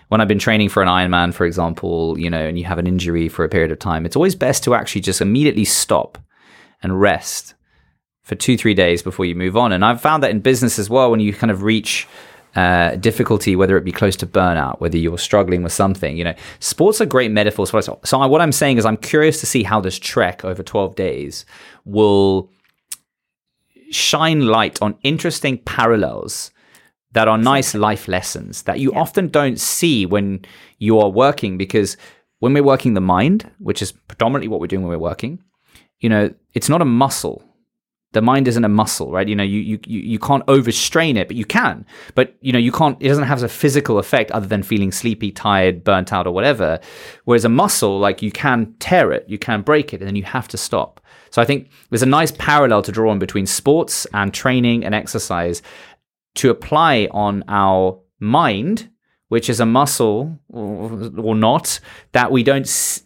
When 0.08 0.20
I've 0.20 0.28
been 0.28 0.38
training 0.38 0.70
for 0.70 0.82
an 0.82 0.88
Ironman, 0.88 1.34
for 1.34 1.46
example, 1.46 2.18
you 2.18 2.30
know, 2.30 2.44
and 2.46 2.58
you 2.58 2.64
have 2.64 2.78
an 2.78 2.86
injury 2.86 3.28
for 3.28 3.44
a 3.44 3.48
period 3.48 3.70
of 3.70 3.78
time, 3.78 4.06
it's 4.06 4.16
always 4.16 4.34
best 4.34 4.64
to 4.64 4.74
actually 4.74 5.02
just 5.02 5.20
immediately 5.20 5.64
stop 5.64 6.18
and 6.82 7.00
rest 7.00 7.54
for 8.22 8.34
two, 8.34 8.56
three 8.56 8.74
days 8.74 9.02
before 9.02 9.24
you 9.24 9.34
move 9.34 9.56
on. 9.56 9.72
And 9.72 9.84
I've 9.84 10.00
found 10.00 10.22
that 10.22 10.30
in 10.30 10.40
business 10.40 10.78
as 10.78 10.88
well, 10.88 11.10
when 11.10 11.20
you 11.20 11.32
kind 11.32 11.50
of 11.50 11.62
reach 11.62 12.08
uh, 12.56 12.96
difficulty, 12.96 13.56
whether 13.56 13.76
it 13.76 13.84
be 13.84 13.92
close 13.92 14.16
to 14.16 14.26
burnout, 14.26 14.80
whether 14.80 14.98
you're 14.98 15.18
struggling 15.18 15.62
with 15.62 15.72
something, 15.72 16.16
you 16.16 16.24
know, 16.24 16.34
sports 16.58 17.00
are 17.00 17.06
great 17.06 17.30
metaphors 17.30 17.70
for. 17.70 17.80
So 17.82 18.20
I, 18.20 18.26
what 18.26 18.40
I'm 18.40 18.52
saying 18.52 18.78
is 18.78 18.84
I'm 18.84 18.96
curious 18.96 19.40
to 19.40 19.46
see 19.46 19.62
how 19.62 19.80
this 19.80 19.98
trek 19.98 20.44
over 20.44 20.62
12 20.62 20.96
days 20.96 21.44
will 21.84 22.50
shine 23.90 24.46
light 24.46 24.80
on 24.82 24.96
interesting 25.02 25.58
parallels 25.58 26.50
that 27.12 27.28
are 27.28 27.38
nice 27.38 27.74
life 27.74 28.06
lessons 28.06 28.62
that 28.62 28.78
you 28.78 28.92
often 28.94 29.28
don't 29.28 29.58
see 29.58 30.06
when 30.06 30.44
you 30.78 30.98
are 30.98 31.08
working 31.08 31.58
because 31.58 31.96
when 32.38 32.54
we're 32.54 32.62
working 32.62 32.94
the 32.94 33.00
mind, 33.00 33.50
which 33.58 33.82
is 33.82 33.92
predominantly 33.92 34.48
what 34.48 34.60
we're 34.60 34.66
doing 34.66 34.82
when 34.82 34.90
we're 34.90 35.08
working, 35.08 35.42
you 35.98 36.08
know, 36.08 36.32
it's 36.54 36.68
not 36.68 36.80
a 36.80 36.86
muscle. 36.86 37.44
The 38.12 38.20
mind 38.20 38.48
isn't 38.48 38.64
a 38.64 38.68
muscle, 38.68 39.12
right? 39.12 39.28
You 39.28 39.36
know, 39.36 39.44
you, 39.44 39.60
you, 39.60 39.78
you 39.86 40.18
can't 40.18 40.42
overstrain 40.48 41.16
it, 41.16 41.28
but 41.28 41.36
you 41.36 41.44
can. 41.44 41.86
But, 42.16 42.34
you 42.40 42.52
know, 42.52 42.58
you 42.58 42.72
can't, 42.72 42.96
it 43.00 43.06
doesn't 43.06 43.24
have 43.24 43.42
a 43.42 43.48
physical 43.48 43.98
effect 43.98 44.32
other 44.32 44.46
than 44.46 44.64
feeling 44.64 44.90
sleepy, 44.90 45.30
tired, 45.30 45.84
burnt 45.84 46.12
out, 46.12 46.26
or 46.26 46.32
whatever. 46.32 46.80
Whereas 47.24 47.44
a 47.44 47.48
muscle, 47.48 48.00
like 48.00 48.20
you 48.20 48.32
can 48.32 48.74
tear 48.80 49.12
it, 49.12 49.26
you 49.28 49.38
can 49.38 49.62
break 49.62 49.94
it, 49.94 50.00
and 50.00 50.08
then 50.08 50.16
you 50.16 50.24
have 50.24 50.48
to 50.48 50.56
stop. 50.56 51.00
So 51.30 51.40
I 51.40 51.44
think 51.44 51.70
there's 51.90 52.02
a 52.02 52.06
nice 52.06 52.32
parallel 52.32 52.82
to 52.82 52.92
draw 52.92 53.12
on 53.12 53.20
between 53.20 53.46
sports 53.46 54.06
and 54.12 54.34
training 54.34 54.84
and 54.84 54.94
exercise 54.94 55.62
to 56.34 56.50
apply 56.50 57.08
on 57.12 57.44
our 57.46 58.00
mind, 58.18 58.90
which 59.32 59.48
is 59.52 59.58
a 59.60 59.66
muscle 59.66 60.20
or, 60.58 61.10
or 61.28 61.34
not, 61.48 61.80
that 62.16 62.28
we 62.34 62.42
don't 62.50 62.66
s- 62.66 63.02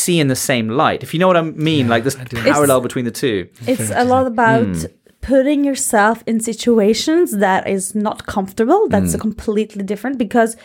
see 0.00 0.16
in 0.22 0.28
the 0.34 0.40
same 0.50 0.66
light. 0.82 1.02
If 1.02 1.10
you 1.12 1.20
know 1.20 1.28
what 1.32 1.36
I 1.36 1.42
mean, 1.70 1.84
like 1.94 2.02
this 2.04 2.16
parallel 2.50 2.80
between 2.88 3.04
the 3.10 3.16
two. 3.22 3.38
It's 3.72 3.90
a 4.02 4.04
lot 4.04 4.26
about 4.34 4.66
Hmm. 4.66 4.86
putting 5.34 5.60
yourself 5.70 6.16
in 6.30 6.36
situations 6.40 7.26
that 7.46 7.62
is 7.76 7.94
not 7.94 8.18
comfortable. 8.34 8.80
That's 8.94 9.12
Hmm. 9.12 9.18
a 9.18 9.20
completely 9.26 9.82
different 9.92 10.16
because, 10.18 10.56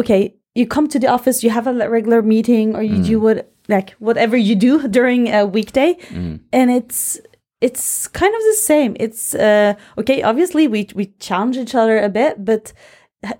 okay, 0.00 0.22
you 0.58 0.66
come 0.66 0.86
to 0.88 0.98
the 0.98 1.06
office, 1.16 1.36
you 1.44 1.50
have 1.58 1.66
a 1.66 1.74
regular 1.96 2.20
meeting, 2.34 2.66
or 2.76 2.82
you 2.82 2.96
Hmm. 2.96 3.10
do 3.12 3.20
what 3.26 3.38
like 3.68 3.90
whatever 4.08 4.36
you 4.48 4.54
do 4.68 4.72
during 4.98 5.22
a 5.38 5.40
weekday, 5.56 5.90
Hmm. 6.12 6.34
and 6.52 6.66
it's 6.78 7.20
it's 7.68 8.08
kind 8.20 8.34
of 8.38 8.42
the 8.50 8.56
same. 8.72 8.92
It's 9.04 9.34
uh, 9.34 9.72
okay. 10.00 10.18
Obviously, 10.30 10.64
we 10.74 10.80
we 10.98 11.04
challenge 11.28 11.56
each 11.64 11.74
other 11.82 11.96
a 11.98 12.08
bit, 12.08 12.32
but 12.50 12.72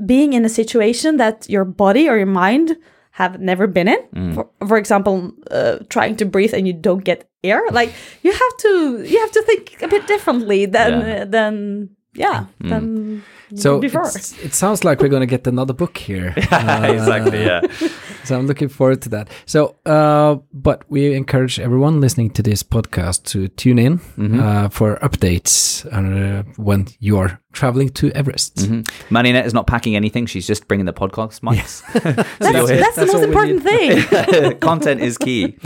being 0.04 0.32
in 0.32 0.44
a 0.44 0.48
situation 0.48 1.16
that 1.16 1.48
your 1.48 1.64
body 1.64 2.08
or 2.08 2.16
your 2.16 2.26
mind 2.26 2.76
have 3.12 3.40
never 3.40 3.66
been 3.66 3.88
in. 3.88 4.34
For, 4.34 4.48
for 4.66 4.76
example, 4.78 5.32
uh, 5.50 5.78
trying 5.88 6.16
to 6.16 6.24
breathe 6.24 6.54
and 6.54 6.66
you 6.66 6.72
don't 6.72 7.04
get 7.04 7.28
air. 7.42 7.60
Like 7.72 7.92
you 8.22 8.32
have 8.32 8.56
to 8.58 9.02
you 9.04 9.18
have 9.20 9.30
to 9.32 9.42
think 9.42 9.82
a 9.82 9.88
bit 9.88 10.06
differently 10.06 10.66
than 10.66 10.92
Yeah. 11.00 11.22
uh, 11.22 11.24
than 11.24 11.90
yeah 12.14 12.44
than 12.60 13.22
So 13.54 13.80
before. 13.80 14.06
it 14.06 14.54
sounds 14.54 14.84
like 14.84 15.00
we're 15.00 15.08
going 15.08 15.20
to 15.22 15.26
get 15.26 15.46
another 15.46 15.72
book 15.74 15.96
here. 15.98 16.34
exactly. 16.36 17.44
Uh, 17.48 17.60
Yeah. 17.60 17.88
So 18.22 18.38
I'm 18.38 18.46
looking 18.46 18.68
forward 18.68 19.00
to 19.02 19.08
that. 19.08 19.28
So, 19.46 19.76
uh, 19.86 20.36
but 20.52 20.84
we 20.90 21.14
encourage 21.14 21.58
everyone 21.58 22.00
listening 22.02 22.30
to 22.34 22.42
this 22.42 22.62
podcast 22.62 23.24
to 23.32 23.48
tune 23.48 23.78
in 23.78 23.98
Mm-hmm. 23.98 24.38
uh, 24.40 24.68
for 24.68 24.96
updates 24.96 25.86
uh, 25.90 26.42
when 26.56 26.86
you 27.00 27.16
are 27.18 27.40
traveling 27.52 27.88
to 27.90 28.10
Everest. 28.12 28.56
Mhm. 28.56 28.86
Marionette 29.10 29.46
is 29.46 29.54
not 29.54 29.66
packing 29.66 29.96
anything. 29.96 30.26
She's 30.26 30.46
just 30.46 30.68
bringing 30.68 30.86
the 30.86 30.92
podcast 30.92 31.40
mics. 31.40 31.82
so 31.92 31.98
That's, 32.38 32.56
you'll 32.56 32.66
that's 32.66 32.96
the 32.96 33.06
That's 33.06 33.12
most 33.14 33.24
important 33.24 33.62
thing. 33.62 34.58
content 34.60 35.00
is 35.00 35.16
key. 35.18 35.56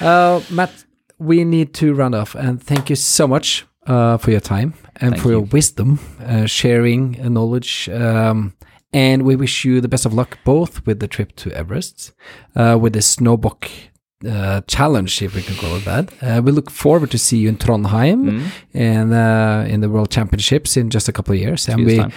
Uh, 0.00 0.40
Matt, 0.50 0.70
we 1.18 1.44
need 1.44 1.72
to 1.74 1.94
round 1.94 2.14
off, 2.14 2.34
and 2.34 2.62
thank 2.62 2.90
you 2.90 2.96
so 2.96 3.26
much 3.26 3.64
uh, 3.86 4.16
for 4.18 4.30
your 4.30 4.40
time 4.40 4.74
and 5.00 5.10
Thank 5.12 5.22
for 5.22 5.30
your 5.30 5.40
wisdom, 5.52 5.98
uh, 6.24 6.46
sharing 6.46 7.20
uh, 7.20 7.28
knowledge. 7.28 7.88
Um, 7.88 8.52
and 8.92 9.22
we 9.22 9.36
wish 9.36 9.64
you 9.64 9.80
the 9.80 9.88
best 9.88 10.06
of 10.06 10.12
luck 10.14 10.38
both 10.44 10.84
with 10.86 11.00
the 11.00 11.08
trip 11.08 11.34
to 11.36 11.50
Everest, 11.52 12.12
uh, 12.54 12.78
with 12.80 12.92
the 12.94 13.00
Snowbok 13.02 13.68
uh, 14.26 14.60
challenge, 14.66 15.20
if 15.22 15.34
we 15.34 15.42
can 15.42 15.54
call 15.56 15.76
it 15.76 15.84
that. 15.84 16.10
Uh, 16.22 16.40
we 16.42 16.50
look 16.52 16.70
forward 16.70 17.10
to 17.10 17.18
see 17.18 17.38
you 17.38 17.48
in 17.48 17.56
Trondheim 17.56 18.20
Mm. 18.30 18.42
and 18.74 19.12
uh, 19.12 19.64
in 19.72 19.80
the 19.80 19.88
World 19.88 20.10
Championships 20.10 20.76
in 20.76 20.88
just 20.90 21.08
a 21.08 21.12
couple 21.12 21.34
of 21.34 21.40
years. 21.40 21.68
And 21.68 21.80
Years' 21.80 21.92
we 21.92 21.98
time. 21.98 22.12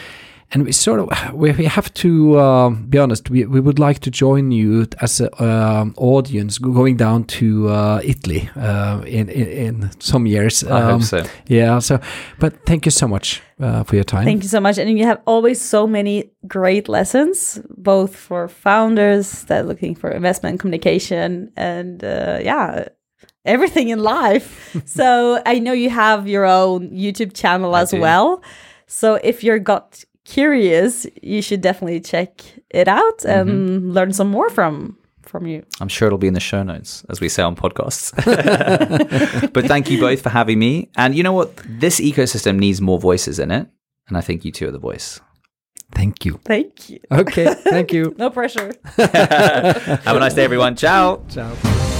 And 0.51 0.63
we 0.65 0.71
sort 0.71 0.99
of 0.99 1.09
we, 1.33 1.51
we 1.51 1.65
have 1.65 1.93
to 1.93 2.37
uh, 2.39 2.69
be 2.69 2.97
honest. 2.97 3.29
We, 3.29 3.45
we 3.45 3.59
would 3.59 3.77
like 3.79 3.99
to 3.99 4.09
join 4.11 4.51
you 4.51 4.87
as 5.01 5.19
an 5.21 5.29
um, 5.39 5.93
audience 5.97 6.57
going 6.57 6.97
down 6.97 7.23
to 7.25 7.69
uh, 7.69 8.01
Italy 8.03 8.49
uh, 8.55 9.01
in, 9.05 9.29
in 9.29 9.47
in 9.47 9.89
some 9.99 10.25
years. 10.27 10.63
I 10.63 10.81
hope 10.81 10.93
Um, 10.93 11.01
so. 11.01 11.23
Yeah. 11.47 11.79
So, 11.79 11.99
but 12.39 12.53
thank 12.65 12.85
you 12.85 12.91
so 12.91 13.07
much 13.07 13.41
uh, 13.59 13.83
for 13.83 13.95
your 13.95 14.03
time. 14.05 14.25
Thank 14.25 14.43
you 14.43 14.49
so 14.49 14.59
much. 14.59 14.77
And 14.79 14.97
you 14.97 15.05
have 15.05 15.21
always 15.25 15.61
so 15.61 15.87
many 15.87 16.31
great 16.47 16.89
lessons, 16.89 17.59
both 17.77 18.15
for 18.15 18.47
founders 18.47 19.43
that 19.45 19.59
are 19.61 19.67
looking 19.67 19.95
for 19.95 20.09
investment 20.09 20.59
communication 20.59 21.51
and 21.55 22.03
uh, 22.03 22.39
yeah, 22.41 22.87
everything 23.45 23.89
in 23.89 23.99
life. 23.99 24.47
so 24.85 25.41
I 25.45 25.59
know 25.59 25.73
you 25.73 25.89
have 25.89 26.27
your 26.27 26.45
own 26.45 26.89
YouTube 26.91 27.33
channel 27.33 27.75
I 27.75 27.81
as 27.81 27.91
do. 27.91 27.99
well. 28.01 28.41
So 28.87 29.19
if 29.23 29.43
you're 29.43 29.59
got 29.59 30.03
curious, 30.29 31.05
you 31.21 31.41
should 31.41 31.61
definitely 31.61 31.99
check 32.01 32.31
it 32.69 32.87
out 32.87 33.25
and 33.25 33.49
Mm-hmm. 33.49 33.91
learn 33.91 34.13
some 34.13 34.29
more 34.31 34.49
from 34.49 34.95
from 35.23 35.45
you. 35.45 35.63
I'm 35.81 35.89
sure 35.89 36.07
it'll 36.07 36.17
be 36.17 36.27
in 36.27 36.33
the 36.33 36.39
show 36.51 36.63
notes, 36.63 37.05
as 37.09 37.19
we 37.21 37.29
say 37.29 37.43
on 37.43 37.55
podcasts. 37.55 38.11
but 39.53 39.65
thank 39.67 39.89
you 39.91 39.99
both 39.99 40.21
for 40.21 40.29
having 40.29 40.57
me. 40.57 40.89
And 40.95 41.15
you 41.15 41.21
know 41.23 41.33
what? 41.33 41.51
This 41.79 41.99
ecosystem 41.99 42.57
needs 42.57 42.81
more 42.81 42.99
voices 42.99 43.37
in 43.39 43.51
it. 43.51 43.67
And 44.07 44.17
I 44.17 44.21
think 44.21 44.43
you 44.45 44.51
two 44.51 44.67
are 44.67 44.71
the 44.71 44.79
voice. 44.91 45.19
Thank 45.93 46.25
you. 46.25 46.39
Thank 46.45 46.89
you. 46.89 46.99
Okay. 47.11 47.53
Thank 47.53 47.91
you. 47.93 48.15
No 48.23 48.29
pressure. 48.31 48.73
Have 48.97 50.15
a 50.15 50.19
nice 50.19 50.33
day, 50.33 50.43
everyone. 50.45 50.75
Ciao. 50.75 51.21
Ciao. 51.29 51.98